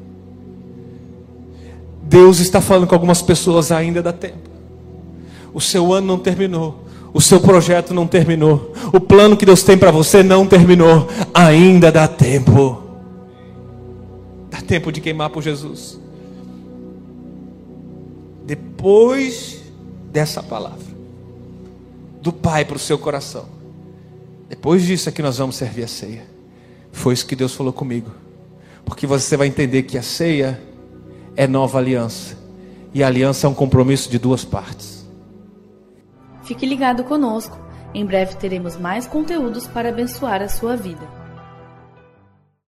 Deus 2.03 2.39
está 2.39 2.61
falando 2.61 2.85
com 2.85 2.93
algumas 2.93 3.23
pessoas, 3.23 3.71
ainda 3.71 4.03
dá 4.03 4.13
tempo. 4.13 4.47
O 5.51 5.59
seu 5.59 5.91
ano 5.91 6.05
não 6.05 6.19
terminou. 6.19 6.84
O 7.15 7.21
seu 7.21 7.39
projeto 7.39 7.93
não 7.93 8.05
terminou. 8.05 8.73
O 8.91 8.99
plano 8.99 9.37
que 9.37 9.45
Deus 9.45 9.63
tem 9.63 9.77
para 9.77 9.89
você 9.89 10.21
não 10.21 10.45
terminou. 10.45 11.07
Ainda 11.33 11.89
dá 11.89 12.09
tempo. 12.09 12.83
Dá 14.51 14.59
tempo 14.59 14.91
de 14.91 14.99
queimar 14.99 15.29
por 15.29 15.41
Jesus. 15.41 15.97
Depois 18.45 19.61
dessa 20.11 20.43
palavra 20.43 20.83
do 22.21 22.33
Pai 22.33 22.65
para 22.65 22.75
o 22.75 22.79
seu 22.79 22.97
coração. 22.97 23.45
Depois 24.49 24.83
disso 24.83 25.07
é 25.07 25.11
que 25.13 25.21
nós 25.21 25.37
vamos 25.37 25.55
servir 25.55 25.85
a 25.85 25.87
ceia. 25.87 26.23
Foi 26.91 27.13
isso 27.13 27.25
que 27.25 27.35
Deus 27.35 27.55
falou 27.55 27.71
comigo. 27.71 28.11
Porque 28.83 29.07
você 29.07 29.37
vai 29.37 29.47
entender 29.47 29.83
que 29.83 29.97
a 29.97 30.03
ceia 30.03 30.61
é 31.37 31.47
nova 31.47 31.77
aliança. 31.77 32.35
E 32.93 33.01
a 33.01 33.07
aliança 33.07 33.47
é 33.47 33.49
um 33.49 33.53
compromisso 33.53 34.09
de 34.09 34.19
duas 34.19 34.43
partes. 34.43 34.94
Fique 36.45 36.65
ligado 36.65 37.03
conosco. 37.03 37.59
Em 37.93 38.05
breve 38.05 38.35
teremos 38.35 38.77
mais 38.77 39.07
conteúdos 39.07 39.67
para 39.67 39.89
abençoar 39.89 40.41
a 40.41 40.47
sua 40.49 40.75
vida. 40.77 41.24